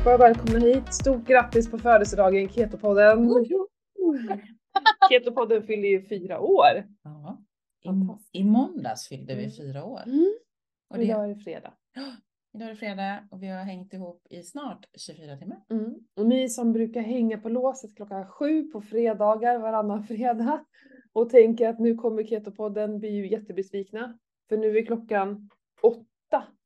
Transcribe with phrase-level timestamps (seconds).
[0.00, 0.94] allihopa, välkomna hit.
[0.94, 3.28] Stort grattis på födelsedagen Ketopodden.
[5.10, 6.84] Ketopodden fyller ju fyra år.
[7.02, 7.38] Ja.
[8.32, 8.38] I.
[8.40, 9.50] I måndags fyllde vi Mm.
[9.56, 10.02] fyra år.
[10.06, 10.34] Mm.
[10.90, 11.72] Och det, idag är det fredag.
[12.54, 15.64] idag är det fredag och vi har hängt ihop i snart 24 timmar.
[15.70, 15.94] Mm.
[16.16, 20.64] Och ni som brukar hänga på låset klockan sju på fredagar varannan fredag
[21.12, 24.18] och tänker att nu kommer Ketopodden blir ju jättebesvikna.
[24.48, 25.50] För nu är klockan
[25.82, 26.04] åtta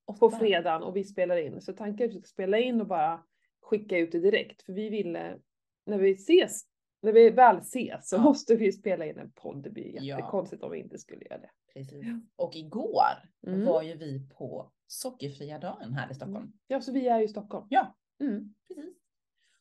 [0.07, 1.61] på fredagen och vi spelar in.
[1.61, 3.23] Så tanken är att vi ska spela in och bara
[3.63, 4.63] skicka ut det direkt.
[4.63, 5.39] För vi ville,
[5.87, 6.63] när vi ses,
[7.03, 8.23] när vi väl ses så Ja.
[8.23, 9.63] måste vi spela in en podd.
[9.63, 10.03] Det blir Ja.
[10.03, 11.51] jättekonstigt om vi inte skulle göra det.
[11.75, 12.05] Precis.
[12.05, 12.21] Ja.
[12.37, 13.03] Och igår
[13.47, 13.65] Mm.
[13.65, 16.53] var ju vi på sockerfria dagen här i Stockholm.
[16.67, 17.67] Ja, så vi är ju i Stockholm.
[17.71, 18.55] Ja, Mm.
[18.69, 18.95] precis.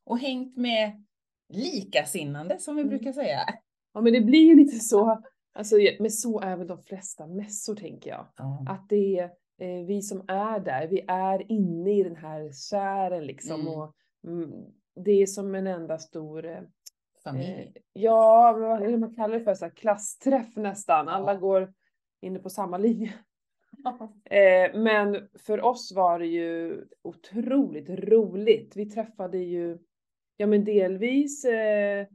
[0.03, 1.03] Och hängt med
[1.49, 2.89] likasinnande som vi Mm.
[2.89, 3.39] brukar säga.
[3.93, 5.23] Ja, men det blir ju lite så.
[5.53, 8.27] Alltså, men så är väl de flesta mässor tänker jag.
[8.37, 8.65] Ja.
[8.70, 13.26] Att det är eh, vi som är där, vi är inne i den här sfären
[13.26, 13.62] liksom.
[13.62, 13.73] Mm.
[13.73, 13.96] Och,
[14.27, 14.51] mm,
[14.96, 16.62] det är som en enda stor, eh,
[17.23, 17.74] Familj.
[17.93, 21.07] ja vad man kallar det för, så här, klassträff nästan.
[21.09, 21.40] Alla Ja.
[21.40, 21.74] går
[22.21, 23.13] inne på samma linje.
[24.26, 28.76] Eh, men för oss var det ju otroligt roligt.
[28.76, 29.77] Vi träffade ju,
[30.37, 32.07] ja men delvis eh,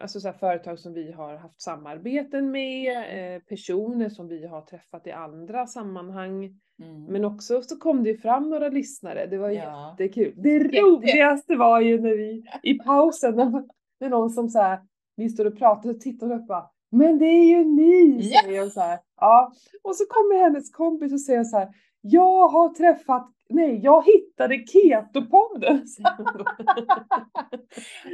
[0.00, 5.06] alltså så företag som vi har haft samarbeten med, eh, personer som vi har träffat
[5.06, 6.44] i andra sammanhang.
[6.82, 7.04] Mm.
[7.04, 9.96] Men också så kom det ju fram några lyssnare, det var Ja.
[9.98, 10.32] jättekul.
[10.36, 13.64] Det roligaste var ju när vi i pausen, när,
[14.00, 14.78] när någon som så här,
[15.16, 18.60] vi står och pratar och tittar upp och bara men det är ju ni, säger
[18.60, 18.98] hon så här.
[19.20, 19.52] Ja.
[19.82, 21.68] Och så kommer hennes kompis och säger så här,
[22.00, 25.84] jag har träffat, nej jag hittade Ketopodden.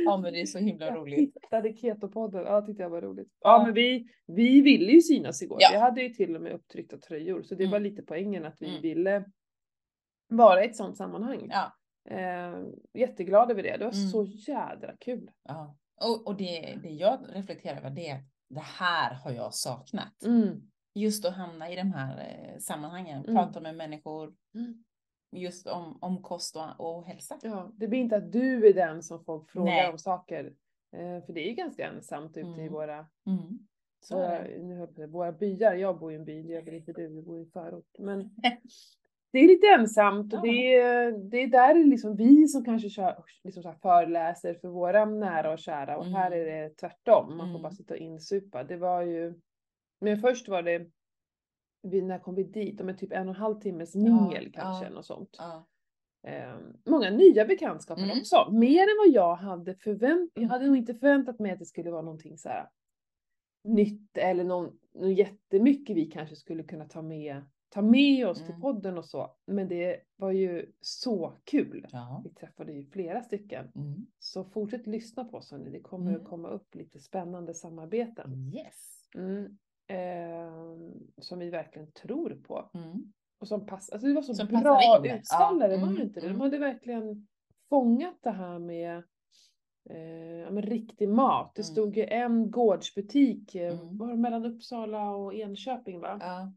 [0.07, 1.19] ja, men det är så himla Jag roligt.
[1.19, 3.29] hittade Ketopodden, ja tyckte jag var roligt.
[3.41, 5.69] Ja men vi, vi ville ju synas igår, Ja.
[5.73, 7.83] vi hade ju till och med upptryckta tröjor så det var Mm.
[7.83, 8.83] lite poängen att vi Mm.
[8.83, 9.25] ville
[10.29, 11.51] vara i ett sånt sammanhang.
[11.51, 11.73] Ja.
[12.11, 12.63] Eh,
[12.95, 14.09] jätteglad över det, det var Mm.
[14.09, 15.31] så jädra kul.
[15.49, 15.77] ja.
[16.03, 20.23] Och, och det, det jag reflekterar över det är att det här har jag saknat.
[20.27, 20.61] Mm.
[20.95, 23.35] Just att hamna i de här eh, sammanhangen, Mm.
[23.37, 24.85] prata med människor Mm.
[25.33, 27.39] Just om, om kost och, och hälsa.
[27.43, 29.91] Ja, det blir inte att du är den som folk frågar Nej.
[29.91, 30.45] om saker.
[30.93, 32.73] Eh, för det är ju ganska ensamt ute i Mm.
[32.73, 33.59] våra, Mm.
[34.03, 35.75] Så våra, nu våra byar.
[35.75, 37.89] Jag bor i en by, det gör väl inte du, du bor i en förort.
[37.99, 38.31] Men
[39.33, 40.43] det är lite ensamt och Ja.
[40.53, 45.05] det, är, det är där liksom vi som kanske kör, liksom så föreläser för våra
[45.05, 46.69] nära och kära och här är Mm.
[46.69, 47.29] det tvärtom.
[47.37, 47.63] Man får Mm.
[47.63, 48.65] bara sitta och insupa.
[48.65, 49.35] Det var ju,
[50.01, 50.87] men först var det,
[51.83, 52.81] vi, när kom vi dit?
[52.81, 54.61] Om en typ en och en halv timmes mingel ja.
[54.63, 55.37] kanske, något sånt.
[55.39, 55.67] Ja.
[56.27, 56.55] Eh,
[56.87, 58.19] många nya bekantskaper Mm.
[58.21, 58.51] också.
[58.53, 61.91] Mer än vad jag hade förväntat Jag hade nog inte förväntat mig att det skulle
[61.91, 62.69] vara någonting så här
[63.65, 68.49] nytt eller någon, någon jättemycket vi kanske skulle kunna ta med, ta med oss till
[68.49, 68.61] Mm.
[68.61, 69.37] podden och så.
[69.47, 71.87] Men det var ju så kul.
[71.93, 72.21] Ja.
[72.25, 73.73] Vi träffade ju flera stycken.
[73.75, 74.07] Mm.
[74.19, 75.71] Så fortsätt lyssna på oss hörni.
[75.71, 76.23] Det kommer Mm.
[76.23, 78.53] att komma upp lite spännande samarbeten.
[78.55, 79.09] Yes.
[79.15, 79.59] Mm.
[79.91, 80.53] Eh,
[81.19, 82.71] som vi verkligen tror på.
[82.75, 83.13] Mm.
[83.41, 86.21] Och som passar, alltså det var så Som bra utställare, Ja, var det mm, inte
[86.21, 86.27] det?
[86.27, 86.41] De mm.
[86.41, 87.27] hade verkligen
[87.69, 88.97] fångat det här med
[89.91, 91.53] eh, men riktig mat.
[91.55, 91.73] Det Mm.
[91.73, 93.99] stod ju en gårdsbutik, eh, Mm.
[93.99, 96.19] var mellan Uppsala och Enköping va?
[96.21, 96.53] Ja.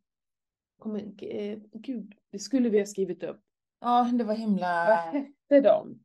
[0.79, 3.41] Kommer, eh, gud, det skulle vi ha skrivit upp.
[3.81, 4.85] ja, det var himla...
[4.87, 6.02] Vad hette de?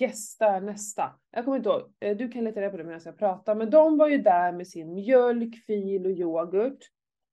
[0.00, 1.10] Gästa nästa.
[1.30, 1.82] Jag kommer inte ihåg.
[2.00, 3.54] Eh, Du kan leta reda på det medan jag pratar.
[3.54, 6.78] Men de var ju där med sin mjölk, fil och yoghurt.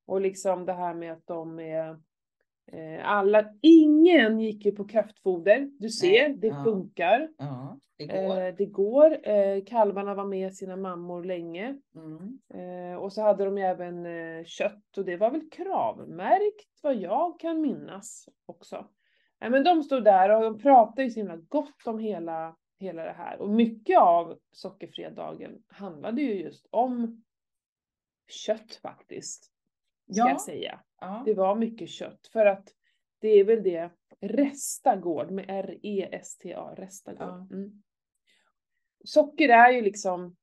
[0.05, 1.89] Och liksom det här med att de är
[2.71, 5.69] eh, alla, ingen gick ju på kraftfoder.
[5.79, 6.63] Du ser, det ja.
[6.63, 7.29] funkar.
[7.37, 8.41] Ja, det går.
[8.41, 9.27] Eh, det går.
[9.29, 11.77] Eh, kalvarna var med sina mammor länge.
[11.95, 12.39] Mm.
[12.53, 16.95] Eh, och så hade de ju även eh, kött och det var väl kravmärkt vad
[16.95, 18.85] jag kan minnas också.
[19.41, 23.03] Nej men de stod där och de pratade ju så himla gott om hela, hela
[23.03, 23.41] det här.
[23.41, 27.23] Och mycket av sockerfredagen handlade ju just om
[28.27, 29.43] kött faktiskt.
[29.43, 29.51] Ska
[30.05, 30.29] Ja.
[30.29, 30.81] jag säga.
[30.99, 31.23] Ja.
[31.25, 32.67] Det var mycket kött för att
[33.19, 37.27] det är väl det Resta gård med R-E-S-T-A, Resta gård.
[37.27, 37.47] Ja.
[37.51, 37.81] Mm.
[39.03, 40.35] Socker är ju liksom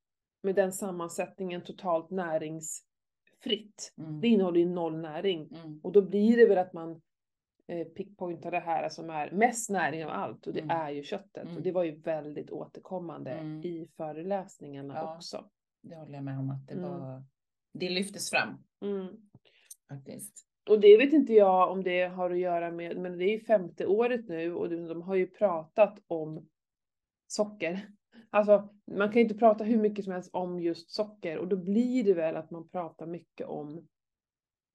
[0.43, 3.93] med den sammansättningen totalt näringsfritt.
[3.97, 4.21] Mm.
[4.21, 5.79] Det innehåller ju noll näring Mm.
[5.83, 7.01] och då blir det väl att man
[7.69, 10.77] eh, pickpointar det här som är mest näring av allt och det Mm.
[10.77, 11.43] är ju köttet.
[11.43, 11.63] Och Mm.
[11.63, 13.63] det var ju väldigt återkommande Mm.
[13.63, 15.15] i föreläsningarna Ja.
[15.15, 15.49] också.
[15.81, 16.89] Det håller jag med om att det Mm.
[16.89, 17.23] var...
[17.73, 18.49] Det lyftes fram
[18.81, 19.07] Mm.
[19.89, 20.45] faktiskt.
[20.69, 23.39] Och det vet inte jag om det har att göra med, men det är ju
[23.39, 26.47] femte året nu och de, de har ju pratat om
[27.27, 27.87] socker.
[28.31, 31.55] Alltså man kan ju inte prata hur mycket som helst om just socker och då
[31.57, 33.87] blir det väl att man pratar mycket om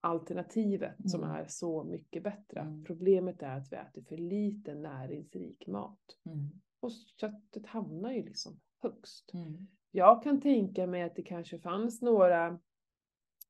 [0.05, 1.37] alternativet som Mm.
[1.37, 2.61] är så mycket bättre.
[2.61, 2.85] Mm.
[2.85, 6.01] Problemet är att vi äter för lite näringsrik mat.
[6.27, 6.51] Mm.
[6.81, 6.91] och
[7.21, 9.31] köttet hamnar ju liksom högst.
[9.35, 9.67] Mm.
[9.91, 12.59] Jag kan tänka mig att det kanske fanns några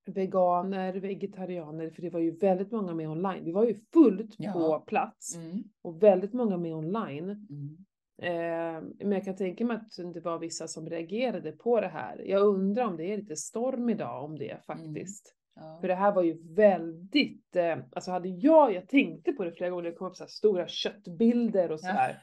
[0.06, 3.44] veganer, vegetarianer, för det var ju väldigt många med online.
[3.44, 4.52] Det var ju fullt Ja.
[4.52, 5.64] på plats Mm.
[5.82, 7.30] och väldigt många med online.
[7.50, 7.76] Mm.
[8.18, 12.18] Eh, men jag kan tänka mig att det var vissa som reagerade på det här.
[12.26, 15.34] Jag undrar om det är lite storm idag om det faktiskt.
[15.56, 15.78] Ja.
[15.80, 19.70] För det här var ju väldigt, eh, alltså hade jag, jag tänkte på det flera
[19.70, 21.88] gånger, det kom upp så stora köttbilder och Ja.
[21.88, 22.22] sådär.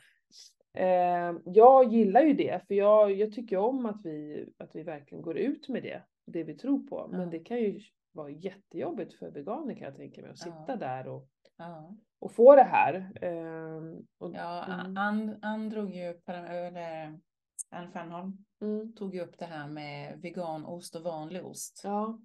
[0.74, 5.22] Eh, jag gillar ju det, för jag, jag tycker om att vi, att vi verkligen
[5.22, 7.08] går ut med det, det vi tror på.
[7.12, 7.26] Men Ja.
[7.26, 7.80] det kan ju
[8.12, 10.76] vara jättejobbigt för veganer kan jag tänka mig, att sitta Ja.
[10.76, 11.96] där och, Ja.
[12.20, 13.12] och få det här.
[13.22, 13.82] Eh,
[14.18, 17.20] och, Ja, mm, Ann, Ann drog ju, eller
[17.70, 21.82] Ann Fernholm mm, tog ju upp det här med veganost och vanlig ost.
[21.84, 22.20] ja.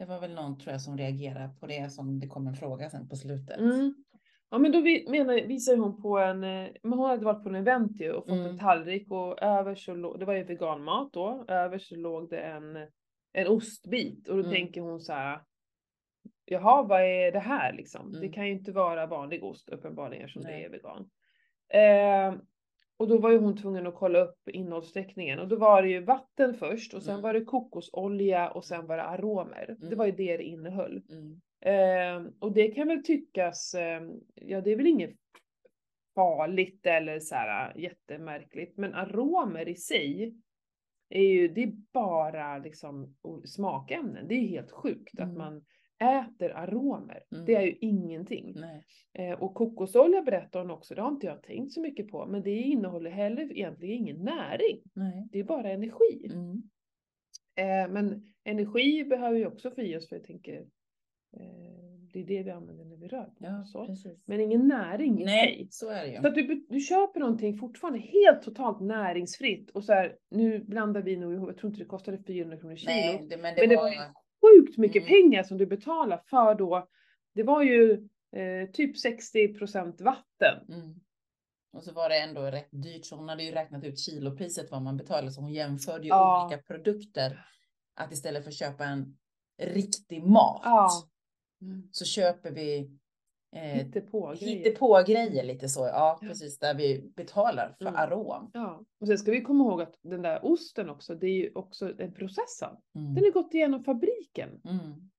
[0.00, 2.90] Det var väl någon tror jag som reagerade på det som det kom en fråga
[2.90, 3.58] sen på slutet.
[3.58, 3.94] Mm.
[4.50, 7.48] Ja men då vi, menar, visar hon på en, eh, men hon hade varit på
[7.48, 8.58] en event ju och fått en Mm.
[8.58, 12.76] tallrik och över så låg, det var ju veganmat då, över så låg det en,
[13.32, 14.52] en ostbit och då Mm.
[14.52, 15.40] tänker hon så här.
[16.44, 18.12] Jaha vad är det här liksom?
[18.12, 18.32] Det Mm.
[18.32, 21.10] kan ju inte vara vanlig ost uppenbarligen som det är vegan.
[21.68, 22.40] Eh,
[23.00, 26.00] och då var ju hon tvungen att kolla upp innehållsförteckningen och då var det ju
[26.00, 27.22] vatten först och sen Mm.
[27.22, 29.76] var det kokosolja och sen var det aromer.
[29.78, 29.98] Det Mm.
[29.98, 31.02] var ju det det innehöll.
[31.10, 31.40] Mm.
[31.60, 34.02] Eh, och det kan väl tyckas, eh,
[34.34, 35.16] ja det är väl inget
[36.14, 40.34] farligt eller så här jättemärkligt, men aromer i sig
[41.08, 43.14] är ju, det är bara liksom
[43.44, 44.28] smakämnen.
[44.28, 45.38] Det är ju helt sjukt att Mm.
[45.38, 45.64] man
[46.00, 47.22] äter aromer.
[47.32, 47.44] Mm.
[47.44, 48.54] Det är ju ingenting.
[49.12, 52.42] Eh, och kokosolja berättar hon också, det har inte jag tänkt så mycket på, men
[52.42, 54.82] det innehåller heller egentligen ingen näring.
[54.94, 55.28] Nej.
[55.32, 56.30] Det är bara energi.
[56.32, 56.62] Mm.
[57.56, 60.60] Eh, men energi behöver ju också få i oss för jag tänker,
[61.36, 64.06] eh, det är det vi använder när vi rör på Ja, oss.
[64.24, 65.68] Men ingen näring i Nej, sig.
[65.70, 66.20] så är det ju.
[66.20, 71.02] Så att du, du köper någonting fortfarande helt totalt näringsfritt och så här, nu blandar
[71.02, 72.92] vi nog ihop, jag tror inte det kostade 400 kronor kilo.
[72.92, 73.92] Nej, det, men det men det var...
[74.40, 75.08] sjukt mycket Mm.
[75.08, 76.88] pengar som du betalar för då,
[77.34, 80.64] det var ju eh, typ 60% vatten.
[80.68, 81.00] Mm.
[81.72, 84.82] Och så var det ändå rätt dyrt, så hon hade ju räknat ut kilopriset vad
[84.82, 86.44] man betalar, så hon jämförde ju Ja.
[86.46, 87.46] olika produkter.
[87.94, 89.18] Att istället för att köpa en
[89.62, 90.90] riktig mat Ja.
[91.90, 92.98] så köper vi
[93.56, 94.56] eh, Hittepå grejer.
[94.58, 95.80] hittepå grejer lite så.
[95.80, 96.28] Ja, Ja.
[96.28, 98.00] precis där vi betalar för Mm.
[98.00, 98.50] arom.
[98.52, 101.50] Ja, och sen ska vi komma ihåg att den där osten också, det är ju
[101.54, 102.80] också en processad.
[102.94, 103.14] Mm.
[103.14, 104.48] Den har gått igenom fabriken.
[104.64, 105.10] Mm.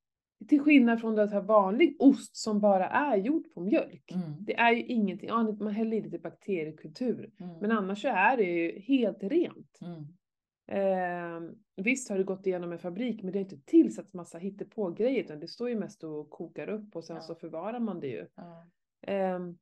[0.50, 4.12] Till skillnad från den här vanlig ost som bara är gjord på mjölk.
[4.12, 4.32] Mm.
[4.40, 7.32] Det är ju ingenting, ja, man häller i lite bakteriekultur.
[7.40, 7.58] Mm.
[7.62, 9.80] Men annars så är det ju helt rent.
[10.68, 11.40] Eh,
[11.76, 15.40] visst har det gått igenom en fabrik men det har inte tillsatts massa hittepå-grejer utan
[15.40, 17.22] det står ju mest och kokar upp och sen Ja.
[17.22, 18.26] så förvarar man det ju.
[18.36, 18.66] Ja.
[19.08, 19.58] Ehm,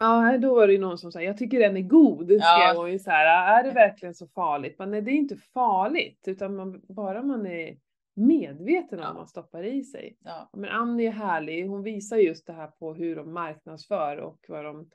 [0.00, 2.74] Ja, då var det ju någon som sa, jag tycker den är god, skrev Ja.
[2.76, 4.78] hon ju så här, är det verkligen så farligt?
[4.78, 7.76] Men nej, det är inte farligt, utan man, bara man är
[8.14, 9.14] medveten om Ja.
[9.14, 10.16] man stoppar i sig.
[10.24, 10.50] Ja.
[10.52, 14.64] Men Annie är härlig, hon visar just det här på hur de marknadsför och vad
[14.64, 14.90] de,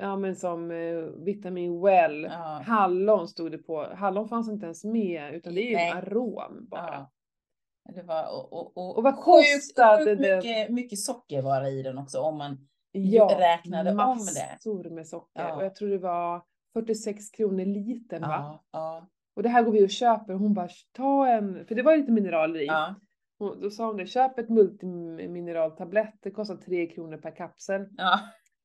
[0.00, 2.62] ja men som eh, Vitamin Well, Ja.
[2.66, 5.90] hallon stod det på, hallon fanns inte ens med, utan det är ju Nej.
[5.90, 6.86] en arom bara.
[6.92, 7.10] Ja.
[7.94, 10.36] Det var, och, och, och, Och vad kostade sjukt det?
[10.36, 14.04] Mycket, mycket socker var i den också om man Ja, räknade om det.
[14.04, 15.42] massor med socker.
[15.42, 15.56] Ja.
[15.56, 16.42] Och jag tror det var
[16.74, 18.60] 46 kronor litern va?
[18.72, 20.34] Ja, Och det här går vi och köper.
[20.34, 22.68] Hon bara, ta en, för det var lite mineraler i.
[23.38, 27.86] Hon, då sa hon det, köp ett multimineraltablett, det kostar 3 kronor per kapsel.
[27.96, 28.20] ja,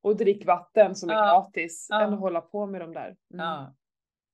[0.05, 1.23] Och drick vatten som är Ja.
[1.23, 2.01] gratis, Ja.
[2.01, 3.07] än att hålla på med de där.
[3.07, 3.45] Mm.
[3.45, 3.75] ja.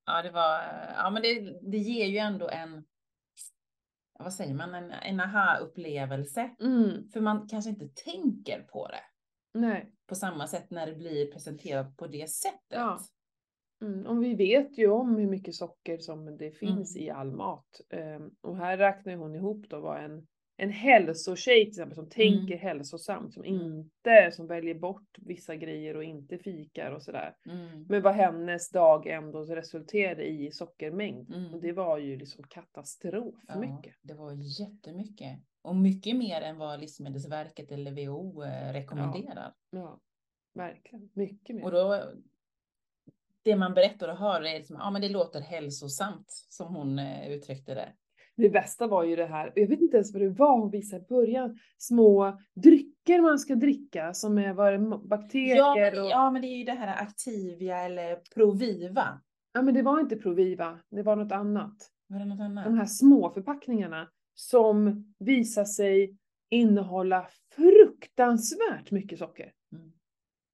[0.06, 0.60] Ja, det var,
[0.98, 2.84] ja men det, det ger ju ändå en,
[4.20, 6.56] vad säger man, en, en aha-upplevelse.
[6.60, 7.10] Mm.
[7.10, 9.04] För man kanske inte tänker på det
[9.60, 9.92] Nej.
[10.08, 12.60] på samma sätt när det blir presenterat på det sättet.
[12.70, 13.00] Ja.
[13.82, 14.06] Mm.
[14.08, 17.08] Och vi vet ju om hur mycket socker som det finns Mm.
[17.08, 17.82] i all mat.
[17.90, 20.28] Ehm, och här räknar hon ihop då vad en,
[20.62, 23.62] en hälsotjej till exempel som tänker hälsosamt, som Mm.
[23.62, 27.36] inte, som väljer bort vissa grejer och inte fikar och sådär.
[27.46, 27.86] Mm.
[27.90, 31.34] Men vad hennes dag ändå resulterade i sockermängd.
[31.34, 31.54] Mm.
[31.54, 33.96] Och det var ju liksom katastrof Ja, mycket.
[34.02, 35.40] Det var jättemycket.
[35.62, 39.54] Och mycket mer än vad Livsmedelsverket eller WHO eh, rekommenderar.
[39.72, 40.00] Ja,
[40.54, 41.10] verkligen.
[41.14, 41.64] Mycket mer.
[41.64, 42.04] Och då,
[43.44, 47.32] det man berättar och hör är liksom, ja men det låter hälsosamt som hon eh,
[47.32, 47.94] uttryckte det.
[48.42, 51.04] Det bästa var ju det här, jag vet inte ens vad det var hon visade
[51.04, 56.10] i början, små drycker man ska dricka som är vad bakterier Ja, men, och...
[56.10, 59.22] ja, men det är ju det här Activia eller Proviva.
[59.54, 61.76] Ja men det var inte Proviva, det var något annat.
[62.08, 62.66] Var det något annat?
[62.66, 66.18] De här små förpackningarna som visar sig
[66.50, 69.52] innehålla fruktansvärt mycket socker.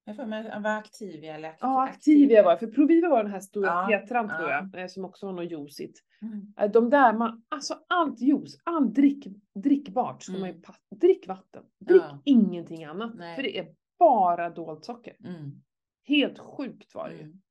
[0.07, 0.15] Mm.
[0.15, 2.57] Jag får mig var Activia eller Ja, Activia var.
[2.57, 4.69] För Proviva var den här stora Ja, tetran tror ja.
[4.73, 5.99] jag, eh, som också var något juicigt.
[6.21, 6.53] Mm.
[6.59, 10.61] Eh, De där, man, alltså allt juice, allt drick, drickbart ska man ju Mm.
[10.61, 10.79] passa.
[10.95, 12.21] Drick vatten, drick Ja.
[12.25, 13.15] ingenting annat.
[13.15, 13.35] Nej.
[13.35, 13.67] För det är
[13.99, 15.15] bara dolt socker.
[15.25, 15.51] Mm.
[16.03, 17.21] Helt sjukt var det ju.
[17.21, 17.41] Mm.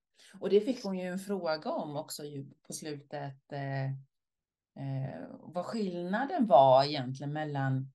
[0.41, 3.53] Och det fick hon ju en fråga om också ju på slutet.
[3.53, 3.85] Eh,
[4.85, 7.93] eh, vad skillnaden var egentligen mellan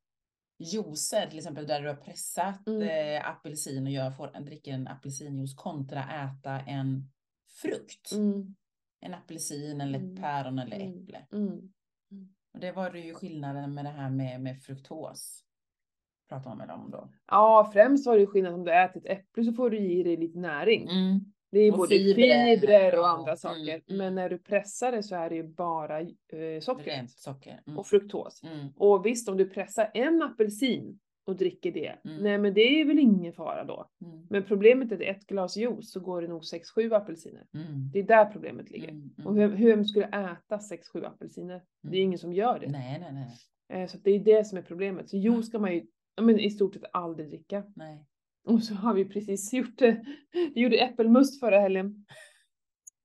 [0.62, 2.82] juicer, till exempel där du har pressat Mm.
[2.82, 7.12] eh, apelsin och gör, får, dricker en apelsinjuice kontra äta en
[7.62, 8.12] frukt.
[8.12, 8.56] Mm,
[9.03, 10.15] En apelsin eller ett Mm.
[10.22, 11.03] päron eller Mm.
[11.03, 11.27] äpple.
[11.32, 11.72] mm.
[12.53, 15.44] Och det var ju skillnaden med det här med, med fruktos.
[16.30, 17.10] Pratar man med dem då.
[17.27, 20.03] Ja, främst var det ju skillnad om du äter ett äpple så får du i
[20.03, 20.88] dig lite näring.
[21.51, 23.81] Det är både fibrer, fibrer och andra Mm, saker.
[23.88, 23.98] mm.
[23.98, 26.08] Men när du pressar det så är det ju bara eh,
[26.62, 27.62] socker socker.
[27.67, 27.79] Mm.
[27.79, 28.43] och fruktos.
[28.43, 28.67] Mm.
[28.75, 32.24] Och visst, om du pressar en apelsin och dricker det, Mm.
[32.24, 33.89] nej men det är väl ingen fara då.
[34.05, 34.27] Mm.
[34.29, 37.46] Men problemet är att ett glas juice så går det nog 6-7 apelsiner.
[37.93, 39.01] Det är där problemet ligger.
[39.25, 41.62] Och vem, vem skulle äta 6-7 apelsiner?
[41.84, 42.67] Det är ingen som gör det.
[42.70, 43.81] Nej, nej, nej.
[43.81, 45.10] Eh, Så det är det som är problemet.
[45.10, 45.86] Så juice ska man ju
[46.22, 47.63] men i stort sett aldrig dricka.
[47.75, 48.05] nej.
[48.45, 50.05] Och så har vi precis gjort det.
[50.31, 52.05] Vi gjorde äppelmust förra helgen.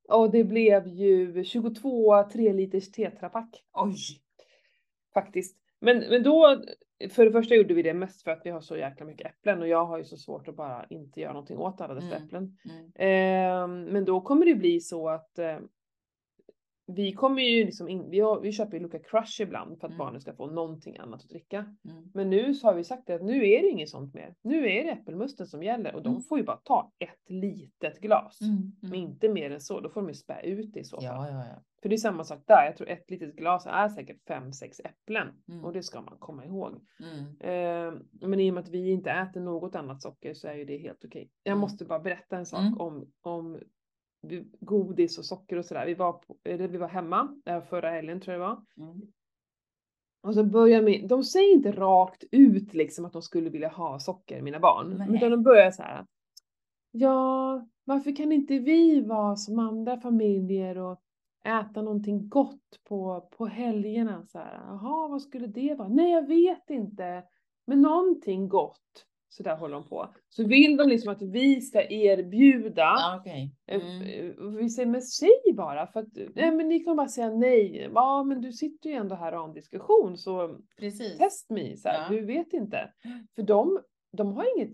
[0.09, 3.97] Och det blev ju 22 3 liters tetrapack Oj!
[5.15, 5.57] faktiskt.
[5.81, 6.63] Men, men då,
[7.11, 9.61] för det första gjorde vi det mest för att vi har så jäkla mycket äpplen
[9.63, 12.25] och jag har ju så svårt att bara inte göra någonting åt alla dessa Mm.
[12.27, 12.57] äpplen.
[12.65, 12.93] Mm.
[12.95, 15.59] Ehm, men då kommer det bli så att eh,
[16.87, 19.93] vi kommer ju liksom in, vi, har, vi köper ju Luca Crush ibland för att
[19.93, 19.99] Mm.
[19.99, 21.75] barnen ska få någonting annat att dricka.
[21.91, 22.11] Mm.
[22.15, 24.35] Men nu så har vi sagt det att nu är det inget sånt mer.
[24.43, 26.23] Nu är det äppelmusten som gäller och de Mm.
[26.23, 28.41] får ju bara ta ett litet glas.
[28.41, 28.73] Mm.
[28.83, 29.11] Men Mm.
[29.11, 31.05] inte mer än så, då får de ju spä ut det i så fall.
[31.05, 31.63] Ja, ja, ja.
[31.83, 34.81] För det är samma sak där, jag tror ett litet glas är säkert fem sex
[34.81, 35.29] äpplen.
[35.49, 35.65] Mm.
[35.65, 36.73] Och det ska man komma ihåg.
[37.41, 37.93] Eh,
[38.29, 40.79] men i och med att vi inte äter något annat socker så är ju det
[40.79, 41.31] helt okej.
[41.43, 41.61] Jag Mm.
[41.61, 43.59] måste bara berätta en sak om, om
[44.61, 45.87] godis och socker och sådär.
[45.87, 48.87] Vi var, på, eller vi var hemma eh, förra helgen tror jag det var.
[48.89, 49.01] Mm.
[50.21, 53.99] Och så börjar med, de säger inte rakt ut liksom att de skulle vilja ha
[53.99, 54.95] socker, mina barn.
[54.99, 55.17] Nej.
[55.17, 56.07] Utan de börjar så här.
[56.91, 61.01] Ja, varför kan inte vi vara som andra familjer och
[61.45, 64.27] äta någonting gott på, på helgerna?
[64.27, 65.89] Så här, Jaha, vad skulle det vara?
[65.89, 67.25] Nej, jag vet inte.
[67.67, 69.07] Men någonting gott.
[69.37, 70.09] Så där håller de på.
[70.29, 72.95] Så vill de liksom att vi ska erbjuda.
[73.67, 74.03] Eh, Mm.
[74.03, 77.91] eh, Vi säger, men säg bara för att, nej men ni kommer bara säga nej.
[77.95, 81.19] Ja men du sitter ju ändå här och har en diskussion så Precis.
[81.19, 82.17] test me, så här, Ja.
[82.21, 82.93] du vet inte.
[83.35, 83.81] För de,
[84.13, 84.73] de har inget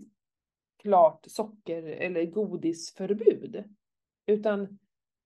[0.81, 3.63] klart socker eller godisförbud.
[4.25, 4.61] Utan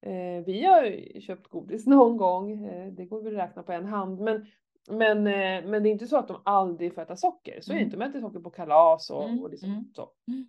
[0.01, 3.71] eh, vi har ju köpt godis någon gång, eh, det går väl att räkna på
[3.71, 4.19] en hand.
[4.19, 4.45] Men,
[4.87, 7.61] men, eh, men det är inte så att de aldrig får äta socker.
[7.61, 7.85] Så är det Mm.
[7.87, 9.85] inte, de äter socker på kalas och, Mm, och liksom mm.
[9.93, 10.09] så.
[10.27, 10.47] Mm.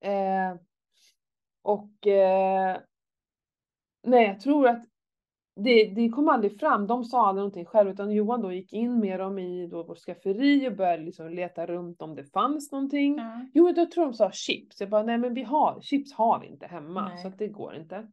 [0.00, 0.60] Eh,
[1.62, 2.76] och eh,
[4.06, 4.84] nej, jag tror att
[5.56, 6.86] det, det kom aldrig fram.
[6.86, 9.98] De sa aldrig någonting själv utan Johan då gick in med dem i då vårt
[9.98, 13.16] skafferi och började liksom leta runt om det fanns någonting.
[13.18, 13.46] Ja.
[13.54, 14.80] Jo, då tror de sa chips.
[14.80, 17.18] Jag bara, nej men vi har, chips har vi inte hemma Nej.
[17.18, 18.08] så att det går inte.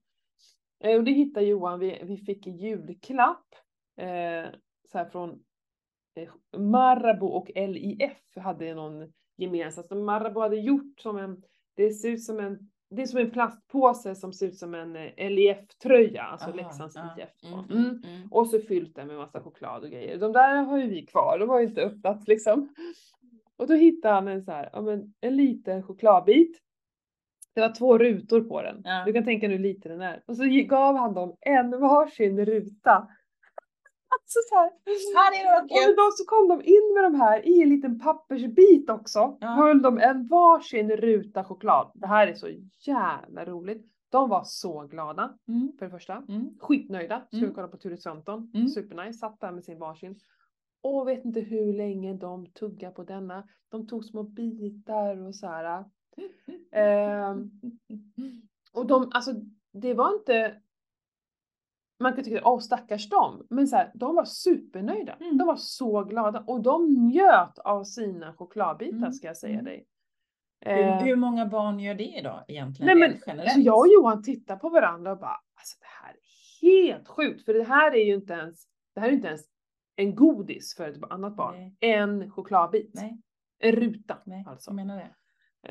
[0.84, 3.46] Eh, och det hittade Johan, vi, vi fick en julklapp
[3.98, 4.50] eh,
[4.92, 5.44] så här från
[6.58, 9.88] Marabou och LIF hade någon gemensamt.
[9.88, 11.42] Så Marabou hade gjort som en,
[11.76, 14.96] det ser ut som en, det är som en plastpåse som ser ut som en
[14.96, 17.16] eh, LIF-tröja, alltså Aha, Leksands ja.
[17.24, 17.30] IF.
[17.54, 17.86] Mm, Mm.
[17.86, 18.28] mm, mm.
[18.32, 20.18] Och så fyllt den med massa choklad och grejer.
[20.18, 22.74] De där har ju vi kvar, de har ju inte öppnats liksom.
[23.58, 26.58] Och då hittade han en så här, ja men en liten chokladbit.
[27.56, 28.82] Det var två rutor på den.
[28.84, 29.04] Ja.
[29.06, 30.24] Du kan tänka hur liten den är.
[30.28, 33.08] Och så gav han dem en varsin ruta.
[34.16, 34.72] Alltså så här.
[35.16, 38.00] Här är det Och då så kom de in med de här i en liten
[38.00, 39.38] pappersbit också.
[39.42, 39.48] Ja.
[39.48, 41.92] Höll de en varsin ruta choklad.
[41.94, 42.48] Det här är så
[42.88, 43.86] jävla roligt.
[44.10, 45.72] De var så glada Mm.
[45.80, 46.14] för det första.
[46.30, 46.50] Mm.
[46.60, 47.28] Skitnöjda.
[47.32, 47.54] Vi Mm.
[47.54, 48.52] kolla på Ture Sventon.
[48.54, 48.68] Mm.
[48.68, 49.14] Supernice.
[49.20, 50.20] Satt där med sin varsin.
[50.84, 53.48] Och vet inte hur länge de tuggar på denna.
[53.70, 55.86] De tog små bitar och så här.
[56.72, 57.52] Ehm,
[58.74, 59.32] och de, alltså
[59.74, 60.62] det var inte
[62.02, 65.14] man kan tycka, åh stackars dem, men så här, de var supernöjda.
[65.20, 65.38] Mm.
[65.38, 69.66] De var så glada och de njöt av sina chokladbitar Mm, ska jag säga mm.
[69.66, 69.86] dig.
[70.66, 72.98] Hur, Eh, hur många barn gör det idag egentligen?
[73.00, 73.54] Nej, men, generellt?
[73.54, 77.46] så jag och Johan tittar på varandra och bara, alltså det här är helt sjukt,
[77.46, 78.66] för det här är ju inte ens,
[78.96, 79.42] det här är inte ens
[79.96, 81.56] en godis för ett annat barn.
[81.56, 81.76] Nej.
[81.80, 82.92] En chokladbit.
[82.94, 83.22] Nej,
[83.60, 84.70] En ruta nej, alltså.
[84.70, 85.12] jag menar det.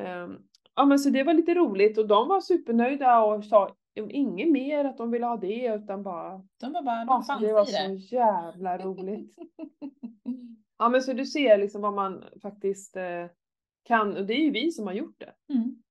[0.03, 0.39] Ehm,
[0.77, 3.77] ja men så det var lite roligt och de var supernöjda och sa
[4.09, 7.43] inget mer att de ville ha det utan bara, De var bara, de alltså fanns
[7.43, 7.63] det var
[7.95, 9.37] i så jävla roligt.
[10.79, 13.27] Ja men så du ser liksom vad man faktiskt eh,
[13.85, 15.55] kan och det är ju vi som har gjort det.
[15.55, 15.83] Mm.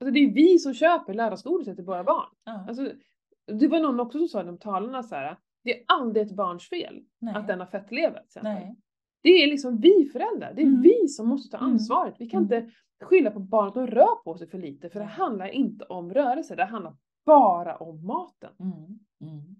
[0.00, 2.28] Alltså det är vi som köper lördagsgodiset till våra barn.
[2.44, 2.64] Ja.
[2.68, 2.90] Alltså,
[3.52, 5.36] det var någon också som sa i de talarna så här.
[5.64, 7.34] det är aldrig ett barns fel Nej.
[7.34, 8.22] att den har fettlever.
[9.22, 10.80] Det är liksom vi föräldrar, det är Mm.
[10.82, 11.72] vi som måste ta Mm.
[11.72, 12.14] ansvaret.
[12.18, 12.58] Vi kan Mm.
[12.64, 16.14] inte skylla på barnet de rör på sig för lite, för det handlar inte om
[16.14, 16.96] rörelse, det handlar
[17.26, 18.52] bara om maten.
[18.60, 18.98] Mm.
[19.20, 19.56] Mm.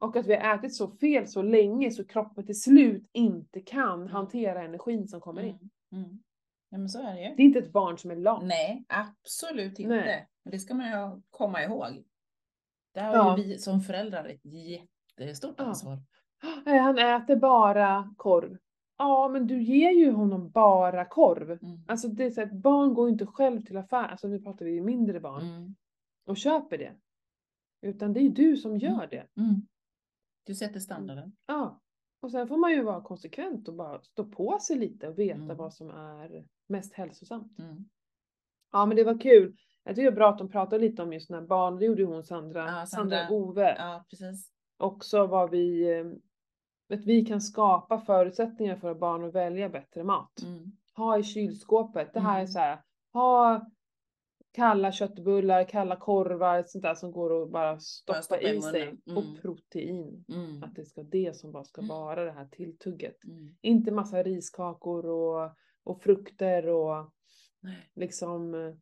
[0.00, 4.00] Och att vi har ätit så fel så länge så kroppen till slut inte kan
[4.00, 4.08] Mm.
[4.12, 5.70] hantera energin som kommer in.
[5.92, 6.04] Mm.
[6.04, 6.22] Mm.
[6.70, 7.34] Ja men så är det ju.
[7.36, 8.42] Det är inte ett barn som är lat.
[8.44, 9.94] Nej, absolut inte.
[9.94, 10.28] Nej.
[10.44, 12.04] Men Det ska man ju komma ihåg.
[12.94, 13.38] Där har Ja.
[13.38, 15.64] ju vi som föräldrar ett jättestort Ja.
[15.64, 15.98] ansvar.
[16.66, 18.56] Nej, Han äter bara korv.
[18.98, 21.50] Ja, men du ger ju honom bara korv.
[21.50, 21.84] Mm.
[21.88, 24.72] Alltså det är så att barn går inte själv till affären, alltså nu pratar vi
[24.72, 25.74] ju mindre barn, Mm.
[26.28, 26.96] Och köper det.
[27.82, 29.26] Utan det är du som gör det.
[29.36, 29.66] Mm.
[30.44, 31.36] Du sätter standarden.
[31.46, 31.80] Ja.
[32.20, 35.42] Och sen får man ju vara konsekvent och bara stå på sig lite och veta
[35.42, 35.56] Mm.
[35.56, 37.58] vad som är mest hälsosamt.
[37.58, 37.84] Mm.
[38.72, 39.56] Ja men det var kul.
[39.84, 42.02] Jag tycker det är bra att de pratar lite om just när barn, det gjorde
[42.02, 43.36] ju hon Sandra, Ja, Sandra, Sandra.
[43.36, 43.76] Ove.
[43.78, 44.52] Ja, precis.
[44.76, 46.06] Också vad vi, eh,
[46.98, 50.42] att vi kan skapa förutsättningar för barn att välja bättre mat.
[50.42, 50.72] Mm.
[50.96, 52.48] Ha i kylskåpet, det här är Mm.
[52.48, 52.82] så här,
[53.12, 53.66] ha
[54.52, 58.84] kalla köttbullar, kalla korvar, sånt där som går att bara stoppa, stoppa i i sig.
[58.86, 59.16] munnen.
[59.16, 59.36] Och Mm.
[59.40, 60.24] protein.
[60.28, 60.62] Mm.
[60.62, 61.88] Att det ska det som bara ska Mm.
[61.88, 63.24] vara det här tilltugget.
[63.24, 63.56] Mm.
[63.60, 67.12] Inte massa riskakor och, och frukter och
[67.60, 67.90] Nej.
[67.94, 68.74] liksom eh,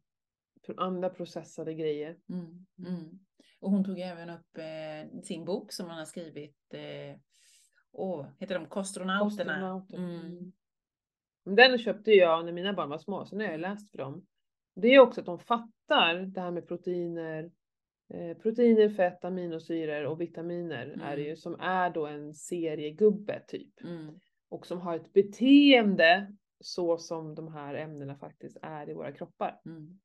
[0.76, 2.16] andra processade grejer.
[2.28, 2.66] Mm.
[2.88, 3.18] Mm.
[3.60, 6.56] Och hon tog även upp eh, sin bok som hon har skrivit.
[6.74, 7.20] Eh,
[7.92, 9.54] åh, heter de Kostronauterna?
[9.54, 9.96] Kostronauter.
[9.98, 10.20] Mm.
[10.20, 10.52] Mm.
[11.56, 13.70] Den köpte jag när mina barn var små, så nu har jag Mm.
[13.70, 14.26] läst för dem.
[14.76, 17.50] Det är också att de fattar det här med proteiner,
[18.14, 21.24] eh, proteiner, fett, aminosyror och vitaminer är det Mm.
[21.24, 23.84] ju, som är då en seriegubbe typ.
[23.84, 24.20] Mm.
[24.48, 29.60] Och som har ett beteende så som de här ämnena faktiskt är i våra kroppar.
[29.66, 29.98] Mm.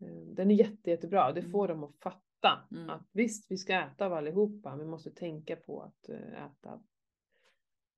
[0.00, 1.32] Eh, Den är jätte, jättebra.
[1.32, 1.52] Det Mm.
[1.52, 2.90] får dem att fatta Mm.
[2.90, 6.82] att visst, vi ska äta av allihopa, men vi måste tänka på att eh, äta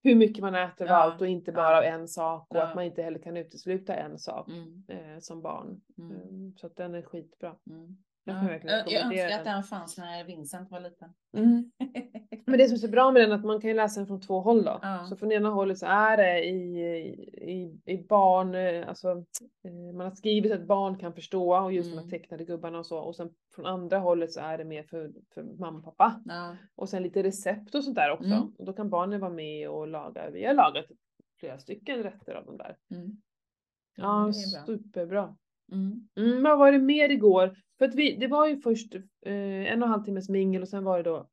[0.04, 1.78] hur mycket man äter av Ja, allt och inte bara ja.
[1.78, 2.62] av en sak och Ja.
[2.62, 4.82] att man inte heller kan utesluta en sak Mm.
[4.88, 5.80] eh, som barn.
[5.98, 6.12] Mm.
[6.12, 7.56] Eh, Så att den är skitbra.
[7.70, 7.96] Mm.
[8.24, 9.62] Jag jag, önskar att den.
[9.62, 11.14] fanns när Vincent var liten.
[12.46, 14.06] Men det som är så bra med den är att man kan ju läsa den
[14.06, 14.78] från två håll då.
[14.82, 15.06] Ja.
[15.08, 16.78] Så från ena hållet så är det i,
[17.32, 19.08] i, i barn, eh, alltså
[19.64, 22.10] eh, man har skrivit att barn kan förstå och just de här Mm.
[22.10, 22.98] tecknade gubbarna och så.
[22.98, 26.20] Och sen från andra hållet så är det mer för, för mamma och pappa.
[26.24, 26.56] Ja.
[26.74, 28.30] Och sen lite recept och sånt där också.
[28.30, 28.54] Mm.
[28.58, 30.30] Och då kan barnen vara med och laga.
[30.30, 30.84] Vi har lagat
[31.40, 32.76] flera stycken rätter av de där.
[32.90, 33.16] Mm.
[33.96, 34.66] Ja, det är bra.
[34.66, 35.36] superbra.
[35.72, 36.08] Mm.
[36.16, 37.56] Mm, vad var det mer igår?
[37.78, 39.02] För att vi, det var ju först eh,
[39.72, 41.28] en och en halv timmes mingel och sen var det då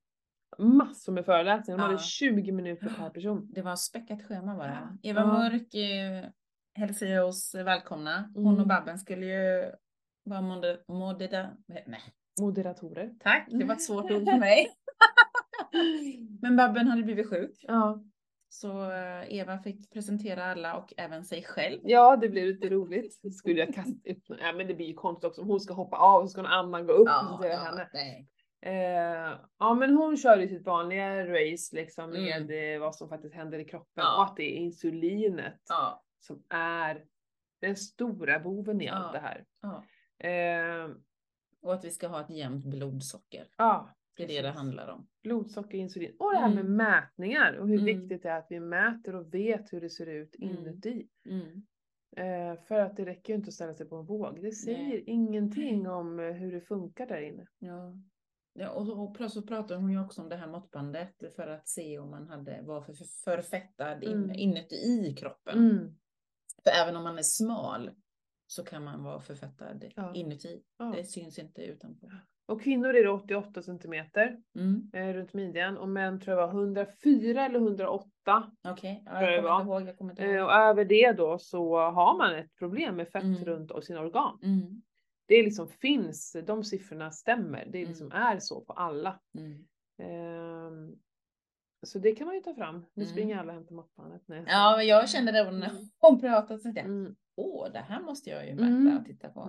[0.58, 1.78] massor med föreläsningar.
[1.78, 1.88] De Ja.
[1.88, 3.48] hade 20 minuter per person.
[3.54, 5.10] Det var späckat schema var det.
[5.10, 5.28] Eva Ja.
[5.28, 6.30] Mörk eh,
[6.74, 8.32] hälsade oss välkomna.
[8.36, 8.62] Hon Mm.
[8.62, 9.72] och Babben skulle ju
[10.24, 10.80] vara moder...
[10.88, 11.50] modera...
[11.67, 12.02] Nej,
[12.41, 13.12] Moderatorer.
[13.20, 13.48] tack.
[13.52, 14.67] Det var ett svårt ord för mig.
[16.41, 17.60] Men Babben hade blivit sjuk.
[17.67, 18.04] Ja,
[18.54, 21.80] Så eh, Eva fick presentera alla och även sig själv.
[21.84, 23.34] ja det blev lite roligt.
[23.36, 25.98] Skulle jag kasta upp Ja men det blir ju konstigt också om hon ska hoppa
[25.98, 27.90] av och ska någon annan gå upp och presentera henne.
[27.94, 28.28] nej.
[28.62, 32.46] Eh, ja men hon körde sitt vanliga race liksom Mm.
[32.48, 34.18] med vad som faktiskt händer i kroppen Ja.
[34.18, 36.04] och att det är insulinet Ja.
[36.20, 37.04] som är
[37.62, 38.94] den stora boven i Ja.
[38.94, 39.46] allt det här.
[39.62, 39.84] Ja.
[40.28, 40.90] Eh,
[41.64, 43.48] Och att vi ska ha ett jämnt blodsocker.
[43.58, 45.08] ja, Det är det det handlar om.
[45.24, 46.76] blodsocker, insulin och det här med Mm.
[46.76, 47.86] mätningar och hur Mm.
[48.00, 50.58] viktigt det är att vi mäter och vet hur det ser ut Mm.
[50.58, 51.08] inuti.
[51.26, 51.63] Mm.
[52.17, 54.41] Eh, för att det räcker ju inte att ställa sig på en våg.
[54.41, 55.04] Det säger Nej.
[55.08, 57.47] ingenting om eh, hur det funkar där inne.
[57.60, 57.93] Ja.
[58.54, 62.00] Ja, och, och plötsligt pratar hon ju också om det här måttbandet för att se
[62.00, 64.32] om man hade, var för, för, förfettad in, Mm.
[64.36, 65.58] inuti i kroppen.
[65.71, 65.95] Mm.
[66.63, 67.91] För även om man är smal
[68.47, 70.13] så kan man vara förfettad Ja.
[70.15, 70.63] inuti.
[70.78, 70.93] Ja.
[70.97, 72.12] Det syns inte utanpå.
[72.52, 74.90] Och kvinnor är det 88 centimeter Mm.
[74.94, 78.52] eh, runt midjan och män tror jag var 104 eller 108.
[78.68, 79.82] Okej, ja, Tror jag jag ihåg.
[79.88, 80.46] Jag kommer inte Eh, ihåg.
[80.46, 83.46] och över det då så har man ett problem med fett Mm.
[83.46, 84.40] runt sina organ.
[84.44, 84.82] Mm.
[85.28, 87.68] Det liksom finns, de siffrorna stämmer.
[87.72, 89.20] Det är liksom är så på alla.
[89.38, 89.66] Mm.
[90.00, 90.96] Ehm,
[91.86, 92.86] så det kan man ju ta fram.
[92.94, 93.08] Nu Mm.
[93.14, 94.22] springer alla och hämtar måttbandet.
[94.26, 96.60] Nej, Ja, men jag kände det när hon pratade.
[96.60, 97.16] Så tänkte jag, Mm.
[97.36, 98.98] åh, det här måste jag ju mäta Mm.
[98.98, 99.40] och titta på.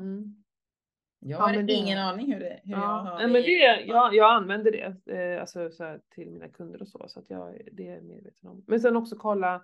[1.24, 3.42] Jag Ja, har men det- ingen aning hur, det, hur jag Ja, har nej, men
[3.42, 7.20] det, jag, jag använder det eh, alltså, så här, till mina kunder och så, så
[7.20, 8.64] att jag, det är jag medveten om.
[8.66, 9.54] Men sen också kolla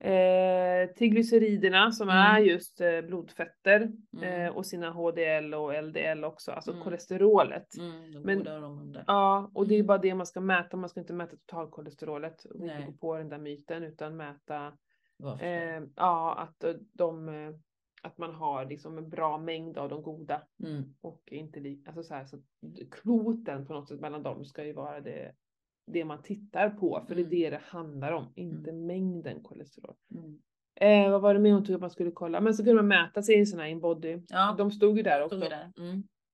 [0.00, 2.20] eh, triglyceriderna som Mm.
[2.22, 4.24] är just eh, blodfetter Mm.
[4.46, 6.82] eh, och sina HDL och LDL också, alltså Mm.
[6.84, 7.76] kolesterolet.
[7.78, 8.98] Mm, de Men-.
[9.06, 9.86] Ja, och det är Mm.
[9.86, 13.28] bara det man ska mäta, man ska inte mäta totalkolesterolet och inte gå på den
[13.28, 14.72] där myten utan mäta
[15.40, 17.50] eh, ja, att eh, de, eh,
[18.02, 20.94] att man har liksom en bra mängd av de goda Mm.
[21.00, 22.42] och inte li- alltså så här, så att
[22.90, 25.34] kvoten på något sätt mellan dem ska ju vara det,
[25.86, 27.30] det man tittar på, för Mm.
[27.30, 29.94] det är det det handlar om, inte mängden kolesterol.
[30.14, 30.38] Mm.
[30.74, 32.40] Eh, vad var det mer hon tog upp man skulle kolla?
[32.40, 34.22] Men så kunde man mäta sig i här inbody.
[34.28, 35.38] Ja, De stod ju där också.
[35.38, 35.72] där.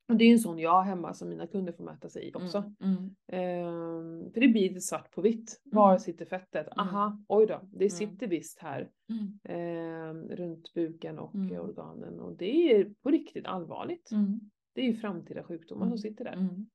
[0.09, 0.14] Mm.
[0.14, 2.33] Och det är en sån jag har hemma som mina kunder får mäta sig i
[2.35, 2.59] också.
[2.59, 2.97] Mm.
[2.97, 3.14] Mm.
[3.29, 5.61] Ehm, för det blir lite svart på vitt.
[5.64, 5.99] Var Mm.
[6.01, 6.66] sitter fettet?
[6.66, 6.79] Mm.
[6.88, 7.90] Aha, oj då, det Mm.
[7.90, 8.90] sitter visst här.
[9.11, 9.38] Mm.
[9.45, 11.53] ehm, runt buken och Mm.
[11.53, 12.21] eh, organen.
[12.21, 14.11] Och det är på riktigt allvarligt.
[14.11, 14.40] Mm.
[14.73, 15.99] Det är ju framtida sjukdomar Mm.
[15.99, 16.33] som sitter där.
[16.33, 16.66] Mm.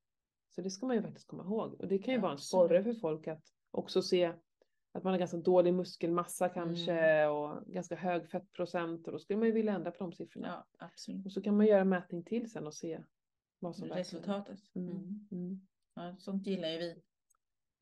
[0.55, 1.73] Så det ska man ju faktiskt komma ihåg.
[1.81, 4.33] Och det kan ju Ja, vara en sporre för folk att också se
[4.93, 7.31] att man har ganska dålig muskelmassa kanske Mm.
[7.35, 9.07] och ganska hög fettprocent.
[9.07, 10.47] Och då skulle man ju vilja ändra på de siffrorna.
[10.77, 11.25] Ja, absolut.
[11.25, 12.99] Och så kan man göra mätning till sen och se
[13.61, 14.59] vad som Resultatet.
[14.75, 14.89] Mm.
[14.91, 15.27] Mm.
[15.31, 15.61] Mm.
[15.95, 17.01] Ja, sånt gillar ju vi.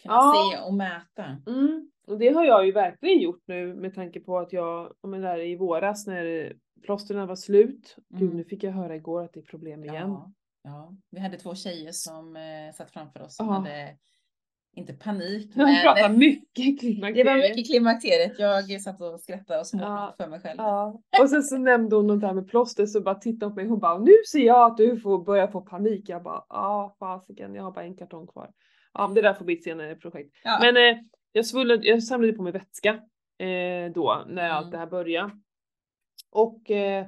[0.01, 0.33] Kunna Ja.
[0.53, 1.37] se och mäta.
[1.47, 1.91] Mm.
[2.07, 5.21] Och det har jag ju verkligen gjort nu med tanke på att jag, ja, men
[5.21, 7.95] där i våras när plåstren var slut.
[8.09, 8.37] Gud Mm.
[8.37, 10.09] nu fick jag höra igår att det är problem igen.
[10.09, 10.31] Ja,
[10.63, 10.93] ja.
[11.09, 13.97] Vi hade två tjejer som eh, satt framför oss som hade,
[14.75, 17.27] inte panik, Jag men pratar mycket det klimakteriet.
[17.27, 18.39] var mycket klimakteriet.
[18.39, 20.55] Jag satt och skrattade och smålog Ja, för mig själv.
[20.57, 21.01] Ja.
[21.21, 23.67] Och sen så nämnde hon något där med plåster så bara tittade hon på mig
[23.69, 26.09] hon bara nu ser jag att du får börja få panik.
[26.09, 28.49] Jag bara ja fasiken jag har bara en kartong kvar.
[28.93, 30.35] Ja det där får bli ett senare projekt.
[30.43, 30.57] Ja.
[30.61, 30.97] Men eh,
[31.31, 32.89] jag, svullade, jag samlade på mig vätska
[33.39, 34.57] eh, då när Mm.
[34.57, 35.31] allt det här började.
[36.31, 37.05] Och eh,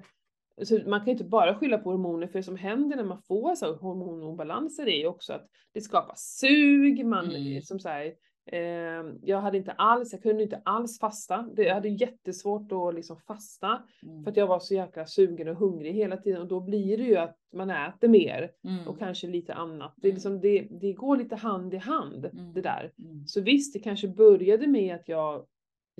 [0.65, 3.21] så man kan ju inte bara skylla på hormoner för det som händer när man
[3.21, 7.61] får så här hormonobalanser är ju också att det skapar sug, man Mm.
[7.61, 8.13] som säger
[8.51, 11.49] eh, jag hade inte alls, jag kunde inte alls fasta.
[11.55, 14.23] Det, jag hade jättesvårt att liksom fasta Mm.
[14.23, 17.03] för att jag var så jäkla sugen och hungrig hela tiden och då blir det
[17.03, 18.87] ju att man äter mer Mm.
[18.87, 19.93] och kanske lite annat.
[19.97, 20.15] Det, är Mm.
[20.15, 22.53] liksom, det, det går lite hand i hand Mm.
[22.53, 22.91] det där.
[22.99, 23.27] Mm.
[23.27, 25.45] Så visst, det kanske började med att jag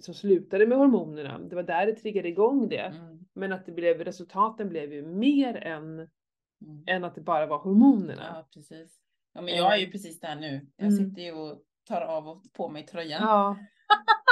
[0.02, 1.40] liksom slutade med hormonerna.
[1.40, 2.78] Det var där det triggade igång det.
[2.78, 3.20] Mm.
[3.34, 6.10] Men att det blev, resultaten blev ju mer än,
[6.62, 6.84] Mm.
[6.88, 8.24] än att det bara var hormonerna.
[8.36, 9.02] Ja, precis.
[9.34, 9.92] Ja, men jag är ju Eh.
[9.92, 10.68] precis där nu.
[10.76, 10.98] Jag Mm.
[11.10, 13.58] sitter ju och tar av och på mig tröjan Ja.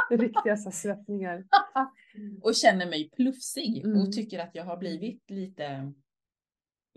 [0.10, 1.46] Riktiga så svettningar.
[2.42, 4.02] och känner mig plufsig Mm.
[4.02, 5.94] och tycker att jag har blivit lite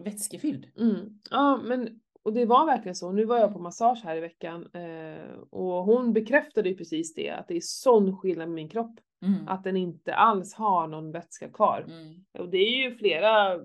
[0.05, 0.67] vätskefylld.
[0.79, 1.21] Mm.
[1.31, 3.13] Ja, men och det var verkligen så.
[3.13, 7.31] Nu var jag på massage här i veckan eh, och hon bekräftade ju precis det,
[7.31, 9.01] att det är sån skillnad med min kropp.
[9.23, 9.49] Mm.
[9.49, 11.85] Att den inte alls har någon vätska kvar.
[11.89, 12.25] Mm.
[12.39, 13.61] Och det är ju flera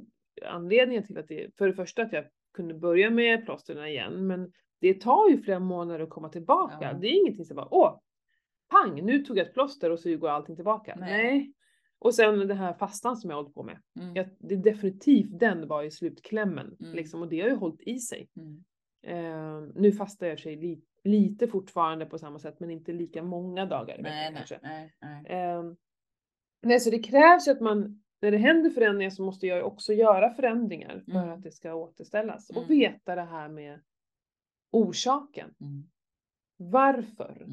[0.45, 4.51] anledningar till att det, för det första att jag kunde börja med plåstren igen, men
[4.81, 6.77] det tar ju flera månader att komma tillbaka.
[6.81, 6.93] Ja.
[6.93, 7.99] Det är ingenting som bara, åh,
[8.69, 10.95] pang, nu tog jag ett plåster och så går allting tillbaka.
[10.99, 11.23] Nej.
[11.23, 11.53] Nej.
[11.99, 13.81] Och sen den här fastan som jag hållit på med.
[13.99, 14.15] Mm.
[14.15, 16.75] Jag, det är definitivt den var i slutklämmen.
[16.79, 16.95] Mm.
[16.95, 18.29] Liksom, och det har ju hållit i sig.
[18.35, 18.63] Mm.
[19.07, 23.23] Eh, nu fastar jag för sig li, lite fortfarande på samma sätt, men inte lika
[23.23, 24.59] många dagar i veckan kanske.
[24.63, 25.25] nej, nej.
[25.25, 25.63] Eh,
[26.61, 29.93] nej, så det krävs ju att man, när det händer förändringar så måste jag också
[29.93, 31.29] göra förändringar för Mm.
[31.29, 32.49] att det ska återställas.
[32.49, 32.63] Mm.
[32.63, 33.79] Och veta det här med
[34.71, 35.53] orsaken.
[35.61, 35.83] Mm.
[36.57, 37.45] Varför?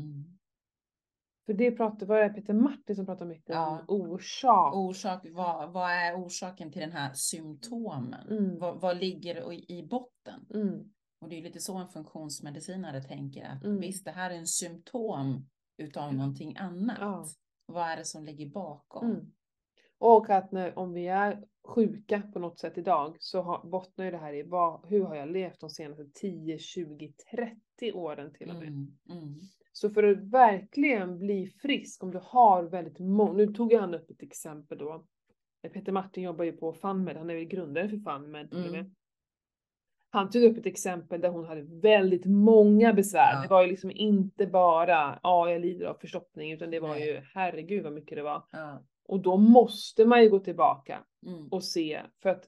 [1.47, 1.59] Mm.
[1.59, 3.85] För det pratar, var det Peter Martin som pratar mycket Ja.
[3.89, 4.75] om orsak?
[4.75, 8.15] Orsak, vad, vad är orsaken till den här symptomen?
[8.31, 8.59] Mm.
[8.59, 10.47] Vad, vad ligger i, i botten?
[10.55, 10.93] Mm.
[11.21, 13.81] Och det är lite så en funktionsmedicinare tänker att Mm.
[13.81, 16.99] visst, det här är en symptom utav någonting annat.
[17.01, 17.25] Ja.
[17.67, 19.11] Vad är det som ligger bakom?
[19.11, 19.33] Mm.
[19.99, 24.11] Och att när, om vi är sjuka på något sätt idag så har, bottnar ju
[24.11, 28.49] det här i vad, hur har jag levt de senaste 10, 20, 30 åren till
[28.51, 28.69] och med.
[29.77, 33.95] Så för att verkligen bli frisk, om du har väldigt många, nu tog jag han
[33.95, 35.05] upp ett exempel då.
[35.73, 38.73] Peter Martin jobbar ju på FunMed, han är väl grundare för FunMed till och Mm.
[38.73, 38.95] med.
[40.11, 43.33] Han tog upp ett exempel där hon hade väldigt många besvär.
[43.35, 43.43] Ja.
[43.43, 47.07] Det var ju liksom inte bara, ja jag lider av förstoppning, utan det var Nej.
[47.09, 48.45] ju, herregud vad mycket det var.
[48.53, 48.83] Ja.
[49.07, 51.49] Och då måste man ju gå tillbaka Mm.
[51.49, 52.45] och se, för att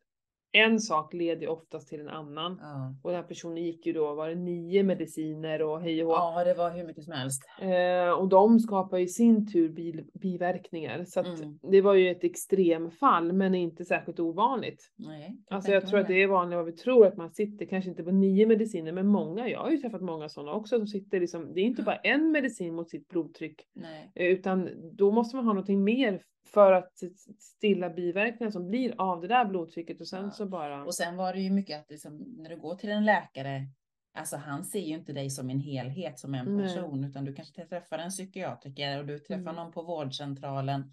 [0.65, 2.59] en sak leder ju oftast till en annan.
[2.63, 2.95] Ja.
[3.03, 6.45] Och den här personen gick ju då, var det nio mediciner och hej och ja,
[6.45, 7.43] det var hur mycket som helst.
[7.61, 11.05] Eh, och de skapar ju i sin tur bil, biverkningar.
[11.05, 11.59] Så att Mm.
[11.73, 14.93] det var ju ett extremfall men inte särskilt ovanligt.
[14.97, 17.91] Nej, Alltså jag tror att det är vanligare vad vi tror att man sitter, kanske
[17.91, 21.21] inte på nio mediciner men många, jag har ju träffat många sådana också som sitter
[21.21, 24.11] liksom, det är inte bara en medicin mot sitt blodtryck Nej.
[24.15, 26.93] eh, utan då måste man ha någonting mer för att
[27.39, 30.31] stilla biverkningar som blir av det där blodtrycket och sen Ja.
[30.31, 30.85] så bara...
[30.85, 33.67] Och sen var det ju mycket att liksom, när du går till en läkare,
[34.15, 36.67] alltså han ser ju inte dig som en helhet, som en Nej.
[36.67, 39.55] person, utan du kanske träffar en psykiatriker och du träffar Mm.
[39.57, 40.93] någon på vårdcentralen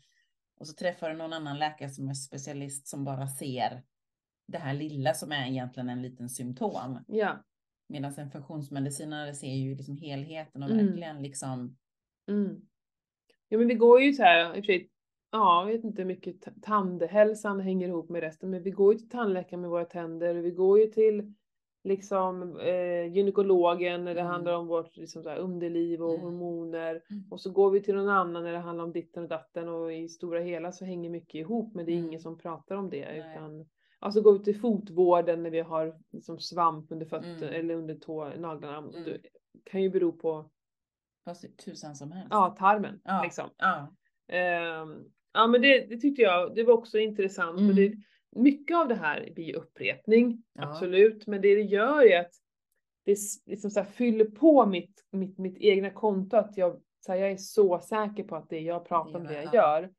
[0.60, 3.84] och så träffar du någon annan läkare som är specialist som bara ser
[4.48, 7.00] det här lilla som är egentligen en liten symptom.
[7.08, 7.44] Ja.
[7.89, 10.86] Medan en funktionsmedicinare ser ju liksom helheten och Mm.
[10.86, 11.78] verkligen liksom,
[12.30, 12.62] Mm.
[13.50, 14.89] Ja men vi går ju så här, i och för sig,
[15.34, 19.00] ja, jag vet inte hur mycket tandhälsan hänger ihop med resten, men vi går ju
[19.00, 21.34] till tandläkaren med våra tänder och vi går ju till
[21.84, 24.32] liksom eh, gynekologen när det Mm.
[24.32, 26.22] handlar om vårt liksom, så här, underliv och Mm.
[26.26, 27.04] hormoner.
[27.10, 27.24] Mm.
[27.32, 29.93] Och så går vi till någon annan när det handlar om ditten och datten och
[29.93, 32.08] i stora hela så hänger mycket ihop men det är Mm.
[32.08, 33.06] ingen som pratar om det.
[33.06, 33.19] Nej.
[33.19, 33.65] Utan,
[34.00, 37.60] alltså går vi till fotvården när vi har liksom, svamp under fötter Mm.
[37.60, 38.78] eller under tå, naglarna.
[38.78, 39.04] Mm.
[39.04, 39.19] Det
[39.63, 40.50] kan ju bero på
[41.26, 42.28] Fast tusan som helst.
[42.32, 43.02] ja, tarmen.
[43.04, 43.22] Ja.
[43.24, 43.50] Liksom.
[43.58, 43.88] Ja.
[44.28, 47.60] Ehm, ja men det, det tyckte jag, det var också intressant.
[47.60, 47.76] Mm.
[47.76, 47.93] Det,
[48.36, 50.63] mycket av det här blir ju upprepning, Ja.
[50.69, 51.28] absolut.
[51.28, 52.32] Men det det gör är att
[53.06, 56.38] det liksom så här fyller på mitt, mitt, mitt egna konto.
[56.38, 59.43] Att jag, så här, jag är så säker på att det jag pratar om, Det
[59.43, 59.89] jag gör,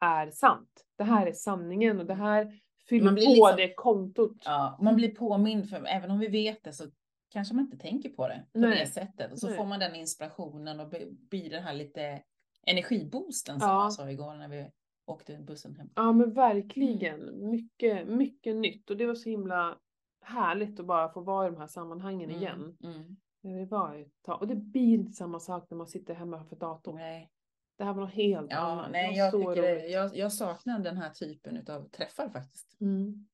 [0.00, 0.84] är sant.
[0.98, 4.36] Det här är sanningen och det här fyller Man blir på liksom- det kontot.
[4.44, 6.84] Ja, man blir påmind, för även om vi vet det så
[7.32, 8.78] kanske man inte tänker på det på Nej.
[8.78, 9.32] det sättet.
[9.32, 9.56] Och så Nej.
[9.56, 12.22] får man den inspirationen och bli- blir den här lite
[12.66, 13.82] energiboosten som Ja.
[13.82, 14.66] jag sa igår när vi
[15.10, 15.90] åkte bussen hem.
[15.94, 17.50] Ja men verkligen.
[17.50, 18.90] Mycket, mycket nytt.
[18.90, 19.78] Och det var så himla
[20.24, 22.76] härligt att bara få vara i de här sammanhangen igen.
[22.82, 23.16] Mm.
[23.42, 24.40] Det var ju ett tag.
[24.40, 26.94] Och det blir inte samma sak när man sitter hemma framför datorn.
[26.96, 27.30] Nej,
[27.78, 28.90] Det här var något helt ja, annat.
[28.90, 32.80] Nej jag, tycker det, jag, jag saknar den här typen av träffar faktiskt.
[32.80, 33.26] Mm.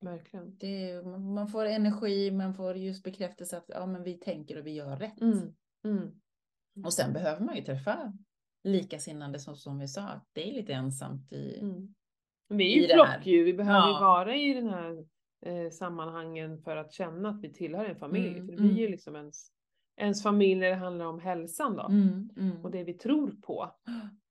[0.00, 0.56] Verkligen.
[0.58, 4.72] Det, man får energi, man får just bekräftelse att ja, men vi tänker och vi
[4.72, 5.20] gör rätt.
[5.20, 5.54] Mm.
[5.84, 6.20] Mm.
[6.84, 8.12] Och sen behöver man ju träffa
[8.66, 11.58] likasinnande så som vi sa, att det är lite ensamt i...
[11.60, 11.94] Mm.
[12.48, 13.44] Vi är ju flockdjur.
[13.44, 14.00] Vi behöver ju Ja.
[14.00, 15.04] vara i den här
[15.46, 18.28] eh, sammanhangen för att känna att vi tillhör en familj.
[18.28, 18.76] Mm, För det blir mm.
[18.80, 19.48] ju liksom ens,
[19.96, 21.86] ens familj när det handlar om hälsan då.
[21.86, 22.64] Mm, mm.
[22.64, 23.70] Och det vi tror på.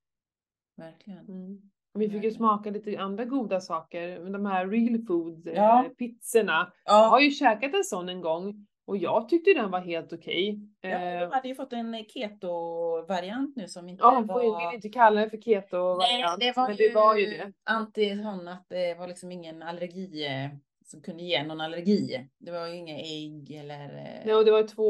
[0.78, 1.26] Verkligen.
[1.28, 1.62] Mm.
[1.94, 4.30] Och Vi fick ju smaka lite andra goda saker.
[4.30, 5.86] De här real food eh, Ja.
[5.98, 6.72] pizzorna.
[6.86, 10.14] Jag har Ja, ju käkat en sån en gång och jag tyckte den var helt
[10.14, 10.60] okej.
[10.82, 14.50] ja, Eh, de hade ju fått en keto-variant nu som inte Ja, hon får ju-
[14.50, 14.68] var...
[14.68, 17.54] vill inte kalla det för keto Nej, det var, men ju det var ju det.
[17.64, 20.50] anti sån att det var liksom ingen allergi eh,
[20.86, 22.30] som kunde ge någon allergi.
[22.38, 23.98] Det var ju inga ägg eller...
[23.98, 24.90] eh, Nej, och det var två,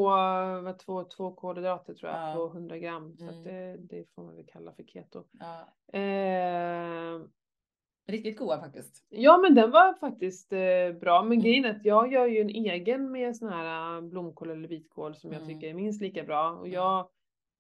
[0.62, 2.34] var två, två kolhydrater tror jag Ja.
[2.36, 3.17] på 100 gram.
[3.17, 3.38] Så Mm.
[3.39, 5.23] att det, det får man väl kalla för keto.
[5.39, 5.67] Ja,
[5.99, 7.21] Eh,
[8.08, 9.06] riktigt goda faktiskt.
[9.10, 11.24] ja men den var faktiskt eh, bra.
[11.24, 11.44] Men Mm.
[11.44, 15.15] grejen är att jag gör ju en egen med sån här eh, blomkål eller vitkål
[15.15, 15.54] som jag Mm.
[15.54, 16.50] tycker är minst lika bra.
[16.52, 16.72] Och Mm.
[16.74, 17.10] jag,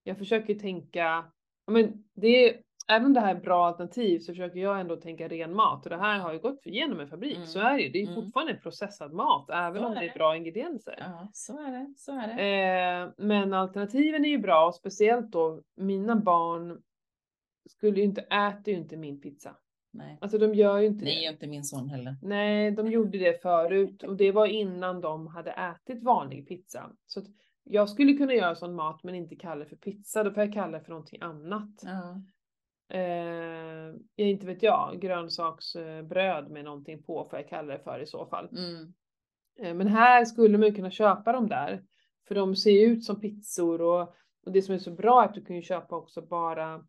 [0.03, 1.25] jag försöker tänka,
[1.67, 5.55] men det även om det här är bra alternativ så försöker jag ändå tänka ren
[5.55, 5.83] mat.
[5.85, 7.47] Och det här har ju gått igenom en fabrik, Mm.
[7.47, 7.89] så är det ju.
[7.89, 8.23] Det är ju Mm.
[8.23, 10.13] fortfarande processad mat, även Så om det är det.
[10.15, 10.95] bra ingredienser.
[10.99, 11.93] Ja, så är det.
[11.97, 13.03] Så är det.
[13.13, 16.81] Eh, men alternativen är ju bra och speciellt då mina barn
[17.69, 19.55] skulle ju inte, äter ju inte min pizza.
[19.97, 20.17] Nej.
[20.21, 21.21] Alltså de gör ju inte är det.
[21.21, 22.15] ju inte min son heller.
[22.21, 26.91] Nej, de gjorde det förut och det var innan de hade ätit vanlig pizza.
[27.05, 27.21] Så
[27.63, 30.53] jag skulle kunna göra sån mat men inte kalla det för pizza, då får jag
[30.53, 31.81] kalla det för någonting annat.
[31.83, 32.21] Ja.
[32.97, 38.05] Eh, jag inte vet jag, grönsaksbröd med någonting på får jag kalla det för i
[38.05, 38.49] så fall.
[38.51, 38.93] Mm.
[39.59, 41.83] Eh, Men här skulle man kunna köpa dem där.
[42.27, 44.01] För de ser ut som pizzor och,
[44.45, 46.85] och det som är så bra är att du kan ju köpa också bara,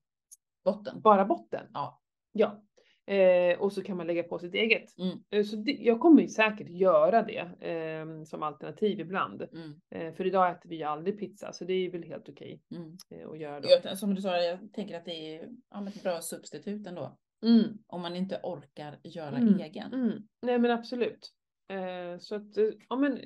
[0.64, 1.00] Botten.
[1.00, 1.66] bara botten.
[1.72, 2.00] Ja.
[2.32, 2.62] Ja.
[3.06, 4.98] Eh, och så kan man lägga på sitt eget.
[4.98, 5.18] Mm.
[5.30, 9.42] Eh, så det, jag kommer ju säkert göra det eh, som alternativ ibland.
[9.52, 9.80] Mm.
[9.90, 12.96] Eh, för idag äter vi ju aldrig pizza så det är väl helt okej Mm.
[13.10, 13.68] eh, att göra då.
[13.84, 17.16] Jag, som du sa, jag tänker att det är ja, ett bra substitut ändå.
[17.42, 17.64] Mm.
[17.86, 19.60] Om man inte orkar göra Mm.
[19.60, 19.92] egen.
[19.94, 20.12] Mm.
[20.42, 21.32] Nej men absolut.
[21.68, 22.52] Eh, så att,
[22.88, 23.20] ja men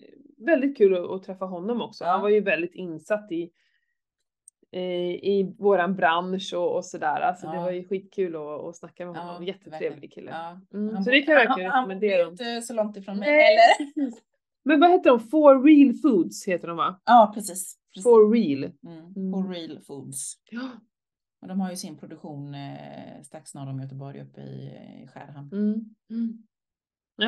[0.47, 2.05] väldigt kul att, att träffa honom också.
[2.05, 2.11] Ja.
[2.11, 3.51] Han var ju väldigt insatt i,
[4.72, 4.80] eh,
[5.14, 7.20] i våran bransch och, och sådär.
[7.20, 7.62] Alltså det Ja.
[7.62, 9.44] var ju skitkul att, att snacka med Ja, honom.
[9.44, 10.11] Jättetrevlig verkligen.
[10.11, 10.30] kille.
[10.30, 10.61] Ja.
[10.78, 12.28] Mm, Han så det kan jag verkligen han- han rekommendera.
[12.28, 14.12] inte så långt ifrån mig heller.
[14.64, 15.20] Men vad heter de?
[15.20, 17.00] For real foods heter de va?
[17.04, 17.76] Ja, precis.
[17.94, 18.02] precis.
[18.02, 18.72] For real.
[18.87, 19.12] Mm.
[19.16, 19.33] Mm.
[19.33, 20.35] For real foods.
[20.50, 20.70] Ja.
[21.42, 24.70] Och de har ju sin produktion eh, strax norr om Göteborg uppe i,
[25.04, 25.50] i Skärhamn.
[25.52, 25.85] Mm.
[26.11, 26.42] Mm.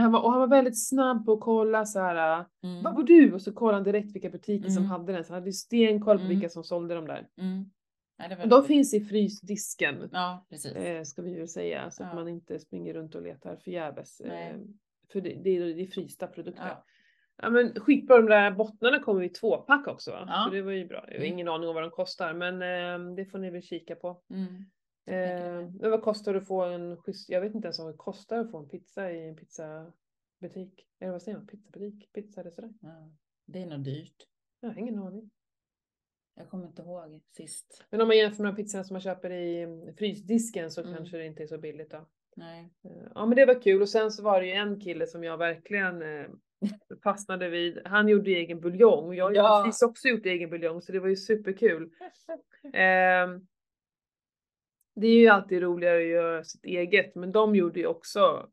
[0.01, 2.45] Han, var, och han var väldigt snabb på att kolla så här.
[2.65, 2.83] Mm.
[2.83, 3.33] Vad var du?
[3.33, 4.91] Och så kollade han direkt vilka butiker som Mm.
[4.91, 5.25] hade den.
[5.25, 6.29] Så han hade ju stenkoll på Mm.
[6.35, 7.27] vilka som sålde dem där.
[7.39, 7.65] Mm.
[8.17, 10.09] Ja, Och de finns i frysdisken.
[10.13, 10.73] Ja, precis.
[10.73, 11.91] Eh, ska vi väl säga.
[11.91, 12.15] Så att Ja.
[12.15, 14.21] man inte springer runt och letar förgäves.
[14.21, 14.57] Eh,
[15.13, 16.77] för det, det, är, det är frysta produkter.
[17.43, 17.51] Ja.
[17.51, 20.45] Men skitbra, de där bottnarna kommer i tvåpack också va?
[20.47, 21.05] Så det var ju bra.
[21.09, 21.33] Jag har Mm.
[21.33, 24.21] ingen aning om vad de kostar men eh, det får ni väl kika på.
[25.07, 27.97] Eh, men vad kostar det att få en schysst, jag vet inte ens vad det
[27.97, 30.87] kostar att få en pizza i en pizzabutik.
[31.01, 31.47] Eller vad säger man?
[31.47, 32.13] Pizzabutik?
[32.13, 32.79] Pizzarestaurang?
[32.83, 33.13] Ja.
[33.47, 34.27] Det är nog dyrt.
[34.61, 35.31] Jag har ingen aning.
[36.35, 37.85] Jag kommer inte ihåg sist.
[37.91, 40.95] Men om man jämför med pizzorna som man köper i mm, frysdisken så Mm.
[40.95, 42.07] kanske det inte är så billigt då.
[42.37, 42.73] Nej.
[42.85, 45.25] Eh, Ja men det var kul och sen så var det ju en kille som
[45.25, 46.27] jag verkligen eh,
[47.05, 47.81] fastnade vid.
[47.85, 49.65] Han gjorde egen buljong och jag har Ja.
[49.65, 51.91] precis också gjort egen buljong så det var ju superkul.
[52.73, 53.47] Ehm,
[54.95, 58.49] Det är ju alltid roligare att göra sitt eget, men de gjorde ju också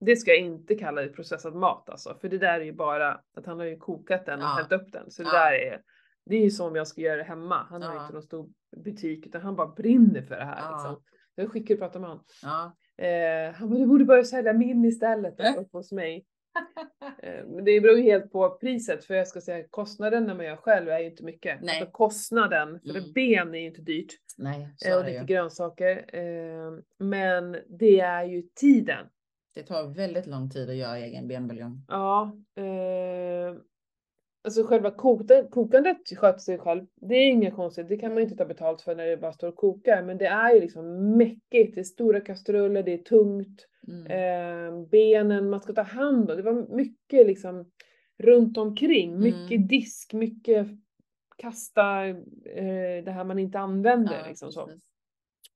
[0.00, 3.12] det ska jag inte kalla det processad mat alltså, för det där är ju bara
[3.36, 4.48] att han har ju kokat den och Ja.
[4.48, 5.10] hällt upp den.
[5.10, 5.38] Så det Ja.
[5.38, 5.82] där är,
[6.26, 7.66] det är ju som jag ska göra det hemma.
[7.70, 8.02] Han har Ja.
[8.02, 8.48] inte någon stor
[8.84, 10.58] butik utan han bara brinner för det här.
[10.62, 10.70] Ja.
[10.72, 11.02] Liksom.
[11.34, 12.24] Jag skickar och pratar med honom.
[12.42, 12.76] Ja.
[13.04, 15.52] Eh, han bara, du borde börja sälja min istället Äh.
[15.58, 16.26] uppe hos mig.
[17.22, 20.56] Eh, det beror ju helt på priset för jag ska säga kostnaden när man gör
[20.56, 21.58] själv är ju inte mycket.
[21.62, 21.78] Nej.
[21.80, 23.12] Alltså kostnaden, för Mm.
[23.14, 24.12] ben är ju inte dyrt.
[24.38, 25.26] Nej, så Eh, är och det lite ju.
[25.26, 26.04] grönsaker.
[26.16, 29.06] Eh, men det är ju tiden.
[29.54, 31.84] Det tar väldigt lång tid att göra egen benbuljong.
[31.88, 32.36] Ja.
[32.56, 33.56] Eh,
[34.44, 36.86] alltså själva kokandet, kokandet sköter sig själv.
[36.96, 37.88] Det är inget konstigt.
[37.88, 40.02] Det kan man inte ta betalt för när det bara står och kokar.
[40.02, 41.74] Men det är ju liksom mäckigt.
[41.74, 43.66] Det är stora kastruller, det är tungt.
[43.88, 44.06] Mm.
[44.06, 46.36] Eh, benen man ska ta hand om.
[46.36, 47.70] Det var mycket liksom
[48.18, 49.18] runt omkring.
[49.20, 49.66] Mycket Mm.
[49.66, 50.66] disk, mycket
[51.36, 54.18] kasta eh, det här man inte använder.
[54.18, 54.70] Ja, liksom så.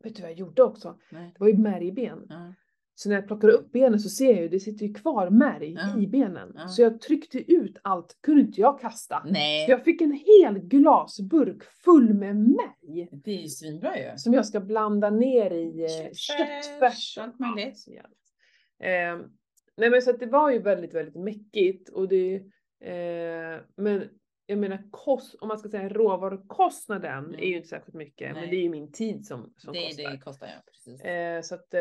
[0.04, 0.98] Vet du vad jag gjorde också?
[1.10, 1.30] Nej.
[1.34, 2.26] Det var ju märgben.
[2.28, 2.54] Ja.
[3.02, 5.72] Så när jag plockar upp benen så ser jag ju, det sitter ju kvar märg
[5.72, 6.00] Ja.
[6.02, 6.52] i benen.
[6.56, 6.68] Ja.
[6.68, 9.22] Så jag tryckte ut allt, kunde inte jag kasta.
[9.26, 13.08] Nej, Så jag fick en hel glasburk full med märg.
[13.12, 14.16] det är ju svinbra ju.
[14.16, 17.88] Som jag ska blanda ner i eh, Köttfärs, allt möjligt.
[17.88, 18.18] jävligt.
[18.82, 19.28] Eh,
[19.76, 22.34] nej men så att det var ju väldigt, väldigt mäckigt och det,
[22.84, 24.04] eh, men
[24.50, 27.34] jag menar kost, om man ska säga råvarukostnaden Mm.
[27.40, 28.50] är ju inte särskilt mycket, men Nej.
[28.50, 30.10] det är ju min tid som, som Det, kostar.
[30.10, 31.00] det kostar ja, precis.
[31.04, 31.80] Eh, så att, eh,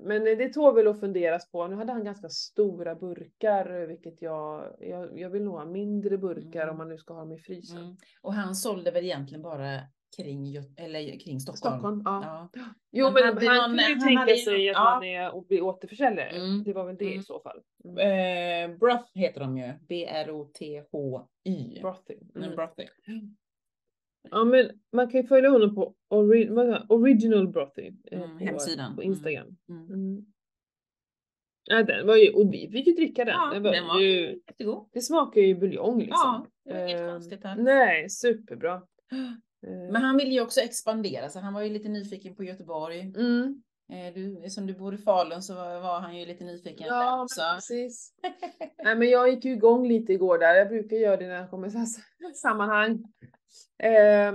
[0.00, 1.66] men det tål väl att funderas på.
[1.66, 6.62] Nu hade han ganska stora burkar, vilket jag, jag, jag vill nog ha mindre burkar
[6.62, 6.70] Mm.
[6.70, 7.78] om man nu ska ha dem i frysen.
[7.78, 7.96] Mm.
[8.22, 9.80] Och han sålde väl egentligen bara
[10.16, 11.78] kring, eller kring Stockholm.
[11.78, 12.48] Stockholm, ja.
[12.54, 12.62] Ja.
[12.92, 14.94] Jo Han men hade han någon- kunde ju han tänka sig någon- att ja.
[14.94, 16.28] man är och blir återförsäljare.
[16.30, 16.64] Mm.
[16.64, 17.22] Det var väl det i Mm.
[17.22, 17.60] så fall.
[17.84, 17.98] Mm.
[18.72, 19.72] Eh, Broth heter de ju.
[19.88, 21.80] B-R-O-T-H-Y.
[21.82, 22.14] Brothy.
[22.36, 22.56] Mm.
[22.56, 22.86] Brothy.
[24.30, 26.48] Ja men man kan ju följa honom på ori?
[26.88, 27.92] Original Brothy.
[28.12, 28.96] eh, Mm, på, hemsidan.
[28.96, 29.12] På Mm.
[29.12, 29.56] Instagram.
[31.70, 33.34] Ja, den var ju, och vi fick ju dricka den.
[33.34, 34.88] Ja, den var den var ju, jättegod.
[34.92, 36.16] det smakar ju buljong liksom.
[36.24, 37.56] Ja, det var inget Ehm, konstigt här.
[37.56, 38.82] Nej, superbra.
[39.66, 43.00] Eh, Men han ville ju också expandera så han var ju lite nyfiken på Göteborg.
[43.00, 43.62] Mm.
[43.92, 47.26] Eh, Du, som du bor i Falun så var, han ju lite nyfiken där Ja,
[47.36, 48.12] men precis.
[48.84, 50.54] Nej, men jag gick ju igång lite igår där.
[50.54, 51.86] Jag brukar göra det när jag kommer i
[52.34, 53.04] sammanhang.
[53.82, 54.32] Eh,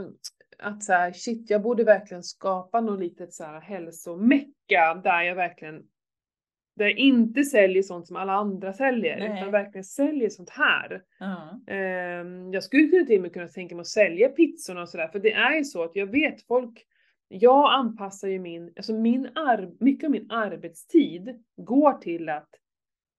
[0.60, 5.36] att så här, shit, jag borde verkligen skapa något litet så här hälsomecka där jag
[5.36, 5.84] verkligen
[6.76, 9.40] där jag inte säljer sånt som alla andra säljer, Nej.
[9.40, 11.02] utan verkligen säljer sånt här.
[11.68, 15.08] Ehm, jag skulle kunna till och med kunna tänka mig att sälja pizzorna och sådär,
[15.08, 16.86] för det är ju så att jag vet folk,
[17.28, 22.50] jag anpassar ju min, alltså min ar- mycket av min arbetstid går till att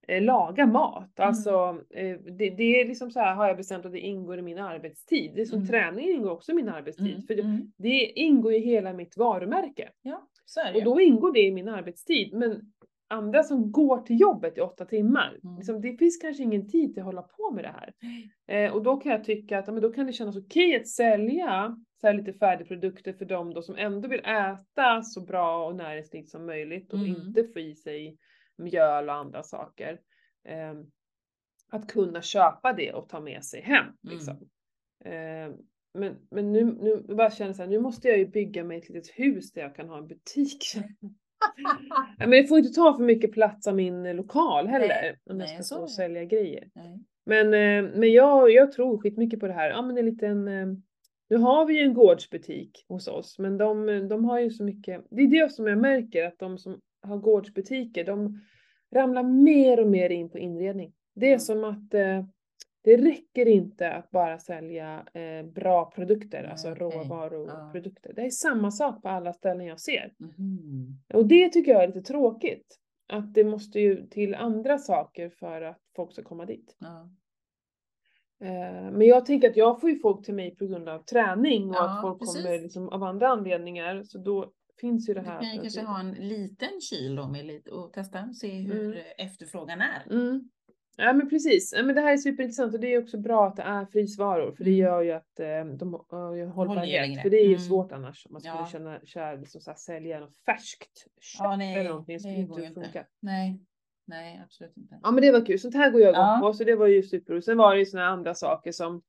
[0.09, 1.19] eh, laga mat.
[1.19, 1.29] Mm.
[1.29, 4.43] Alltså eh, det, det är liksom så här har jag bestämt att det ingår i
[4.43, 5.33] min arbetstid.
[5.35, 5.69] Det är som Mm.
[5.69, 7.07] träning ingår också i min arbetstid.
[7.15, 7.23] Mm.
[7.27, 7.73] För det, Mm.
[7.77, 9.91] det ingår i hela mitt varumärke.
[10.03, 10.85] Ja, så är det Och ju.
[10.85, 12.35] då ingår det i min arbetstid.
[12.35, 12.61] Men
[13.09, 15.57] andra som går till jobbet i åtta timmar, Mm.
[15.57, 17.93] liksom, det finns kanske ingen tid till att hålla på med det här.
[18.67, 20.89] Eh, och då kan jag tycka att ja, men då kan det kännas okej att
[20.89, 25.77] sälja så här lite färdigprodukter för dem då som ändå vill äta så bra och
[25.77, 27.11] näringsrikt som möjligt och Mm.
[27.11, 28.19] inte få i sig
[28.59, 30.01] mjöl och andra saker.
[30.49, 30.75] Eh,
[31.71, 33.87] att kunna köpa det och ta med sig hem.
[34.03, 34.37] Liksom.
[35.05, 35.55] Eh,
[35.95, 39.11] men, men nu, nu bara känner jag nu måste jag ju bygga mig ett litet
[39.19, 40.63] hus där jag kan ha en butik.
[42.19, 44.89] Men det får inte ta för mycket plats av min lokal heller.
[44.89, 46.69] Nej, om jag nej, ska så stå och sälja grejer.
[46.75, 46.99] Nej.
[47.27, 49.71] Men, eh, men jag, jag tror skitmycket på det här.
[49.71, 50.67] Ja men en liten, eh,
[51.29, 55.05] nu har vi ju en gårdsbutik hos oss men de, de har ju så mycket,
[55.11, 58.41] det är det som jag märker att de som har gårdsbutiker de
[58.95, 60.93] ramlar mer och mer in på inredning.
[61.15, 61.41] Det är Mm.
[61.41, 62.25] som att eh,
[62.85, 68.13] det räcker inte att bara sälja eh, bra produkter, Nej, alltså råvaruprodukter.
[68.13, 70.13] Det är samma sak på alla ställen jag ser.
[70.19, 70.99] Mhm.
[71.15, 72.79] Och det tycker jag är lite tråkigt.
[73.09, 76.77] Att det måste ju till andra saker för att folk ska komma dit.
[78.41, 81.69] Eh, Men jag tänker att jag får ju folk till mig på grund av träning
[81.71, 82.43] och Ja, att folk precis.
[82.45, 84.03] kommer liksom av andra anledningar.
[84.05, 85.41] Så då finns ju det Du här.
[85.41, 88.85] kan ju kanske ha en liten kyl då med lite, och testa och se hur
[88.93, 89.05] Mm.
[89.19, 90.03] efterfrågan är.
[90.97, 91.73] Ja men precis.
[91.77, 94.53] Ja, men det här är superintressant och det är också bra att det är frysvaror
[94.53, 94.81] för det Mm.
[94.81, 97.23] gör ju att eh, de uh, Håller längre.
[97.23, 97.59] För det är ju Mm.
[97.61, 98.67] svårt annars om man skulle Ja.
[98.73, 102.15] känna, köra, liksom så här, sälja något färskt kött Ja, nej, eller någonting.
[102.17, 102.93] det skulle går ju inte inte.
[102.93, 103.07] funka.
[103.21, 103.61] Nej,
[104.07, 104.99] nej absolut inte.
[105.03, 106.39] Ja men det var kul, sånt här går jag igång Ja.
[106.43, 107.45] på så det var ju superroligt.
[107.47, 109.03] Sen var det ju såna andra saker som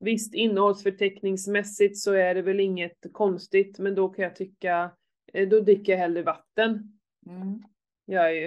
[0.00, 4.90] Visst innehållsförteckningsmässigt så är det väl inget konstigt men då kan jag tycka
[5.32, 6.98] eh, då dricker jag hellre vatten.
[7.26, 7.62] Mm.
[8.06, 8.46] Gör jag ju.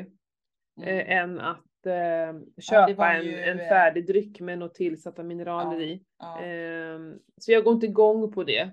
[0.81, 0.89] Mm.
[0.89, 5.23] Eh, än att eh, köpa var en, ju, en eh, färdig dryck med något tillsatta
[5.23, 6.03] mineraler Ja, i.
[6.19, 6.41] ja.
[6.41, 8.69] Ehm, så jag går inte igång på det.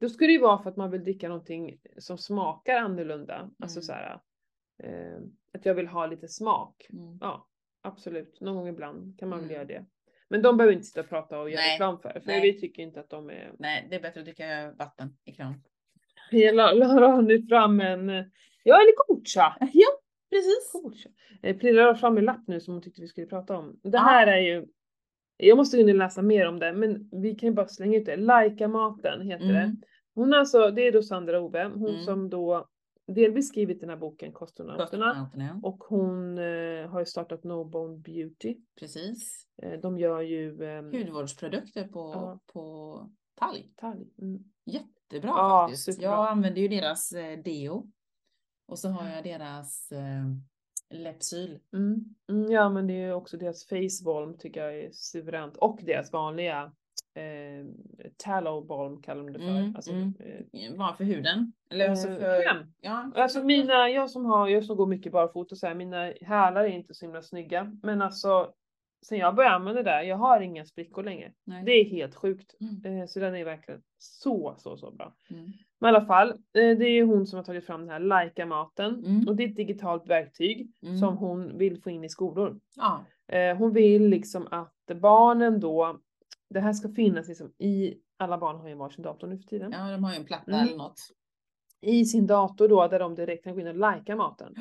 [0.00, 3.50] Då ska det ju vara för att man vill dricka någonting som smakar annorlunda.
[3.62, 3.82] Alltså Mm.
[3.82, 4.20] så här,
[4.82, 5.18] eh,
[5.54, 6.86] att jag vill ha lite smak.
[6.92, 7.18] Mm.
[7.20, 7.48] Ja,
[7.82, 8.40] absolut.
[8.40, 9.54] Någon gång ibland kan man väl Mm.
[9.54, 9.84] göra det.
[10.28, 11.72] Men de behöver inte sitta och prata och göra Nej.
[11.74, 12.10] reklam för.
[12.12, 12.40] För Nej.
[12.40, 13.52] vi tycker inte att de är...
[13.58, 15.54] Nej, det är bättre att dricka vatten i kran.
[16.30, 18.08] Jag la, la nu fram en...
[18.64, 19.56] Ja, eller kombucha.
[19.72, 19.86] Ja,
[20.32, 20.72] precis.
[20.72, 21.08] Kombucha.
[21.42, 23.80] Eh, Prilla la fram en lapp nu som hon tyckte vi skulle prata om.
[23.82, 24.66] Det här är ju...
[25.36, 28.16] Jag måste och läsa mer om det, men vi kan ju bara slänga ut det.
[28.16, 29.58] Laika maten heter det.
[29.58, 29.76] Mm.
[30.14, 32.04] Hon alltså, det är då Sandra Ove, hon Mm.
[32.04, 32.68] som då
[33.06, 34.32] delvis skrivit den här boken
[35.40, 35.60] ja.
[35.62, 38.56] Och hon eh, har ju startat No Bone Beauty.
[38.80, 39.46] Precis.
[39.62, 40.62] Eh, de gör ju...
[40.64, 42.40] Eh, Hudvårdsprodukter på, Ja.
[42.52, 43.10] på
[43.40, 43.72] talg.
[43.76, 44.08] talg.
[44.22, 44.42] Mm.
[44.64, 45.84] Jättebra Ja, faktiskt.
[45.84, 46.10] superbra.
[46.10, 47.86] Jag använder ju deras eh, deo.
[48.66, 50.24] Och så har jag deras eh,
[50.90, 51.58] Lepsyl.
[51.72, 52.04] Mm.
[52.28, 55.56] Mm, ja men det är också deras face balm tycker jag är suveränt.
[55.56, 56.72] Och deras vanliga
[57.14, 57.66] eh,
[58.16, 59.48] tallow balm kallar de det för.
[59.48, 60.14] Mm, alltså, mm.
[60.52, 61.52] eh, Bara för huden.
[61.70, 62.42] Eller alltså Eh, för...
[62.42, 62.72] kräm.
[62.80, 66.64] Ja, Alltså mina, jag som har, jag som går mycket barfota så här, mina hälar
[66.64, 67.76] är inte så himla snygga.
[67.82, 68.52] Men alltså,
[69.06, 71.32] sen jag började använda det där, jag har inga sprickor längre.
[71.44, 71.64] Nej.
[71.64, 72.54] Det är helt sjukt.
[72.60, 73.00] Mm.
[73.00, 75.14] Eh, så den är verkligen så, så, så bra.
[75.30, 75.52] Mm.
[75.82, 78.00] Men i alla fall, eh, det är ju hon som har tagit fram den här
[78.00, 79.04] Laika-maten.
[79.04, 79.28] Mm.
[79.28, 80.98] Och det är ett digitalt verktyg Mm.
[80.98, 82.60] som hon vill få in i skolor.
[82.76, 83.04] Ja.
[83.36, 85.98] Eh, hon vill liksom att barnen då,
[86.50, 89.72] det här ska finnas liksom i, alla barn har ju varsin dator nu för tiden.
[89.72, 90.66] ja, de har ju en platta Mm.
[90.66, 91.00] eller något.
[91.80, 94.54] I sin dator då där de direkt kan gå in och lajka maten.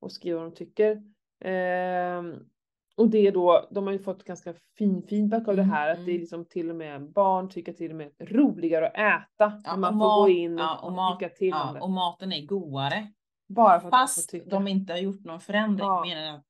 [0.00, 1.02] Och skriva vad de tycker.
[1.44, 2.34] Ehm,
[2.98, 5.90] och det är då, de har ju fått ganska fin feedback av det Mm, här.
[5.90, 6.20] Att det är mm.
[6.20, 9.60] liksom till och med barn tycker till och med roligare att äta.
[9.64, 11.72] Ja, när man får gå mat- in och, ja, och mat- tycka till om Ja,
[11.74, 11.80] det.
[11.80, 13.12] och maten är godare.
[13.48, 14.50] Bara för att Fast tycka.
[14.50, 15.86] de inte har gjort någon förändring.
[15.88, 16.04] Ja.
[16.04, 16.46] Mer än att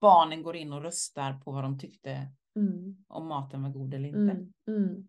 [0.00, 2.96] barnen går in och röstar på vad de tyckte Mm.
[3.08, 4.18] om maten var god eller inte.
[4.18, 5.08] Mm, mm.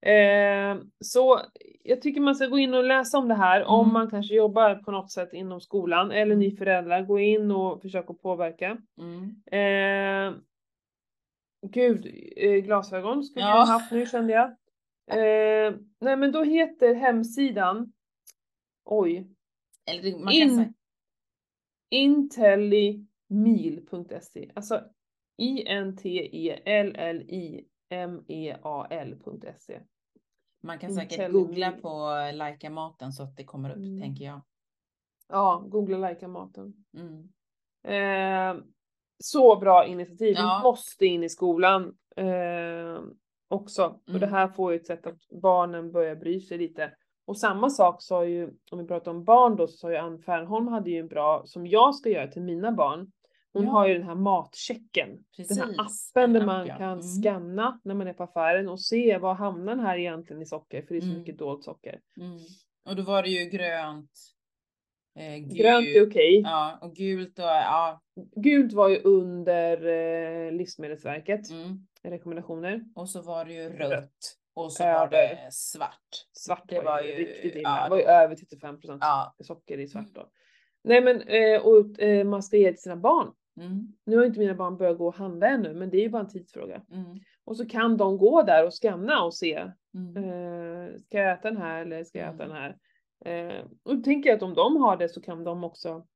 [0.00, 1.40] Eh, så
[1.82, 3.92] jag tycker man ska gå in och läsa om det här om Mm.
[3.92, 8.10] man kanske jobbar på något sätt inom skolan eller ni föräldrar, gå in och försök
[8.10, 8.78] att påverka.
[9.00, 9.34] Mm.
[9.46, 10.34] Eh,
[11.70, 13.50] gud, eh, glasögon skulle Ja.
[13.50, 14.46] jag ha haft nu kände jag.
[15.10, 17.92] Eh, nej men då heter hemsidan,
[18.84, 19.26] oj,
[19.90, 20.72] Eller man In- säga.
[23.30, 24.50] intellimil.se.
[24.54, 24.84] Alltså
[27.90, 29.80] I-N-T-E-L-L-I-M-E-A-L.se.
[30.62, 31.88] Man kan säkert Intelli- googla på
[32.34, 34.00] Lajka maten så att det kommer upp, Mm.
[34.00, 34.40] tänker jag.
[35.28, 36.74] Ja, googla lika maten.
[36.98, 37.28] Mm.
[37.84, 38.56] Eh,
[39.18, 40.34] så bra initiativ.
[40.36, 40.60] Ja.
[40.62, 43.00] Vi måste in i skolan eh,
[43.48, 43.84] också.
[43.86, 44.30] Och det Mm.
[44.32, 46.94] här får ju ett sätt att barnen börjar bry sig lite.
[47.24, 50.18] Och samma sak sa ju, om vi pratar om barn då, så sa ju Ann
[50.22, 53.12] Fernholm hade ju en bra, som jag ska göra till mina barn.
[53.52, 53.70] Hon Ja.
[53.70, 55.08] har ju den här matchecken.
[55.08, 55.58] Den Precis.
[55.58, 57.02] här appen där man kan Mm.
[57.02, 60.82] scanna när man är på affären och se vad hamnar den här egentligen i socker,
[60.82, 61.18] för det är så Mm.
[61.18, 62.00] mycket dolt socker.
[62.20, 62.38] Mm.
[62.84, 64.10] Och då var det ju grönt.
[65.18, 65.36] Eh.
[65.36, 66.40] Grönt är okej.
[66.44, 68.00] Ja, och gult och ja.
[68.36, 71.86] Gult var ju under eh, Livsmedelsverket Mm.
[72.02, 72.80] rekommendationer.
[72.94, 74.34] Och så var det ju Rött.
[74.54, 74.98] Och så Över.
[74.98, 76.08] var det svart.
[76.32, 77.68] Svart Det var, var ju ju- riktigt illa.
[77.68, 79.34] ja, det var ju då- över 35 procent Ja.
[79.40, 80.28] socker i svart då.
[80.88, 83.32] Nej men eh, och eh, man ska ge till sina barn.
[83.60, 83.92] Mm.
[84.06, 86.22] Nu har inte mina barn börjat gå och handla ännu men det är ju bara
[86.22, 86.82] en tidsfråga.
[86.92, 87.16] Mm.
[87.44, 89.70] Och så kan de gå där och scanna och se.
[89.94, 90.16] Mm.
[90.24, 92.48] Eh, ska jag äta den här eller ska jag äta Mm.
[92.48, 92.76] den här?
[93.82, 96.06] Och då tänker jag att om de har det så kan de också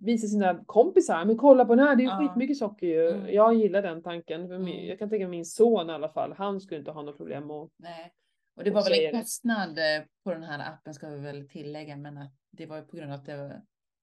[0.00, 1.24] visa sina kompisar.
[1.24, 2.18] Men kolla på den här, det är ju Ja.
[2.28, 3.10] skitmycket socker ju.
[3.10, 3.34] Mm.
[3.34, 4.52] Jag gillar den tanken.
[4.52, 4.86] Mm.
[4.86, 6.34] Jag kan tänka mig min son i alla fall.
[6.38, 8.12] Han skulle inte ha något problem att Nej.
[8.56, 9.78] Och det Och var väl en kostnad
[10.24, 13.12] på den här appen ska vi väl tillägga, men att det var ju på grund
[13.12, 13.62] av att det, var-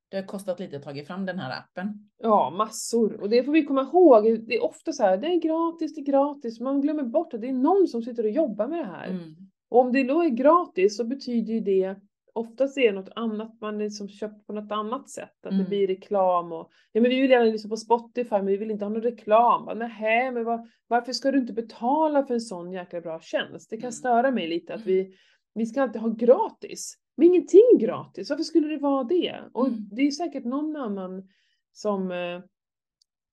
[0.10, 2.10] det har kostat lite att ta fram den här appen.
[2.18, 3.22] Ja, massor.
[3.22, 4.24] Och det får vi komma ihåg.
[4.48, 6.60] Det är ofta så här, det är gratis, det är gratis.
[6.60, 9.08] Man glömmer bort att det är någon som sitter och jobbar med det här.
[9.08, 9.36] Mm.
[9.70, 11.96] Och om det då är gratis så betyder ju det
[12.34, 15.30] oftast är det något annat man liksom köpt på något annat sätt.
[15.30, 15.66] Att det Mm.
[15.68, 18.86] blir reklam och ja men vi vill gärna lyssna på Spotify men vi vill inte
[18.86, 19.66] ha någon reklam.
[19.66, 23.70] Bara, Nähä, men vad, varför ska du inte betala för en sån jäkla bra tjänst?
[23.70, 23.92] Det kan Mm.
[23.92, 25.16] störa mig lite att vi,
[25.54, 26.94] vi ska alltid ha gratis.
[27.22, 29.36] Men ingenting gratis, varför skulle det vara det?
[29.54, 29.80] Och Mm.
[29.92, 31.28] det är säkert någon annan
[31.72, 32.42] som eh,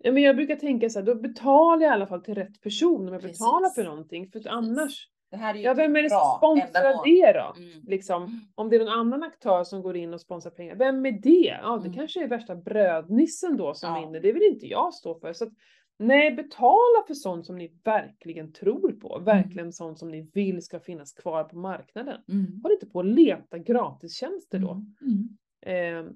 [0.01, 2.61] Ja, men jag brukar tänka så här, då betalar jag i alla fall till rätt
[2.63, 3.39] person om jag Precis.
[3.39, 4.31] betalar för någonting.
[4.31, 5.09] För att annars,
[5.63, 7.55] ja vem är det som sponsrar det då?
[7.63, 7.85] Mm.
[7.87, 8.35] Liksom, Mm.
[8.55, 11.59] om det är någon annan aktör som går in och sponsrar pengar, vem är det?
[11.63, 11.93] Ja, det Mm.
[11.93, 14.01] kanske är värsta brödnissen då som Ja.
[14.01, 15.33] vinner, det vill inte jag stå för.
[15.33, 15.53] Så att,
[15.99, 20.81] nej, betala för sånt som ni verkligen tror på, verkligen sånt som ni vill ska
[20.81, 22.21] finnas kvar på marknaden.
[22.29, 22.61] Mm.
[22.63, 24.85] Håll inte på att leta gratistjänster då.
[25.01, 25.29] Mm.
[26.07, 26.13] Eh,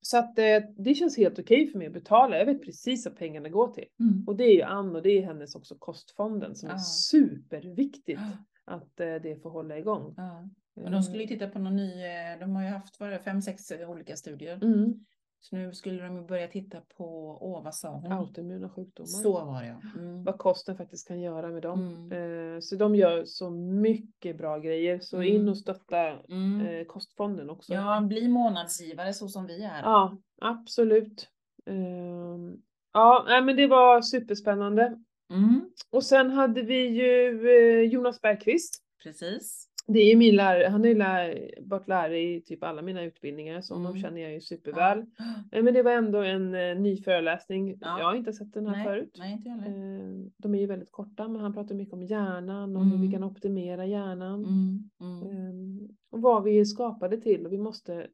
[0.00, 0.44] så att eh,
[0.76, 3.84] det känns helt okej för mig att betala, jag vet precis vad pengarna går till.
[4.00, 4.24] Mm.
[4.26, 6.78] Och det är ju Ann och det är hennes också kostfonden som är Ja.
[6.78, 8.20] superviktigt.
[8.66, 10.14] att eh, det får hålla igång.
[10.16, 10.48] Ja.
[10.84, 13.12] Och de skulle ju titta på någon ny, eh, de har ju haft vad är
[13.12, 14.64] det, fem, sex olika studier.
[14.64, 15.04] Mm.
[15.44, 18.12] Så nu skulle de ju börja titta på, åh vad sa hon?
[18.12, 19.06] Autoimmuna sjukdomar.
[19.06, 20.00] Så var det ja.
[20.00, 20.24] Mm.
[20.24, 22.08] Vad kosten faktiskt kan göra med dem.
[22.10, 22.54] Mm.
[22.54, 25.00] Eh, så de gör så mycket bra grejer.
[25.00, 25.28] Så Mm.
[25.28, 26.60] in och stötta Mm.
[26.66, 27.72] eh, kostfonden också.
[27.74, 29.82] Ja, bli månadsgivare så som vi är.
[29.82, 31.28] Ja, absolut.
[31.66, 32.56] Ehm,
[32.92, 34.98] ja, nej, men det var superspännande.
[35.30, 35.70] Mm.
[35.90, 38.82] Och sen hade vi ju eh, Jonas Bergqvist.
[39.02, 39.68] Precis.
[39.86, 43.02] Det är ju min lärare, han har ju lär, varit lärare i typ alla mina
[43.02, 44.02] utbildningar så honom Mm.
[44.02, 45.04] känner jag ju superväl.
[45.52, 45.62] Ja.
[45.62, 47.78] Men det var ändå en eh, ny föreläsning.
[47.80, 47.98] Ja.
[47.98, 49.16] Jag har inte sett den här Nej, förut.
[49.18, 49.48] nej, inte.
[49.50, 52.96] Eh, De är ju väldigt korta men han pratar mycket om hjärnan och hur vi
[53.06, 53.12] Mm.
[53.12, 54.44] kan optimera hjärnan.
[54.44, 54.90] Mm.
[55.00, 55.22] Mm.
[55.22, 58.06] Eh, Och vad vi är skapade till och vi måste,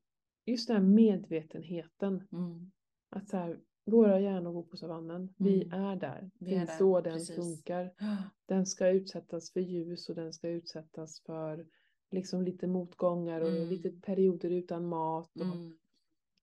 [0.46, 2.22] just den här medvetenheten.
[2.32, 2.70] Mm.
[3.10, 3.58] Att så här,
[3.91, 5.34] våra hjärnor går på savannen.
[5.36, 5.80] Vi Mm.
[5.84, 6.30] är där.
[6.38, 7.36] Vi det är är där, så den precis.
[7.36, 7.91] funkar.
[8.47, 11.66] Den ska utsättas för ljus och den ska utsättas för
[12.11, 13.68] liksom lite motgångar och Mm.
[13.68, 15.76] lite perioder utan mat och, Mm.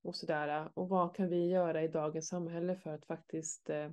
[0.03, 0.69] och sådär.
[0.73, 3.89] Och vad kan vi göra i dagens samhälle för att faktiskt eh,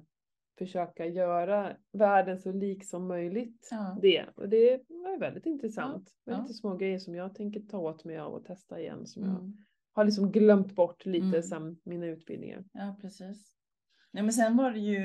[0.58, 3.68] försöka göra världen så lik som möjligt.
[3.70, 3.98] Ja.
[4.02, 6.14] Det, och det var väldigt intressant.
[6.24, 6.54] Ja, Väldigt ja.
[6.54, 9.06] små grejer som jag tänker ta åt mig av och testa igen.
[9.06, 9.56] Som jag Mm.
[9.94, 11.42] Har liksom glömt bort lite Mm.
[11.42, 12.64] sen mina utbildningar.
[12.72, 13.50] Ja, precis.
[14.10, 15.00] Nej, men sen var det ju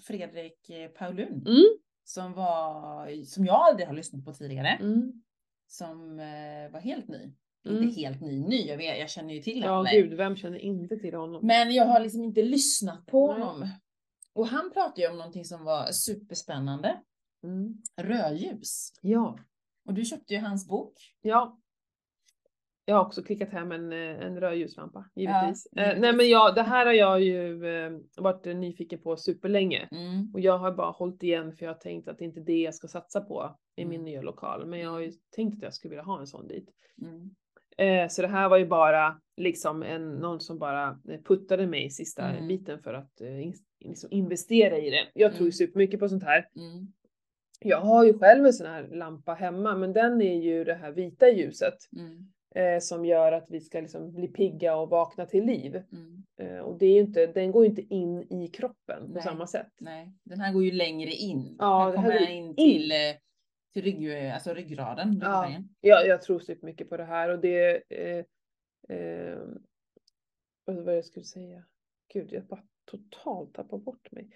[0.00, 1.64] Fredrik eh, Paulun Mm.
[2.04, 5.22] som var, som jag aldrig har lyssnat på tidigare, Mm.
[5.66, 7.32] som eh, var helt ny.
[7.68, 7.82] Mm.
[7.82, 9.86] Inte helt ny, ny, jag, vet, jag känner ju till Ja, honom.
[9.92, 11.46] gud, vem känner inte till honom?
[11.46, 13.42] Men jag har liksom inte lyssnat på Nej.
[13.42, 13.68] honom.
[14.32, 17.00] Och han pratade ju om någonting som var superspännande.
[17.44, 17.74] Mm.
[17.96, 18.92] Rödljus.
[19.02, 19.38] Ja.
[19.84, 20.92] Och du köpte ju hans bok.
[21.22, 21.58] Ja.
[22.90, 25.68] Jag har också klickat hem en, eh, en rödljuslampa, givetvis.
[25.72, 29.88] Ja, Eh, nej men ja, det här har jag ju eh, varit nyfiken på superlänge.
[29.92, 30.30] Mm.
[30.34, 32.60] Och jag har bara hållit igen för jag har tänkt att det inte är det
[32.60, 34.04] jag ska satsa på i min Mm.
[34.04, 34.66] nya lokal.
[34.66, 36.68] Men jag har ju tänkt att jag skulle vilja ha en sån dit.
[37.02, 37.30] Mm.
[37.76, 41.84] Eh, så det här var ju bara liksom en, någon som bara eh, puttade mig
[41.86, 42.48] i sista Mm.
[42.48, 45.06] biten för att in, liksom investera i det.
[45.14, 45.52] Jag tror ju Mm.
[45.52, 46.48] supermycket på sånt här.
[46.56, 46.92] Mm.
[47.62, 50.92] Jag har ju själv en sån här lampa hemma men den är ju det här
[50.92, 52.18] vita ljuset Mm.
[52.54, 55.82] Eh, som gör att vi ska liksom bli pigga och vakna till liv.
[55.92, 56.24] Mm.
[56.40, 59.22] Eh, och det är inte, den går ju inte in i kroppen på Nej.
[59.22, 59.72] samma sätt.
[59.80, 61.56] Nej, den här går ju längre in.
[61.58, 62.56] Ja, den här kommer går in in.
[62.56, 62.96] till, eh,
[63.72, 65.20] till rygg, alltså ryggraden.
[65.22, 65.44] Ja.
[65.44, 65.68] ryggmärgen.
[65.80, 67.82] Jag, tror supermycket på det här och det...
[67.88, 68.24] Eh,
[68.96, 69.38] eh,
[70.64, 71.64] vad jag skulle säga?
[72.12, 74.30] Gud, jag bara totalt tappar bort mig.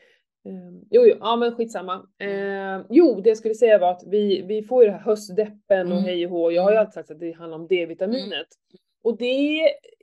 [0.47, 1.95] Eh, jo, jo, ja men skitsamma.
[2.20, 5.86] Eh, jo, det jag skulle säga var att vi, vi får ju det här höstdeppen
[5.86, 6.05] och Mm.
[6.05, 6.51] hej och hå.
[6.53, 6.80] Jag har ju Mm.
[6.80, 8.47] alltid sagt att det handlar om D-vitaminet.
[9.05, 9.24] Och det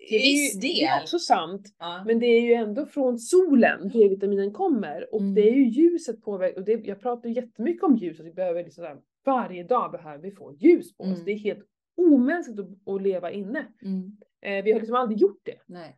[0.08, 1.04] Till är viss ju, det är del.
[1.04, 1.76] också sant.
[1.80, 2.04] Ja.
[2.06, 5.14] Men det är ju ändå från solen D-vitaminen kommer.
[5.14, 5.34] Och Mm.
[5.36, 6.60] det är ju ljuset påverkar.
[6.60, 8.20] Och det, jag pratar jättemycket om ljus.
[8.20, 11.10] Att vi behöver liksom här, varje dag behöver vi få ljus på oss.
[11.10, 11.26] Mm.
[11.26, 11.66] Det är helt
[11.98, 13.66] omänskligt att, att leva inne.
[13.86, 14.18] Mm.
[14.46, 15.56] Eh, vi har liksom aldrig gjort det.
[15.66, 15.98] Nej.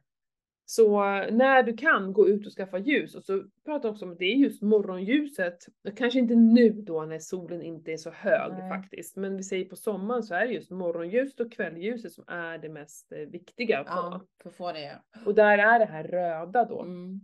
[0.66, 3.16] Så när du kan gå ut och skaffa ljus.
[3.16, 5.58] Och så pratar jag också om att det är just morgonljuset.
[5.96, 8.70] Kanske inte nu då när solen inte är så hög Nej.
[8.70, 9.16] faktiskt.
[9.16, 12.70] Men vi säger på sommaren så är det just morgonljuset och kvälljuset som är det
[12.70, 13.94] mest eh, viktiga att få.
[13.94, 15.02] Ja, för att få det.
[15.26, 16.82] Och där är det här röda då.
[16.82, 17.22] Mm.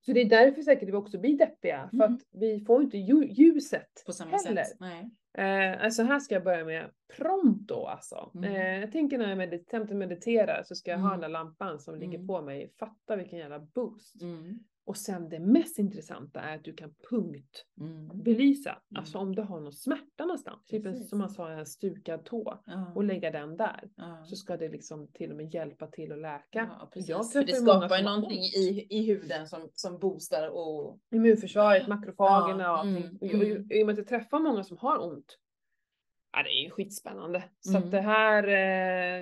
[0.00, 1.88] Så det är därför säkert vi också blir deppiga.
[1.90, 2.14] För Mm.
[2.14, 4.62] att vi får inte lju- ljuset På samma heller.
[4.64, 4.76] sätt.
[4.80, 5.10] Nej.
[5.38, 8.30] Eh, alltså här ska jag börja med pronto alltså.
[8.34, 8.54] Mm.
[8.54, 11.20] Eh, jag tänker när jag medit- mediterar så ska jag ha Mm.
[11.20, 12.26] den där lampan som ligger Mm.
[12.26, 12.72] på mig.
[12.78, 14.22] Fatta vilken jävla boost.
[14.80, 14.86] Mm.
[14.86, 18.70] Och sen det mest intressanta är att du kan punktbelysa.
[18.70, 18.82] Mm.
[19.00, 20.64] Alltså om du har någon smärta någonstans.
[20.66, 22.62] Typ som man sa, en stukad tå.
[22.66, 22.92] Ja.
[22.94, 23.90] Och lägga den där.
[23.96, 24.24] Ja.
[24.24, 26.70] Så ska det liksom till och med hjälpa till att läka.
[26.80, 27.08] Ja, precis.
[27.08, 28.56] Jag För det skapar ju någonting ont.
[28.56, 30.98] i, i huden som, som boostar och...
[31.14, 32.96] immunförsvaret, makrofagerna Ja, och allting.
[33.04, 33.66] mm, och, jag- mm.
[33.70, 35.38] I och med att jag träffar många som har ont.
[36.32, 37.44] Ja, det är ju skitspännande.
[37.60, 37.82] Så Mm.
[37.84, 38.42] att det här,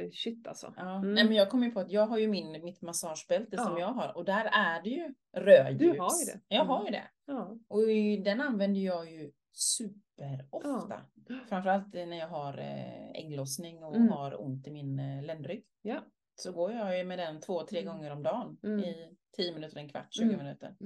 [0.03, 0.75] eh, shit alltså.
[0.77, 0.97] Ja.
[0.97, 1.15] Mm.
[1.15, 3.81] Nej, men jag kommer ju på att jag har ju min, mitt massagebälte som Ja.
[3.81, 5.79] jag har och där är det ju rödljus.
[5.95, 6.41] Du har ju det.
[6.49, 6.69] Jag Mm.
[6.69, 7.09] har ju det.
[7.27, 7.57] Ja.
[7.69, 7.87] Och
[8.25, 11.03] den använder jag ju superofta.
[11.29, 11.39] Ja.
[11.49, 14.09] Framförallt när jag har eh, ägglossning och Mm.
[14.09, 15.65] har ont i min eh, ländrygg.
[15.83, 16.01] Ja.
[16.35, 17.95] Så går jag ju med den två, tre Mm.
[17.95, 18.79] gånger om dagen Mm.
[18.81, 20.37] i 10 minuter, en kvart, 20 Mm.
[20.39, 20.77] minuter.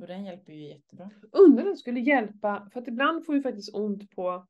[0.00, 1.10] Och den hjälper ju jättebra.
[1.32, 4.46] Undrar om den skulle hjälpa, för att ibland får vi faktiskt ont på,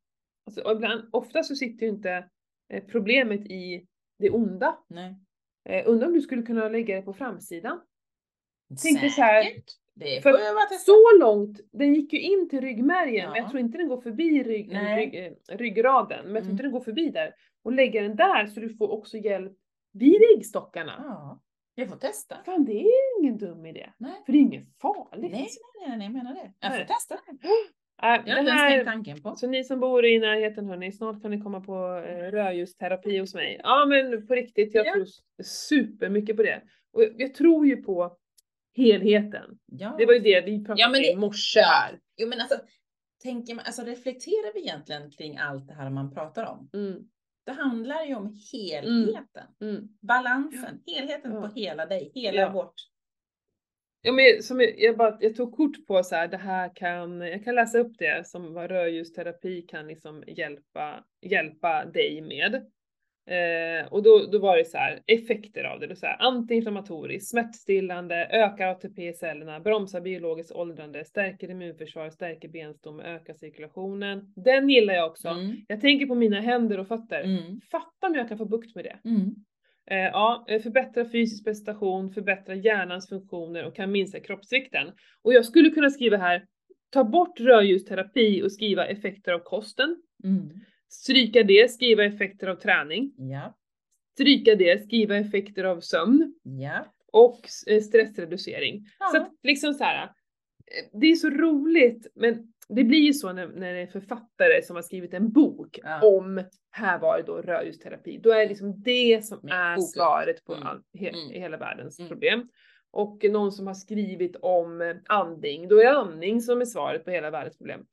[0.47, 2.28] alltså, och ibland, ofta så sitter ju inte
[2.72, 3.86] eh, problemet i
[4.18, 4.78] det onda.
[4.88, 5.14] Nej.
[5.68, 7.80] Eh, undrar om du skulle kunna lägga det på framsidan?
[8.82, 9.45] Tänkte så här.
[9.95, 10.32] Det för.
[10.78, 13.42] Så långt, den gick ju in till ryggmärgen men Ja.
[13.42, 16.24] jag tror inte den går förbi rygg, rygg, eh, ryggraden.
[16.26, 16.51] Men jag tror Mm.
[16.51, 17.34] inte den går förbi där.
[17.62, 19.53] Och lägga den där så du får också hjälp
[19.92, 20.95] vid äggstockarna.
[20.99, 21.40] Ja,
[21.74, 22.36] jag får testa.
[22.45, 23.92] Fan det är ingen dum idé.
[23.99, 24.22] Nej.
[24.26, 25.32] För det är inget farligt.
[25.32, 25.49] Nej,
[25.80, 26.53] nej, nej, nej, jag menar det.
[26.61, 26.86] Jag får Nej.
[26.86, 27.38] testa det.
[28.03, 29.36] Jag har det här, tanken på.
[29.36, 31.74] så ni som bor i närheten hörni, snart kan ni komma på
[32.07, 33.61] eh, rödljusterapi hos mig.
[33.62, 34.92] Ja men på riktigt, jag Ja.
[34.95, 35.07] tror
[35.45, 36.62] supermycket på det.
[36.92, 38.16] Och jag, jag tror ju på
[38.76, 39.59] helheten.
[39.66, 39.95] Ja.
[39.99, 41.99] Det var ju det vi pratade Ja, men om i morse här.
[42.16, 42.57] Jo men alltså,
[43.22, 46.70] tänker man, alltså reflekterar vi egentligen kring allt det här man pratar om?
[46.72, 47.03] Mm,
[47.47, 49.88] Det handlar ju om helheten, mm.
[50.03, 51.40] balansen, helheten Ja.
[51.40, 52.51] på hela dig, hela Ja.
[52.51, 52.74] vårt.
[54.07, 57.20] Ja, men som jag, jag, bara, jag tog kort på så här, det här kan,
[57.20, 62.55] jag kan läsa upp det som vad rödljusterapi kan liksom hjälpa, hjälpa dig med.
[63.26, 67.30] Eh, och då, då var det så här, effekter av det, är så här, antiinflammatoriskt,
[67.30, 74.32] smärtstillande, ökar ATP i cellerna, bromsar biologiskt åldrande, stärker immunförsvar, stärker benstomme, ökar cirkulationen.
[74.36, 75.28] Den gillar jag också.
[75.28, 75.57] Mm.
[75.68, 77.22] Jag tänker på mina händer och fötter.
[77.22, 77.61] Mm.
[77.70, 79.09] Fatta om jag kan få bukt med det.
[79.09, 79.34] Mm.
[79.91, 84.93] Eh, ja, eh, förbättra fysisk prestation, förbättra hjärnans funktioner och kan minska kroppsvikten.
[85.22, 86.47] Och jag skulle kunna skriva här,
[86.91, 89.97] ta bort rödljusterapi och skriva effekter av kosten.
[90.24, 90.51] Mm.
[90.89, 93.12] Stryka det, skriva effekter av träning.
[93.16, 93.55] Ja,
[94.14, 96.35] Stryka det, skriva effekter av sömn.
[96.43, 96.87] ja.
[97.12, 98.87] Och eh, stressreducering.
[98.99, 99.07] Ja.
[99.07, 100.11] Så att liksom så här,
[100.93, 104.76] det är så roligt, men det blir ju så när, när det är författare som
[104.76, 106.00] har skrivit en bok Ja.
[106.06, 110.44] om, här var det då rödljusterapi, då är det liksom det som Med är svaret
[110.44, 110.66] på Mm.
[110.66, 111.30] all, he, Mm.
[111.30, 112.08] hela världens Mm.
[112.08, 112.48] problem.
[112.90, 117.10] Och någon som har skrivit om andning, då är det andning som är svaret på
[117.10, 117.86] hela världens problem.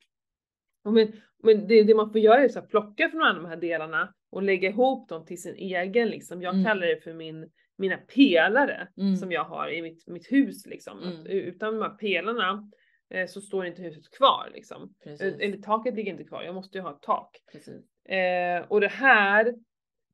[0.84, 1.12] Och Men,
[1.42, 4.14] men det, det man får göra är så att plocka från alla de här delarna
[4.30, 6.42] och lägga ihop dem till sin egen, liksom.
[6.42, 6.64] jag Mm.
[6.64, 9.16] kallar det för min, mina pelare Mm.
[9.16, 10.66] som jag har i mitt, mitt hus.
[10.66, 11.02] Liksom.
[11.02, 11.26] Mm.
[11.26, 12.70] utan de här pelarna
[13.28, 14.50] så står inte huset kvar.
[14.54, 14.94] Liksom.
[15.04, 15.40] Precis.
[15.40, 17.36] Eller taket ligger inte kvar, jag måste ju ha ett tak.
[18.08, 19.54] Eh, och det här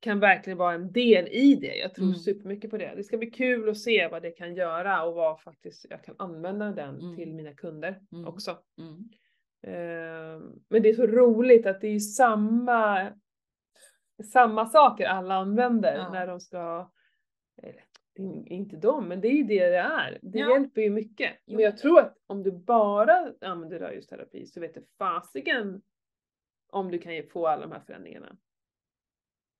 [0.01, 1.77] kan verkligen vara en del i det.
[1.77, 2.19] Jag tror Mm.
[2.19, 2.93] supermycket på det.
[2.97, 6.15] Det ska bli kul att se vad det kan göra och vad faktiskt jag kan
[6.19, 7.17] använda den Mm.
[7.17, 8.27] till mina kunder Mm.
[8.29, 8.59] också.
[8.79, 9.09] Mm.
[9.63, 13.13] Eh, men det är så roligt att det är samma,
[14.33, 16.11] samma saker alla använder Ja.
[16.13, 16.91] när de ska,
[17.63, 17.83] eller,
[18.47, 20.19] inte de, men det är ju det det är.
[20.23, 20.51] Det Ja.
[20.51, 21.33] hjälper ju mycket.
[21.47, 25.83] Men jag tror att om du bara använder rödljusterapi så vet du fasiken
[26.71, 28.37] om du kan få alla de här förändringarna.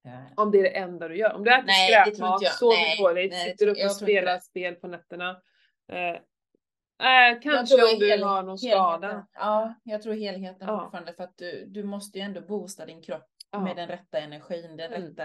[0.03, 0.43] Ja.
[0.43, 1.35] Om det är det enda du gör.
[1.35, 4.41] Om du äter Nej, skräpmat, sover Nej, dåligt, nej, sitter upp och spelar det.
[4.41, 5.43] spel på nätterna.
[5.89, 8.59] Eh, eh, kanske om du har någon helheten.
[8.59, 9.27] skada.
[9.33, 10.81] Ja, jag tror helheten Ja.
[10.83, 13.61] fortfarande för att du, du måste ju ändå boosta din kropp Ja.
[13.61, 15.09] med den rätta energin, den Mm.
[15.09, 15.25] rätta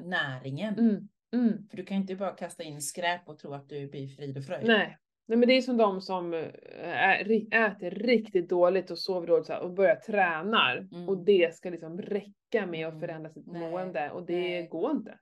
[0.00, 0.78] näringen.
[0.78, 1.68] Mm, mm.
[1.68, 4.38] För du kan ju inte bara kasta in skräp och tro att du blir frid
[4.38, 4.66] och fröjd.
[4.66, 4.98] Nej.
[5.26, 9.72] Nej men det är som de som eh, äter riktigt dåligt och sover dåligt och
[9.72, 11.08] börjar tränar Mm.
[11.08, 13.00] och det ska liksom räcka med att Mm.
[13.00, 14.68] förändra sitt Nej, mående och det nej.
[14.68, 15.18] går inte.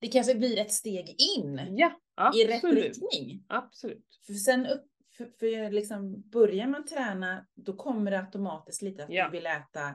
[0.00, 1.92] Det kanske blir ett steg in Ja,
[2.36, 2.84] i rätt absolut.
[2.84, 3.44] riktning.
[3.48, 4.06] Absolut.
[4.26, 4.84] För sen upp,
[5.16, 9.24] för, för liksom börjar man träna, då kommer det automatiskt lite att Ja.
[9.24, 9.94] du vill äta.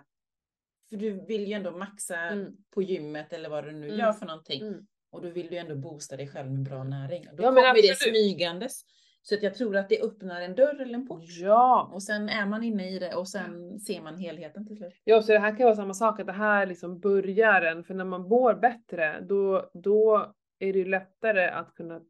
[0.90, 2.52] För du vill ju ändå maxa Mm.
[2.74, 4.00] på gymmet eller vad du nu Mm.
[4.00, 4.62] gör för någonting.
[4.62, 4.88] Mm.
[5.12, 7.26] Och då vill du ändå boosta dig själv med bra näring.
[7.34, 7.98] Då Ja, men kommer det absolut.
[8.16, 8.82] smygandes.
[9.22, 11.24] Så att jag tror att det öppnar en dörr eller en port.
[11.42, 11.90] Ja.
[11.94, 14.94] Och sen är man inne i det och sen ser man helheten till slut.
[15.04, 18.06] Ja, så det här kan vara samma sak, att det här liksom börjar för när
[18.06, 22.02] man mår bättre, då, då är det ju lättare att kunna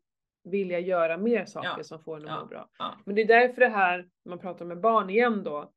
[0.43, 1.84] vilja göra mer saker Ja.
[1.84, 2.39] som får en att Ja.
[2.41, 2.70] må bra.
[2.80, 2.93] Ja.
[3.06, 5.72] Men det är därför det här, man pratar med barn igen då,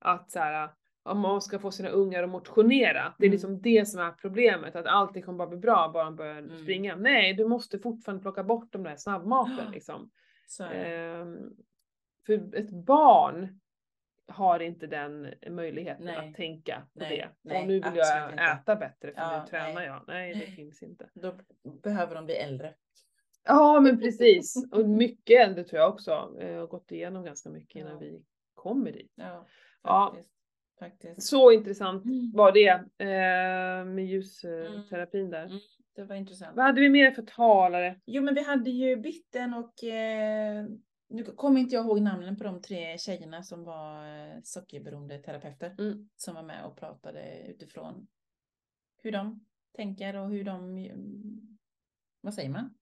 [0.00, 0.70] att så här,
[1.06, 3.32] om man ska få sina ungar att motionera, det är Mm.
[3.32, 6.58] liksom det som är problemet, att allting kommer bara bli bra bara de börjar Mm.
[6.62, 6.96] springa.
[6.96, 10.10] Nej, du måste fortfarande plocka bort de där snabbmaten liksom.
[10.72, 11.38] Ehm,
[12.26, 13.60] för ett barn
[14.28, 16.16] har inte den möjligheten Nej.
[16.28, 17.28] att tänka på Nej, det.
[17.50, 18.42] nej, och nu vill jag inte.
[18.42, 19.86] äta bättre för Ja, nu tränar nej.
[19.86, 20.04] jag.
[20.06, 21.08] Nej, det finns inte.
[21.14, 21.34] Då
[21.82, 22.74] behöver de bli äldre.
[23.44, 24.68] Ja, men precis.
[24.72, 26.36] Och mycket äldre tror jag också.
[26.40, 27.98] Jag har gått igenom ganska mycket innan Ja.
[27.98, 28.22] vi
[28.54, 29.12] kommer dit.
[29.14, 29.46] Ja,
[29.82, 30.10] Ja.
[30.12, 30.35] faktiskt.
[30.78, 31.22] Faktiskt.
[31.22, 32.32] Så intressant Mm.
[32.34, 32.68] var det
[32.98, 35.44] eh, med ljusterapin där.
[35.46, 35.58] Mm.
[35.94, 36.56] Det var intressant.
[36.56, 38.00] Vad hade vi mer för talare?
[38.06, 40.66] Jo, men vi hade ju Bitten och eh,
[41.08, 45.74] nu kommer inte jag ihåg namnen på de tre tjejerna som var eh, sockerberoende terapeuter
[45.78, 46.08] Mm.
[46.16, 48.06] som var med och pratade utifrån
[49.02, 49.44] hur de
[49.76, 51.58] tänker och hur de, mm,
[52.20, 52.74] vad säger man?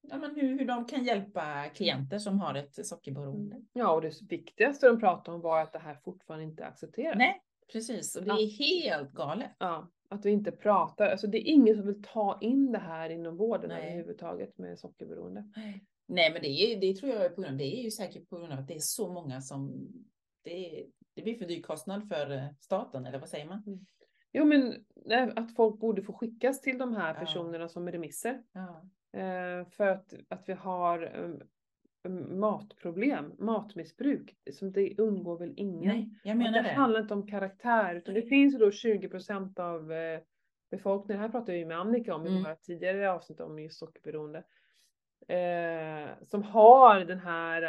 [0.00, 3.62] Ja, men hur, hur de kan hjälpa klienter som har ett sockerberoende.
[3.72, 7.18] Ja, och det viktigaste de pratade om var att det här fortfarande inte är accepterat.
[7.18, 7.42] Nej,
[7.72, 8.16] precis.
[8.16, 9.50] Och det är helt galet.
[9.58, 13.10] Ja, att vi inte pratar, alltså det är ingen som vill ta in det här
[13.10, 13.82] inom vården Nej.
[13.82, 15.52] överhuvudtaget med sockerberoende.
[16.06, 18.28] Nej, men det, är, det tror jag är på grund av, det är ju säkert
[18.28, 19.88] på grund av att det är så många som,
[20.42, 23.86] det, det blir för dyr kostnad för eh, staten, eller vad säger man?
[24.32, 24.84] Jo men
[25.38, 27.20] att folk borde få skickas till de här Ja.
[27.20, 28.42] personerna som remisser.
[28.52, 28.88] Ja.
[29.12, 31.30] Eh, för att, att vi har, eh,
[32.12, 35.88] mm, matproblem, matmissbruk, som det undgår väl ingen.
[35.96, 36.74] Nej, jag menar det det.
[36.74, 40.20] handlar inte om karaktär, utan det finns ju då 20% av eh,
[40.70, 42.42] befolkningen, här pratade ju med Annika om i Mm.
[42.42, 44.38] våra tidigare avsnitt om just sockerberoende,
[45.28, 47.62] eh, som har den här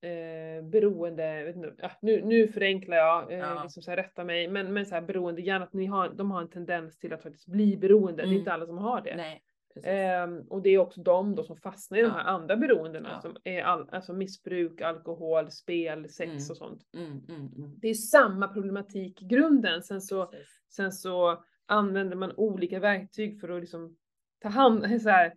[0.00, 3.62] eh, beroende, inte, nu, nu förenklar jag, eh, Ja.
[3.62, 6.30] liksom så här, rätta mig, men, men så här beroende, gärna att ni har, de
[6.30, 8.38] har en tendens till att faktiskt bli beroende, det är Mm.
[8.38, 9.16] inte alla som har det.
[9.16, 9.42] Nej.
[9.84, 13.20] Ehm, och det är också de då som fastnar i de här andra beroendena Ja.
[13.20, 16.50] som är all, alltså missbruk, alkohol, spel, sex Mm.
[16.50, 16.82] och sånt.
[16.94, 17.74] Mm, mm, mm.
[17.78, 19.82] Det är samma problematik i grunden.
[19.82, 20.48] Sen så, Precis.
[20.68, 23.96] sen så använder man olika verktyg för att liksom
[24.42, 25.34] ta hand, så här,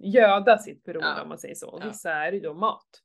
[0.00, 1.22] göda sitt beroende Ja.
[1.22, 1.68] om man säger så.
[1.70, 3.02] Och vissa är det då mat.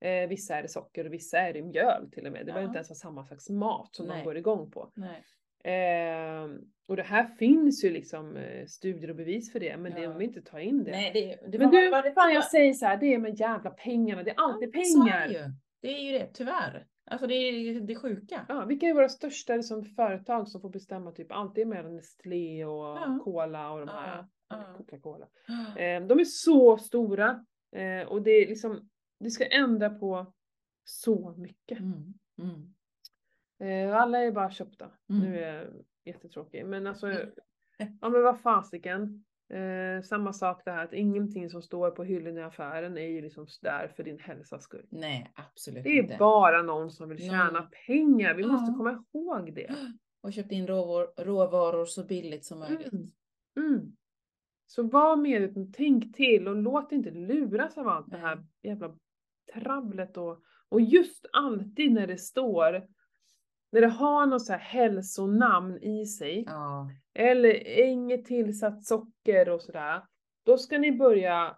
[0.00, 2.40] Eh, vissa är det socker och vissa är det mjöl till och med.
[2.40, 2.66] Det behöver Ja.
[2.66, 4.18] inte ens vara samma slags mat som Nej.
[4.18, 4.90] de går igång på.
[4.94, 5.24] Nej.
[5.64, 6.48] Eh,
[6.88, 10.08] och det här finns ju liksom eh, studier och bevis för det, men det Ja.
[10.08, 10.90] de vill inte ta in det.
[10.90, 13.18] Nej, det, det Men var- du, var det fan jag säger så här, det är
[13.18, 15.28] med jävla pengarna, det är alltid Ja, är pengar.
[15.28, 15.44] det ju.
[15.82, 16.86] Det är ju det, tyvärr.
[17.10, 18.46] Alltså det är det sjuka.
[18.48, 21.96] Ja, vilka är våra största liksom, företag som får bestämma typ allt det är mellan
[21.96, 23.20] Nestlé och Ja.
[23.24, 24.74] Cola och de här, ja.
[24.78, 25.26] Coca-Cola.
[25.78, 27.44] Eh, de är så stora
[27.76, 28.88] eh, och det är liksom,
[29.20, 30.32] det ska ändra på
[30.84, 31.78] så mycket.
[31.80, 32.14] Mm.
[32.38, 32.74] Mm.
[33.60, 34.90] Eh, alla är bara köpta.
[35.10, 35.22] Mm.
[35.22, 35.66] Nu är jag
[36.04, 37.28] jättetråkig men alltså, Mm.
[38.00, 39.24] ja men vad fasiken.
[39.52, 43.22] Eh, samma sak det här att ingenting som står på hyllan i affären är ju
[43.22, 44.86] liksom där för din hälsas skull.
[44.90, 46.16] Nej, absolut Det är inte.
[46.18, 48.34] bara någon som vill tjäna Någon- pengar.
[48.34, 48.76] Vi måste Ja.
[48.76, 49.70] komma ihåg det.
[50.22, 52.92] Och köpt in råvaror, råvaror så billigt som möjligt.
[52.92, 53.06] Mm.
[53.56, 53.96] Mm.
[54.66, 58.96] Så var medveten, tänk till och låt inte luras av allt det här jävla
[59.54, 62.86] travlet och, och just alltid när det står,
[63.72, 66.90] när det har något så här hälsonamn i sig, Ja.
[67.14, 70.02] eller inget tillsatt socker och sådär,
[70.46, 71.56] då ska ni börja,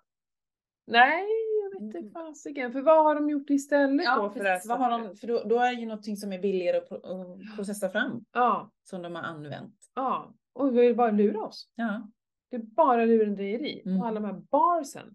[0.86, 1.24] nej
[1.62, 2.10] jag vet inte Mm.
[2.12, 4.68] fasiken, för vad har de gjort istället Ja, då för precis.
[4.68, 6.96] Vad har de, för då, då är det ju någonting som är billigare att, pro,
[6.96, 9.74] att processa fram, Ja, som de har använt.
[9.94, 11.68] ja, och vi vill bara lura oss.
[11.74, 12.08] Ja.
[12.50, 13.82] Det är bara lurendrejeri.
[13.86, 14.00] Mm.
[14.00, 15.14] Och alla de här barsen.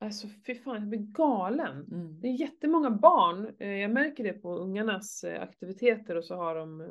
[0.00, 1.86] Alltså fy fan, jag blir galen.
[1.90, 2.20] Mm.
[2.20, 6.54] Det är jättemånga barn, eh, jag märker det på ungarnas eh, aktiviteter och så har
[6.54, 6.86] de, eh,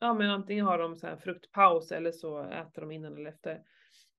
[0.00, 3.60] ja men antingen har de så här fruktpaus eller så äter de innan eller efter.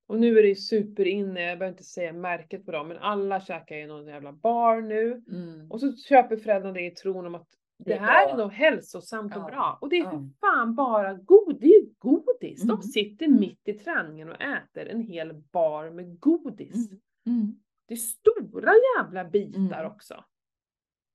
[0.08, 3.42] Och nu är det ju superinne, jag behöver inte säga märket på dem, men alla
[3.42, 5.24] käkar ju någon jävla bar nu.
[5.32, 5.72] Mm.
[5.72, 8.34] Och så köper föräldrarna det i tron om att det, Det är här bra.
[8.34, 9.78] är nog hälsosamt och Ja, bra.
[9.82, 10.12] Och det är ja.
[10.12, 12.64] för fan bara god, det är ju godis.
[12.64, 12.76] Mm.
[12.76, 16.90] De sitter mitt i träningen och äter en hel bar med godis.
[17.28, 17.56] Mm.
[17.92, 17.96] Mm.
[17.96, 19.92] Det är stora jävla bitar Mm.
[19.92, 20.24] också.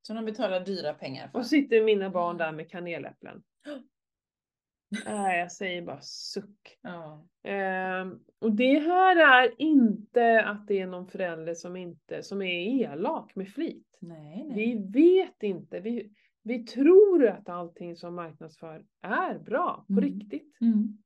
[0.02, 1.38] Som de betalar dyra pengar för.
[1.38, 3.42] Och sitter mina barn där med kaneläpplen.
[5.06, 6.78] Nej, jag säger bara suck.
[6.82, 7.26] Ja.
[7.42, 12.82] Ehm, och det här är inte att det är någon förälder som inte, som är
[12.82, 13.98] elak med flit.
[14.00, 14.56] Nej, nej.
[14.56, 15.80] Vi vet inte.
[15.80, 16.12] Vi,
[16.42, 20.04] vi tror att allting som marknadsför är bra på Mm.
[20.04, 20.60] riktigt.
[20.60, 20.98] Mm.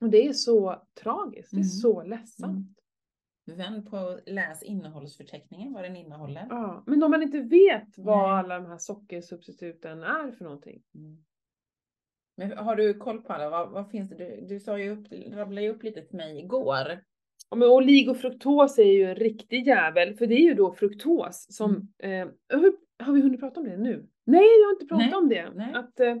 [0.00, 1.50] Och det är så tragiskt.
[1.50, 1.68] Det är Mm.
[1.68, 2.78] så ledsamt.
[3.46, 6.46] Vänd på läs innehållsförteckningen, vad den innehåller.
[6.50, 8.38] Ja, men om man inte vet vad Nej.
[8.38, 10.82] alla de här sockersubstituten är för någonting.
[10.94, 11.24] Mm.
[12.36, 13.50] Men har du koll på alla?
[13.50, 14.16] Vad, vad finns det?
[14.16, 17.00] Du, du sa ju upp, rabblade ju upp lite till mig igår.
[17.50, 21.92] Ja, men oligofruktos är ju en riktig jävel, för det är ju då fruktos som...
[21.98, 22.28] Mm.
[22.28, 24.08] Eh, hur, har vi hunnit prata om det nu?
[24.24, 25.50] Nej, jag har inte pratat Nej, om det.
[25.54, 25.74] nej.
[25.74, 26.16] Att, eh,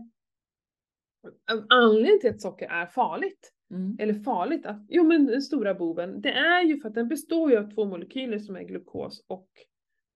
[1.68, 3.96] anledningen till att socker är farligt, Mm.
[4.00, 7.50] eller farligt, att, jo men den stora boven, det är ju för att den består
[7.50, 9.48] ju av två molekyler som är glukos och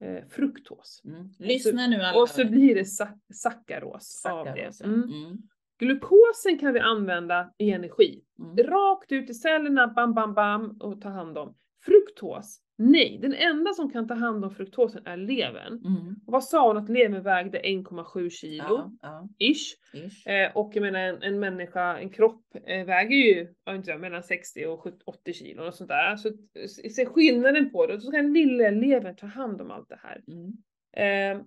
[0.00, 1.02] eh, fruktos.
[1.04, 1.28] Mm.
[1.38, 2.20] Lyssna nu alla.
[2.20, 4.84] Och så blir det sa- sackaros av det.
[4.84, 5.02] Mm.
[5.02, 5.38] Mm.
[5.78, 8.24] Glukosen kan vi använda i energi.
[8.38, 8.56] Mm.
[8.56, 11.54] Rakt ut i cellerna, bam, bam, bam, och ta hand om.
[11.84, 13.18] Fruktos, nej.
[13.22, 15.72] Den enda som kan ta hand om fruktosen är levern.
[15.86, 16.14] Mm.
[16.26, 17.58] Och vad sa hon att levern vägde?
[17.58, 19.28] 1,7 kilo, Ja, ja.
[19.38, 19.74] ish.
[19.94, 20.26] Ish.
[20.28, 24.00] Eh, och jag menar en, en människa, en kropp eh, väger ju, jag inte, jag,
[24.00, 26.16] mellan 60 och 70, 80 kilo och sånt där.
[26.16, 26.30] Så
[26.90, 27.94] se skillnaden på det.
[27.94, 30.22] Och så kan lilla levern ta hand om allt det här.
[30.28, 30.52] Mm.
[31.36, 31.42] Eh,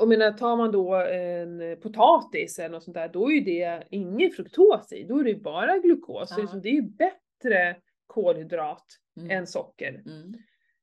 [0.00, 3.82] och menar, tar man då en potatis eller något sånt där, då är ju det
[3.90, 6.28] ingen fruktos i, då är det ju bara glukos.
[6.28, 6.42] Så Ja.
[6.42, 7.76] liksom, det är ju bättre
[8.08, 8.84] kolhydrat
[9.16, 9.30] Mm.
[9.30, 10.02] än socker.
[10.06, 10.34] Mm.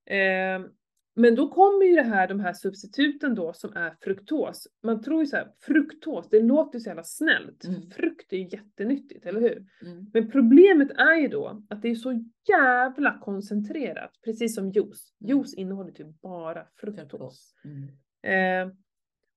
[0.05, 0.69] Eh,
[1.17, 4.67] men då kommer ju det här, de här substituten då som är fruktos.
[4.83, 7.65] Man tror ju så här, fruktos, det låter ju så jävla snällt.
[7.65, 7.89] Mm.
[7.89, 9.65] Frukt är ju jättenyttigt, eller hur?
[9.81, 10.05] Mm.
[10.13, 15.13] Men problemet är ju då att det är så jävla koncentrerat, precis som juice.
[15.21, 15.37] Mm.
[15.37, 17.53] Juice innehåller typ bara fruktos.
[17.65, 18.67] Mm.
[18.67, 18.73] Eh,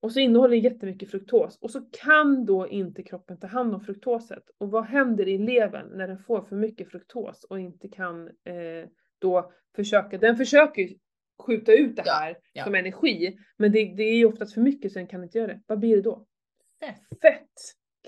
[0.01, 3.80] och så innehåller det jättemycket fruktos och så kan då inte kroppen ta hand om
[3.80, 4.42] fruktoset.
[4.59, 8.88] Och vad händer i levern när den får för mycket fruktos och inte kan eh,
[9.18, 10.99] då försöka, den försöker ju
[11.46, 12.64] skjuta ut det Ja, här ja.
[12.64, 13.38] som energi.
[13.57, 15.61] Men det, det är ju oftast för mycket så den kan inte göra det.
[15.66, 16.26] Vad blir det då?
[16.80, 17.20] Fett.
[17.22, 17.55] Fett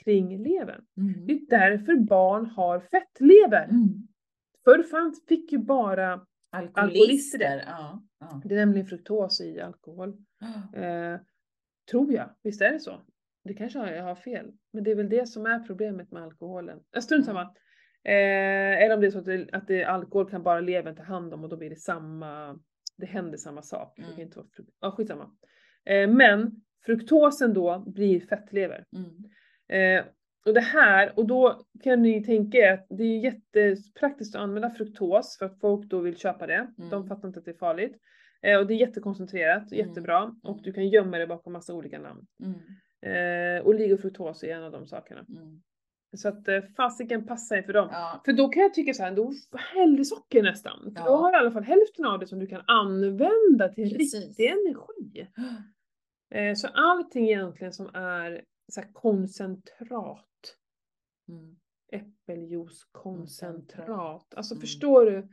[0.04, 0.84] kring levern.
[0.96, 1.26] Mm.
[1.26, 3.64] Det är därför barn har fettlever.
[3.64, 4.08] Mm.
[4.64, 7.64] Förr fanns, fick ju bara, Alkoholister.
[7.66, 8.02] Ja.
[8.20, 8.42] ja.
[8.44, 10.08] det är nämligen fruktos i alkohol.
[10.74, 11.16] Eh,
[11.90, 13.00] tror jag, visst är det så?
[13.44, 14.52] Det kanske jag har fel.
[14.72, 16.78] Men det är väl det som är problemet med alkoholen.
[17.00, 17.24] Strunt Mm.
[17.24, 17.42] samma.
[18.04, 21.02] Eh, eller om det är så att, det, att det, alkohol kan bara levern ta
[21.02, 22.58] hand om och då blir det samma,
[22.96, 23.92] det händer samma sak.
[23.96, 24.22] Det kan Mm.
[24.22, 24.46] inte vara
[24.80, 25.30] ja, skitsamma.
[25.84, 26.50] Eh, men
[26.86, 28.84] fruktosen då blir fettlever.
[28.96, 29.98] Mm.
[29.98, 30.04] Eh,
[30.46, 34.70] och det här, och då kan ni tänka er att det är jättepraktiskt att använda
[34.70, 36.66] fruktos för att folk då vill köpa det.
[36.76, 37.08] De Mm.
[37.08, 37.96] fattar inte att det är farligt.
[38.42, 39.88] Eh, och det är jättekoncentrerat, Mm.
[39.88, 40.34] jättebra.
[40.42, 40.62] Och Mm.
[40.62, 42.26] du kan gömma det bakom massa olika namn.
[42.42, 42.54] Mm.
[43.02, 45.24] Eh, oligofruktos är en av de sakerna.
[45.28, 45.62] Mm.
[46.16, 47.88] Så att eh, fasiken passar för dem.
[47.92, 48.22] Ja.
[48.24, 49.32] För då kan jag tycka så här, då
[49.74, 50.80] häll socker nästan.
[50.82, 51.16] För då Ja.
[51.16, 54.26] har du i alla fall hälften av det som du kan använda till Precis.
[54.28, 55.28] riktig energi.
[56.34, 60.56] Eh, så allting egentligen som är så koncentrat
[61.28, 61.56] Mm.
[61.92, 64.34] äppeljuicekoncentrat.
[64.34, 64.60] Alltså Mm.
[64.60, 65.28] förstår du?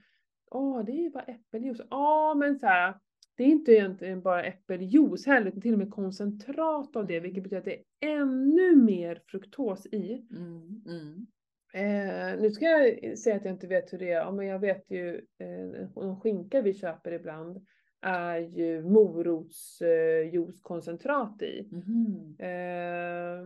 [0.51, 1.81] Åh, det är ju bara äppeljuice.
[1.89, 2.93] Ja, men så här.
[3.35, 7.23] Det är inte egentligen bara äppeljuice heller, utan till och med koncentrat av det, Mm.
[7.23, 7.75] vilket betyder att det
[8.07, 10.27] är ännu mer fruktos i.
[10.31, 10.81] Mm.
[10.87, 11.27] Mm.
[11.73, 14.59] Eh, nu ska jag säga att jag inte vet hur det är, ja, men jag
[14.59, 17.65] vet ju, eh, de skinka vi köper ibland
[18.01, 21.67] är ju morotsjuicekoncentrat i.
[21.71, 22.35] Mhm.
[22.39, 23.45] Eh,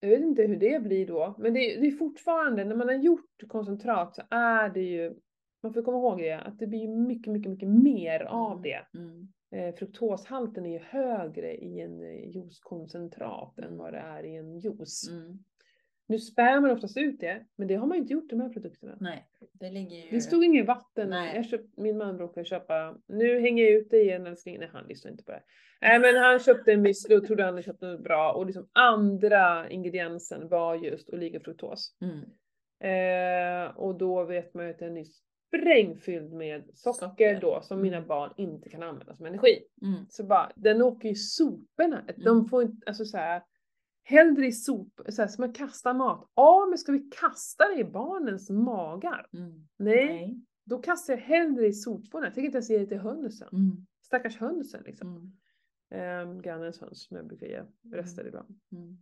[0.00, 2.94] jag vet inte hur det blir då, men det, det är fortfarande, när man har
[2.94, 5.14] gjort koncentrat så är det ju,
[5.64, 8.62] man får komma ihåg det, att det blir mycket, mycket, mycket mer av Mm.
[8.62, 8.98] det.
[8.98, 9.28] Mm.
[9.50, 14.58] Eh, fruktoshalten är ju högre i en eh, juicekoncentrat än vad det är i en
[14.58, 15.08] juice.
[15.10, 15.38] Mm.
[16.06, 18.40] Nu spär man oftast ut det, men det har man ju inte gjort i de
[18.40, 18.96] här produkterna.
[19.00, 20.10] Nej, det ligger ju...
[20.10, 21.10] Det stod inget vatten.
[21.10, 21.36] Nej.
[21.36, 24.58] Jag köpt, min man brukar köpa, nu hänger jag ut det igen älskling.
[24.58, 25.42] Nej han lyssnar inte på det.
[25.80, 28.68] Nej men han köpte en müsli och trodde han hade köpt något bra och liksom
[28.72, 31.96] andra ingrediensen var just oligofruktos.
[32.00, 32.20] Mm.
[32.80, 35.04] Eh, och då vet man ju att den är
[35.58, 37.40] sprängfylld med socker, Socker.
[37.40, 38.08] då som mina Mm.
[38.08, 39.58] barn inte kan använda som energi.
[39.82, 40.06] Mm.
[40.08, 42.04] Så bara, den åker ju i soporna.
[42.16, 42.48] De Mm.
[42.48, 43.42] får inte, alltså så här,
[44.04, 46.30] hellre i sop, så här, som man kastar mat.
[46.34, 49.26] Ja men ska vi kasta det i barnens magar?
[49.32, 49.68] Mm.
[49.76, 50.40] Nej, Nej.
[50.64, 52.26] då kastar jag hellre i soporna.
[52.26, 53.48] Jag tänker inte ens ge det till hönsen.
[53.52, 53.86] Mm.
[54.02, 55.08] Stackars hönsen liksom.
[55.16, 55.32] Mm.
[55.90, 58.48] Ehm, grannens höns som jag brukar ge rester ibland.
[58.72, 58.98] Mm.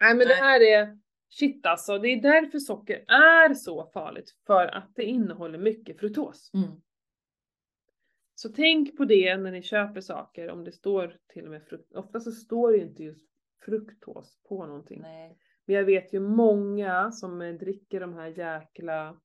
[0.00, 0.36] Nej men det Nej.
[0.36, 0.98] här är
[1.38, 1.98] shit alltså.
[1.98, 4.30] Det är därför socker är så farligt.
[4.46, 6.50] För att det innehåller mycket fruktos.
[6.54, 6.80] Mm.
[8.34, 10.50] Så tänk på det när ni köper saker.
[10.50, 11.94] Om det står till och med frukt.
[11.94, 13.28] Ofta så står det ju inte just
[13.64, 15.00] fruktos på någonting.
[15.00, 15.38] Nej.
[15.66, 19.20] Men jag vet ju många som eh, dricker de här jäkla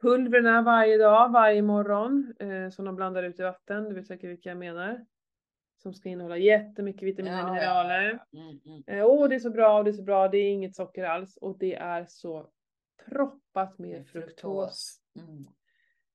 [0.00, 2.34] pulverna varje dag, varje morgon.
[2.38, 3.88] Eh, som de blandar ut i vatten.
[3.88, 5.06] Du vet säkert vilka jag menar.
[5.82, 8.20] Som ska innehålla jättemycket vitaminer och mineraler.
[8.30, 8.40] ja.
[8.40, 8.60] Mm.
[8.66, 8.82] Mm.
[8.86, 11.36] Eh, Åh, det är så bra, det är så bra, det är inget socker alls.
[11.36, 12.50] Och det är så
[13.08, 15.00] proppat med Med fruktos.
[15.16, 15.44] Mm.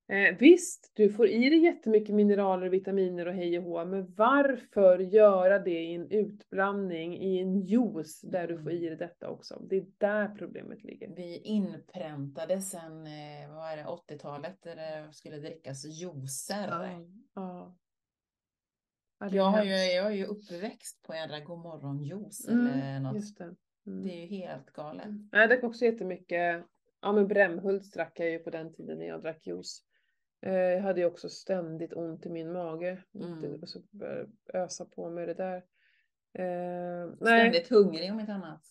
[0.09, 4.99] Eh, visst, du får i dig jättemycket mineraler, vitaminer och hej och hå, men varför
[4.99, 9.61] göra det i en utblandning, i en juice där du får i dig detta också?
[9.69, 11.15] Det är där problemet ligger.
[11.15, 16.67] Vi inpräntade sen, eh, vad är det, 80-talet där det skulle drickas juicer.
[16.67, 17.05] Ja.
[17.35, 17.75] Ja,
[19.19, 23.15] Jag, har ju, jag är ju uppväxt på en godmorgonjuice Mm, eller något.
[23.15, 23.55] Just det.
[23.87, 24.03] Mm.
[24.03, 25.07] Det är ju helt galet.
[25.31, 26.65] Jag drack också jättemycket,
[27.01, 29.83] ja men Brämhult drack jag ju på den tiden när jag drack juice.
[30.45, 33.03] Eh, Jag hade ju också ständigt ont i min mage.
[33.15, 33.61] Mm.
[33.61, 35.57] Och så jag ösa på med det där.
[36.33, 37.39] Eh, nej.
[37.39, 38.61] Ständigt hungrig om inte annat.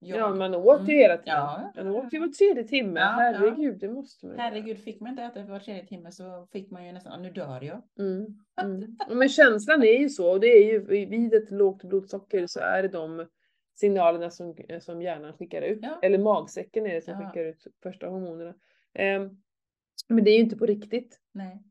[0.00, 0.96] Ja, man åt ju Mm.
[0.96, 1.34] hela tiden.
[1.36, 3.00] Ja, Man åt ju var tredje timme.
[3.00, 4.38] Ja, Herregud, det måste man.
[4.38, 7.30] Herregud, fick man inte äta var tredje timme så fick man ju nästan, "Ah, nu
[7.30, 7.82] dör jag.
[7.98, 8.26] Mm,
[8.62, 8.96] mm.
[9.18, 12.82] Men känslan är ju så, och det är ju vid ett lågt blodsocker så är
[12.82, 13.26] det de
[13.74, 15.78] signalerna som, som hjärnan skickar ut.
[15.82, 15.98] Ja.
[16.02, 17.28] Eller magsäcken är det som Ja.
[17.30, 18.54] skickar ut första hormonerna.
[18.94, 19.30] Ehm,
[20.08, 21.20] men det är ju inte på riktigt.
[21.32, 21.62] Nej.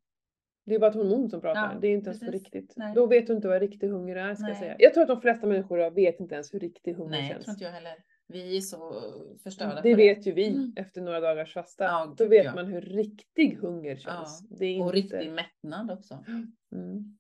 [0.66, 1.74] Det är bara ett hormon som pratar.
[1.74, 2.74] Ja, det är inte ens på riktigt.
[2.78, 2.94] Nej.
[2.96, 4.60] Då vet du inte vad riktig hunger är ska jag Nej.
[4.60, 4.76] säga.
[4.80, 7.46] Jag tror att de flesta människor vet inte ens hur riktig hunger Nej, känns.
[7.46, 7.94] tror inte jag heller.
[8.30, 9.02] Vi är så
[9.44, 10.74] förstörda Det på vet ju vi Mm.
[10.76, 11.84] efter några dagars fasta.
[11.84, 12.56] Ja, Då vet ja.
[12.56, 14.40] man hur riktig hunger känns.
[14.50, 15.18] Det är Och inte...
[15.18, 16.24] riktig mättnad också.
[16.76, 17.18] Mm.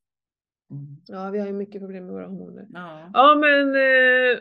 [0.71, 0.97] Mm.
[1.07, 2.67] Ja, vi har ju mycket problem med våra hormoner.
[2.73, 3.09] Ja.
[3.13, 4.39] Ja, men eh,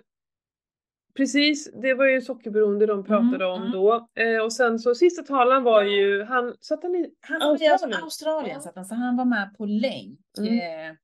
[1.16, 1.72] precis.
[1.82, 3.72] Det var ju sockerberoende de pratade Mm, om mm.
[3.72, 4.08] då.
[4.14, 7.68] Eh, och sen så sista talaren var ju, han satt han i Han var i
[7.68, 8.02] Australien?
[8.02, 8.60] Australien, Ja.
[8.60, 10.20] så, att han, så han var med på länk.
[10.38, 10.88] Mm.
[10.90, 10.96] Eh,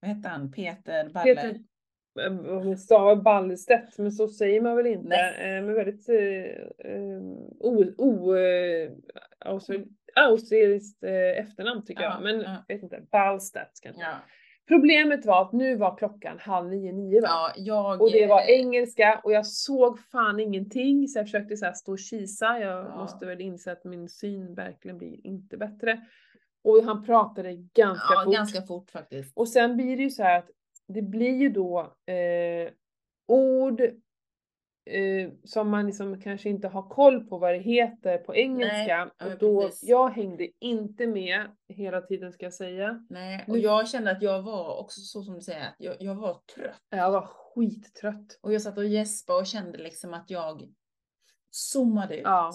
[0.00, 0.52] vad hette han?
[0.52, 1.34] Peter Balle?
[1.34, 1.58] Peter
[2.14, 5.08] jag stavar Ballstedt, men så säger man väl inte.
[5.08, 5.56] Nej.
[5.58, 7.20] Eh, men väldigt eh, eh,
[7.60, 8.34] o, o,
[9.44, 11.12] Austral- australiskt eh,
[11.44, 12.64] efternamn tycker Ja, jag, men ja.
[12.68, 14.02] vet inte, Ballstat kanske.
[14.02, 14.14] Ja.
[14.68, 17.28] Problemet var att nu var klockan halv nio, nio va?
[17.28, 18.02] Ja, jag...
[18.02, 21.98] Och det var engelska och jag såg fan ingenting så jag försökte så stå och
[21.98, 22.58] kisa.
[22.60, 22.96] Jag Ja.
[22.96, 26.00] måste väl inse att min syn verkligen blir inte bättre.
[26.64, 28.34] Och han pratade ganska Ja, fort.
[28.34, 29.36] ganska fort faktiskt.
[29.36, 30.50] Och sen blir det ju så här att
[30.92, 32.72] det blir ju då eh,
[33.26, 33.80] ord
[34.90, 39.10] eh, som man liksom kanske inte har koll på vad det heter på engelska.
[39.18, 39.88] ja, och då, precis.
[39.88, 43.06] jag hängde inte med hela tiden ska jag säga.
[43.10, 46.40] Nej, och jag kände att jag var också så som du säger, jag, jag var
[46.54, 46.82] trött.
[46.90, 48.38] Jag var skittrött.
[48.40, 50.74] Och jag satt och gäspade och kände liksom att jag
[51.50, 52.22] zoomade ut.
[52.24, 52.52] Ja.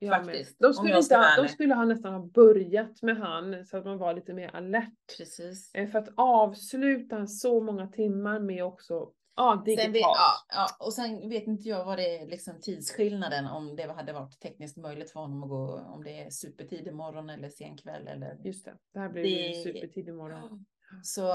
[0.00, 0.10] Med.
[0.10, 3.84] Faktiskt, De skulle, inte ha, de skulle ha nästan ha börjat med han så att
[3.84, 5.16] man var lite mer alert.
[5.18, 5.74] Precis.
[5.74, 9.94] Eh, För att avsluta så många timmar med också, ja digitalt.
[9.94, 13.92] Vet, ja, ja, och sen vet inte jag vad det är liksom tidsskillnaden om det
[13.92, 17.76] hade varit tekniskt möjligt för honom att gå om det är supertidig morgon eller sen
[17.76, 20.66] kväll eller Just det, det här blir Det- supertidig morgon.
[21.02, 21.32] så.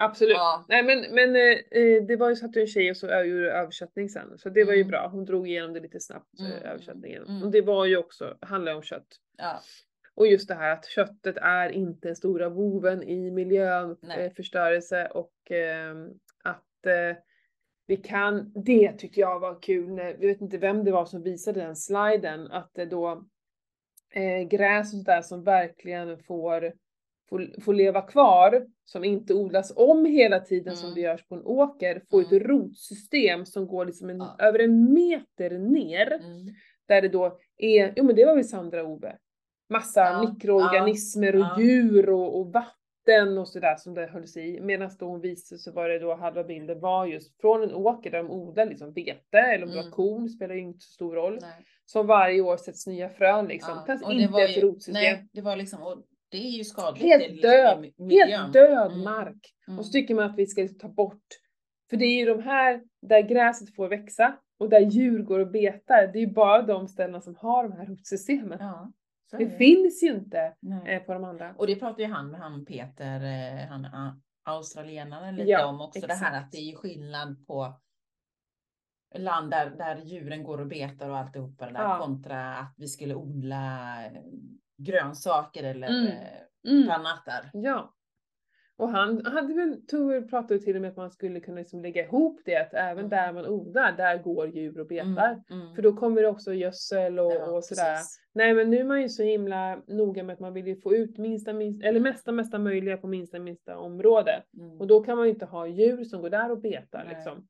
[0.00, 0.34] Eh, Absolut.
[0.34, 3.06] ja, Nej men, men eh, eh, det var ju så att en tjej och så
[3.06, 4.38] gjorde översättning sen.
[4.38, 4.90] Så det var ju Mm.
[4.90, 5.08] bra.
[5.12, 6.62] Hon drog igenom det lite snabbt, Mm, mm.
[6.64, 7.22] översättningen.
[7.28, 7.42] mm.
[7.42, 9.06] Och det var ju också, handlar om kött.
[9.38, 9.60] ja,
[10.14, 13.30] Och just det här att köttet är inte den stora boven i
[14.02, 14.26] Nej.
[14.26, 14.32] eh,
[15.06, 16.08] och ehm,
[16.44, 17.16] att eh,
[17.86, 21.22] vi kan, det tyckte jag var kul, när, jag vet inte vem det var som
[21.22, 23.24] visade den sliden, att det då
[24.14, 26.72] eh, gräs och sådär som verkligen får,
[27.30, 30.94] får, får leva kvar, som inte odlas om hela tiden som Mm.
[30.94, 32.48] det görs på en åker, får ett Mm.
[32.48, 36.12] rotsystem som går liksom en, över en meter ner.
[36.12, 36.46] mm,
[36.88, 39.16] Där det då är, jo men det var väl Sandra Ove.
[39.68, 44.60] Massa Ja, mikroorganismer ja, och djur och, och vatten och sådär som det hölls i.
[44.60, 48.10] Medan då hon visade så var det då halva bilden var just från en åker
[48.10, 49.92] där de odlar liksom vete eller om det var Mm.
[49.92, 51.38] korn spelar ju inte så stor roll.
[51.40, 51.50] nej.
[51.84, 53.74] Som varje år sätts nya frön liksom.
[53.86, 54.94] Ja, inte ett rotsystem.
[54.94, 57.04] Nej, det var liksom, och det är ju skadligt.
[57.04, 57.86] Helt död.
[58.10, 59.04] Helt död Mm.
[59.04, 59.54] mark.
[59.68, 59.78] Mm.
[59.78, 61.26] Och så tycker man att vi ska ta bort,
[61.90, 65.50] för det är ju de här där gräset får växa och där djur går och
[65.50, 68.58] betar, det är ju bara de ställena som har de här rotsystemen.
[68.60, 68.92] Ja,
[69.30, 69.50] Det det.
[69.50, 70.94] finns ju inte Nej.
[70.94, 71.54] eh, på de andra.
[71.58, 73.86] Och det pratar ju han med han Peter, eh, han
[74.44, 76.00] australienaren lite Ja, om också.
[76.06, 76.44] Det här exakt.
[76.44, 77.74] att det är ju skillnad på
[79.14, 81.98] land där, där djuren går och betar och alltihopa det där Ja.
[82.02, 84.12] kontra att vi skulle odla eh,
[84.84, 86.06] grönsaker eller Mm.
[86.06, 86.90] eh, Mm.
[86.90, 87.50] annat där.
[87.52, 87.94] Ja.
[88.76, 92.04] Och han hade väl, tog, pratade till och med att man skulle kunna liksom lägga
[92.04, 93.08] ihop det, att även Mm.
[93.10, 95.42] där man odlar, där går djur och betar.
[95.50, 95.74] Mm.
[95.74, 97.94] För då kommer det också gödsel och, Ja, och sådär.
[97.96, 98.20] precis.
[98.32, 100.94] Nej men nu är man ju så himla noga med att man vill ju få
[100.94, 104.42] ut minsta, minsta eller mesta, mesta möjliga på minsta, minsta område.
[104.58, 104.80] Mm.
[104.80, 107.14] Och då kan man ju inte ha djur som går där och betar Nej.
[107.14, 107.46] liksom.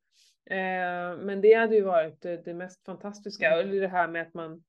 [0.50, 3.68] Eh, men det hade ju varit det, det mest fantastiska, Mm.
[3.68, 4.62] eller det här med att man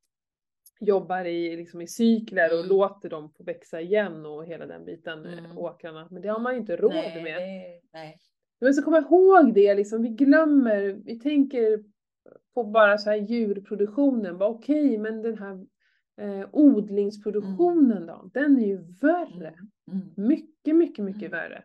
[0.82, 2.70] jobbar i, liksom i cykler och Mm.
[2.70, 5.58] låter dem få växa igen och hela den biten, eh, Mm.
[5.58, 6.08] åkrarna.
[6.12, 7.38] Men det har man ju inte råd nej, med.
[7.42, 8.18] Det, nej.
[8.62, 11.84] Men så komma ihåg det, liksom, vi glömmer, vi tänker
[12.54, 15.66] på bara så här djurproduktionen, bara okej, men den här
[16.22, 19.54] eh, odlingsproduktionen då, den är ju värre.
[19.92, 20.28] Mm.
[20.28, 21.32] Mycket, mycket, mycket Mm.
[21.32, 21.64] värre.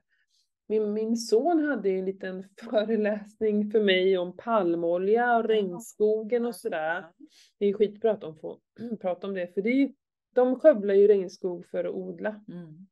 [0.68, 6.54] Min, min son hade ju en liten föreläsning för mig om palmolja och regnskogen och
[6.54, 7.06] sådär.
[7.58, 8.58] Det är ju skitbra att de får
[9.00, 9.92] prata om det, för det är ju,
[10.34, 12.40] de skövlar ju regnskog för att odla.
[12.48, 12.86] Mm.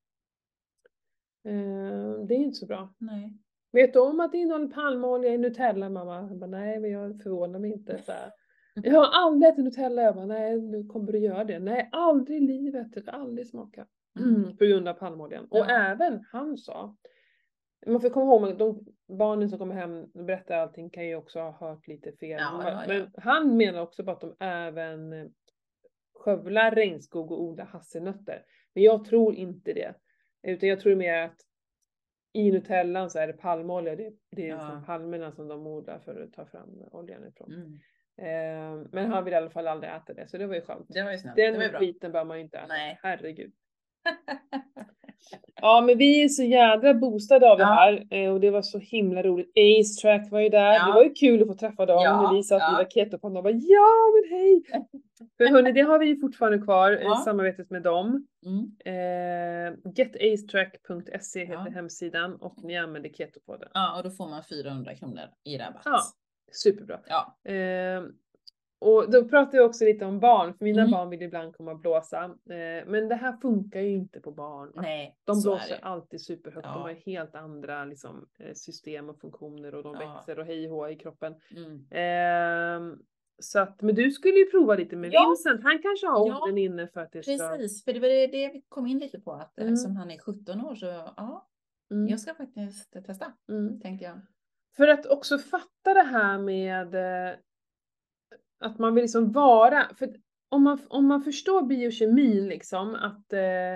[1.45, 2.95] Eh, det är inte så bra.
[2.99, 3.33] Nej.
[3.73, 6.29] Vet du om att det innehåller palmolja i Nutella mamma?
[6.29, 7.99] Jag bara, nej men jag förvånar mig inte.
[8.07, 8.31] Så här.
[8.83, 10.03] Jag har aldrig ätit Nutella.
[10.03, 11.59] Jag bara, nej nu kommer du göra det.
[11.59, 12.87] Nej aldrig i livet.
[12.95, 13.89] Jag aldrig smakat.
[14.21, 14.57] Mm.
[14.57, 15.45] På grund av palmoljan.
[15.51, 15.71] Och Ja.
[15.71, 16.97] även han sa.
[17.87, 18.85] Man får komma ihåg de
[19.19, 22.31] barnen som kommer hem och berättar allting kan ju också ha hört lite fel.
[22.41, 22.85] Ja, ja.
[22.89, 25.27] Men han menar också på att de även eh,
[26.15, 28.45] skövlar regnskog och odlar hasselnötter.
[28.75, 29.95] Men jag tror inte det.
[30.43, 31.37] Utan jag tror mer att
[32.33, 33.97] i Nutellan så är det palmolja.
[33.97, 34.57] Det, det är Ja.
[34.57, 37.53] liksom palmerna som de odlar för att ta fram oljan ifrån.
[37.53, 37.73] Mm.
[38.19, 40.87] Eh, men han vill i alla fall aldrig äta det, så det var ju skönt.
[40.89, 41.37] Det var ju snällt.
[41.37, 42.67] Det Den var skiten bör man ju inte äta.
[42.67, 42.99] Nej.
[43.03, 43.53] Herregud.
[45.61, 47.69] Ja men vi är så jädra boostade av det Ja.
[47.69, 49.53] här eh, och det var så himla roligt.
[49.59, 50.73] Ace Track var ju där.
[50.73, 50.87] Ja.
[50.87, 52.81] Det var ju kul att få träffa dem Ja, när vi satt ja.
[52.81, 54.63] i raketoppan och bara ja men hej!
[55.39, 57.23] För hörni det har vi ju fortfarande kvar, eh, Ja.
[57.25, 58.27] samarbetet med dem.
[58.47, 58.65] Mm.
[58.85, 63.69] Eh, getacetrack.se heter hemsidan och ni använder Ketopoden.
[63.75, 65.83] Ja, och då får man 400 kronor i rabatt.
[65.85, 66.01] Ja.
[66.53, 66.99] Superbra.
[67.07, 67.37] Ja.
[67.53, 68.03] Eh,
[68.85, 70.91] och då pratar jag också lite om barn, för mina Mm.
[70.91, 72.25] barn vill ibland komma och blåsa.
[72.25, 74.73] Eh, men det här funkar ju inte på barn.
[74.75, 76.79] Nej, De blåser alltid superhögt, de Ja.
[76.81, 80.15] har ju helt andra liksom, eh, system och funktioner och de Ja.
[80.15, 81.35] växer och hej och i kroppen.
[81.57, 81.87] Mm.
[81.91, 82.99] Ehm,
[83.39, 85.27] så att, men du skulle ju prova lite med Ja.
[85.29, 85.63] Vincent.
[85.63, 87.33] Han kanske har Ja, orden inne för att det ska...
[87.49, 89.73] Precis, för det var det vi kom in lite på att Mm.
[89.75, 91.49] eftersom han är 17 år så ja,
[91.91, 93.81] Mm, jag ska faktiskt testa, mm.
[93.81, 94.21] tänkte jag.
[94.77, 97.35] För att också fatta det här med eh,
[98.65, 100.09] att man vill liksom vara, för
[100.49, 103.75] om man, om man förstår biokemin liksom att eh,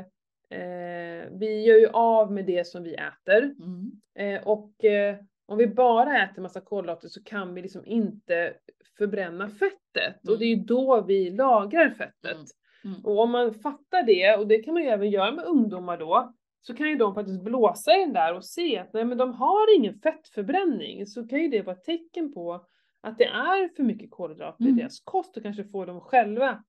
[0.58, 3.90] eh, vi gör ju av med det som vi äter Mm.
[4.18, 5.16] eh, och eh,
[5.46, 8.54] om vi bara äter massa kolhydrater så kan vi liksom inte
[8.98, 12.34] förbränna fettet och det är ju då vi lagrar fettet.
[12.34, 12.46] Mm.
[12.84, 13.00] Mm.
[13.04, 16.32] Och om man fattar det, och det kan man ju även göra med ungdomar då,
[16.60, 19.32] så kan ju de faktiskt blåsa i den där och se att nej men de
[19.32, 21.06] har ingen fettförbränning.
[21.06, 22.66] Så kan ju det vara ett tecken på
[23.00, 24.76] att det är för mycket kolhydrater i Mm.
[24.78, 26.64] deras kost och kanske få dem själva.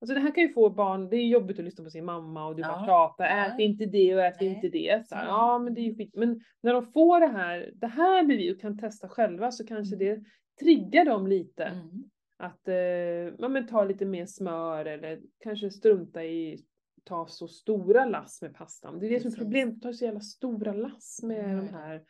[0.00, 2.46] Alltså det här kan ju få barn, det är jobbigt att lyssna på sin mamma
[2.46, 3.46] och du bara Ja, pratar, ja.
[3.46, 4.48] ät inte det och ät Nej.
[4.54, 5.06] inte det.
[5.08, 5.34] Så här, Mm.
[5.34, 6.14] Ja men det är ju skit.
[6.14, 9.66] Men när de får det här, det här blir vi och kan testa själva så
[9.66, 10.06] kanske Mm.
[10.08, 10.24] det
[10.64, 11.64] triggar dem lite.
[11.64, 12.04] Mm.
[12.36, 16.58] Att eh, men ta lite mer smör eller kanske strunta i
[17.04, 18.98] ta så stora lass med pastan.
[18.98, 19.38] Det är det som är Precis.
[19.38, 22.02] problemet, att ta så jävla stora lass med Ja, de här,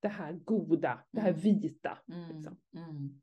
[0.00, 1.40] det här goda, det här Mm.
[1.40, 1.98] vita.
[2.12, 2.28] Mm.
[2.36, 2.56] Liksom.
[2.76, 3.20] Mm.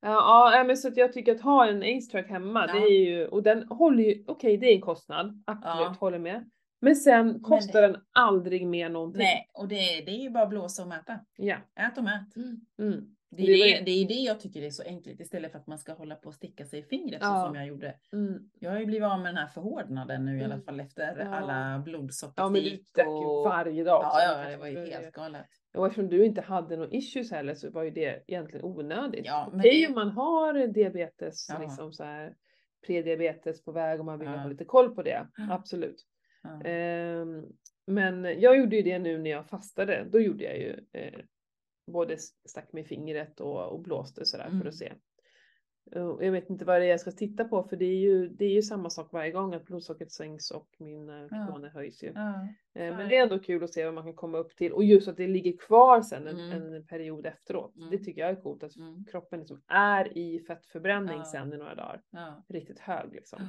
[0.00, 2.86] Ja, ja, men så att jag tycker att ha en Ace Track hemma, det Ja.
[2.86, 5.96] är ju, och den håller ju, okej det är en kostnad, absolut, Ja.
[6.00, 6.50] håller med.
[6.80, 9.22] Men sen kostar den aldrig mer någonting.
[9.22, 11.20] Nej, och det, det är ju bara att blåsa och mäta.
[11.36, 11.56] Ja.
[11.80, 12.36] Ät och mät.
[12.78, 13.16] Mm.
[13.36, 15.78] Det är Det det, är det jag tycker är så enkelt istället för att man
[15.78, 17.40] ska hålla på och sticka sig i fingret Ja.
[17.40, 17.94] så som jag gjorde.
[18.12, 18.50] Mm.
[18.60, 20.64] Jag har ju blivit av med den här förhårdnaden nu i alla Mm.
[20.66, 21.34] fall efter Ja.
[21.34, 21.84] alla
[22.36, 24.00] Ja men du drack ju varje dag.
[24.02, 25.46] Ja, ja, det var ju helt galet.
[25.74, 29.26] Och eftersom du inte hade några issues heller så var ju det egentligen onödigt.
[29.26, 31.58] Ja, men Okej om man har diabetes, Ja.
[31.58, 32.34] liksom så här
[32.86, 34.36] prediabetes på väg och man vill Ja.
[34.36, 35.26] ha lite koll på det.
[35.50, 36.06] Absolut.
[36.42, 36.62] Ja.
[36.68, 37.44] Ehm,
[37.86, 40.06] men jag gjorde ju det nu när jag fastade.
[40.12, 41.20] Då gjorde jag ju eh,
[41.86, 42.16] både
[42.48, 44.68] stack med fingret och, och blåste sådär för Mm.
[44.68, 44.92] att se.
[45.94, 48.28] Och jag vet inte vad det är jag ska titta på för det är ju,
[48.28, 51.68] det är ju samma sak varje gång att blodsockret sänks och min eh, Ja.
[51.74, 52.12] höjs ju.
[52.14, 52.48] Ja.
[52.74, 54.84] Eh, Men det är ändå kul att se vad man kan komma upp till och
[54.84, 56.72] just att det ligger kvar sen en, Mm.
[56.74, 57.76] en period efteråt.
[57.76, 57.90] Mm.
[57.90, 59.04] Det tycker jag är coolt att Mm.
[59.04, 61.24] kroppen liksom är i fettförbränning Ja.
[61.24, 62.02] sen i några dagar.
[62.48, 63.42] Riktigt hög liksom.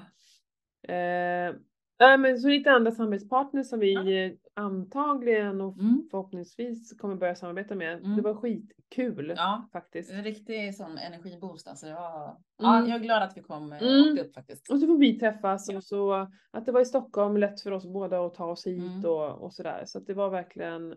[0.88, 1.56] Eh,
[2.00, 4.38] nej, men så lite andra samarbetspartnners som vi Ja.
[4.62, 6.08] antagligen och Mm.
[6.12, 7.98] förhoppningsvis kommer börja samarbeta med.
[7.98, 8.16] Mm.
[8.16, 10.12] Det var skitkul Ja, faktiskt.
[10.12, 11.68] en riktig sån energiboost.
[11.68, 12.90] Alltså jag, ja, Mm.
[12.90, 14.18] jag är glad att vi kom eh, Mm.
[14.20, 14.70] upp faktiskt.
[14.72, 15.78] Och så får vi träffas Ja.
[15.78, 18.82] och så att det var i Stockholm, lätt för oss båda att ta oss hit
[18.84, 19.06] Mm.
[19.06, 19.84] och, och sådär.
[19.86, 20.96] Så att det var verkligen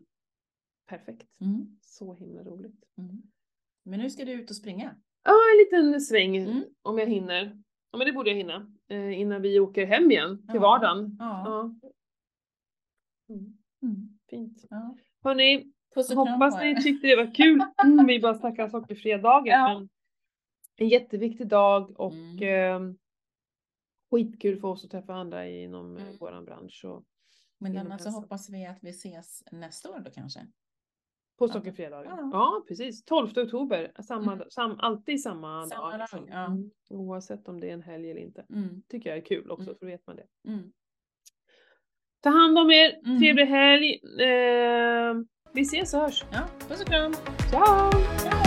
[0.88, 1.26] perfekt.
[1.40, 1.78] Mm.
[1.80, 2.84] Så himla roligt.
[2.98, 3.22] Mm.
[3.84, 4.96] Men nu ska du ut och springa.
[5.24, 7.62] Ja, en liten sväng om jag hinner.
[7.90, 8.72] Ja men det borde jag hinna.
[8.88, 10.60] Eh, innan vi åker hem igen till Ja.
[10.60, 11.16] vardagen.
[11.18, 11.42] Ja.
[11.46, 11.60] Ja.
[13.34, 14.18] Mm, Mm.
[14.30, 14.64] fint.
[14.70, 14.96] Ja.
[15.22, 15.72] Hörni,
[16.14, 17.60] hoppas ni tyckte det var kul.
[17.84, 19.52] Mm, vi bara snackar sockerfria dagar.
[19.58, 19.78] Ja.
[19.78, 19.88] Men
[20.76, 22.42] en jätteviktig dag och Mm.
[22.42, 22.94] eh,
[24.10, 26.02] skitkul för oss att träffa andra inom mm.
[26.02, 26.16] Mm.
[26.16, 26.84] våran bransch.
[26.84, 27.04] Och
[27.58, 30.40] Men annars så hoppas vi att vi ses nästa år då kanske.
[31.38, 32.04] På dagar.
[32.04, 32.30] Ja.
[32.32, 32.64] Ja.
[32.68, 33.04] precis.
[33.04, 33.92] 12 oktober.
[34.02, 34.50] Samma, Mm.
[34.50, 35.98] sam, alltid samma, Samma dag.
[36.00, 36.28] liksom.
[36.28, 36.46] ja.
[36.46, 36.70] Mm.
[36.90, 38.44] Oavsett om det är en helg eller inte.
[38.50, 38.82] Mm.
[38.88, 39.76] Tycker jag är kul också, Mm.
[39.80, 40.26] så vet man det.
[40.48, 40.72] Mm.
[42.22, 43.18] Ta hand om er, Mm.
[43.20, 44.00] trevlig helg.
[44.22, 45.14] Eh,
[45.52, 46.24] vi ses och hörs.
[46.32, 47.12] Ja, puss och kram.
[47.50, 47.90] Ciao!
[48.18, 48.37] Ciao.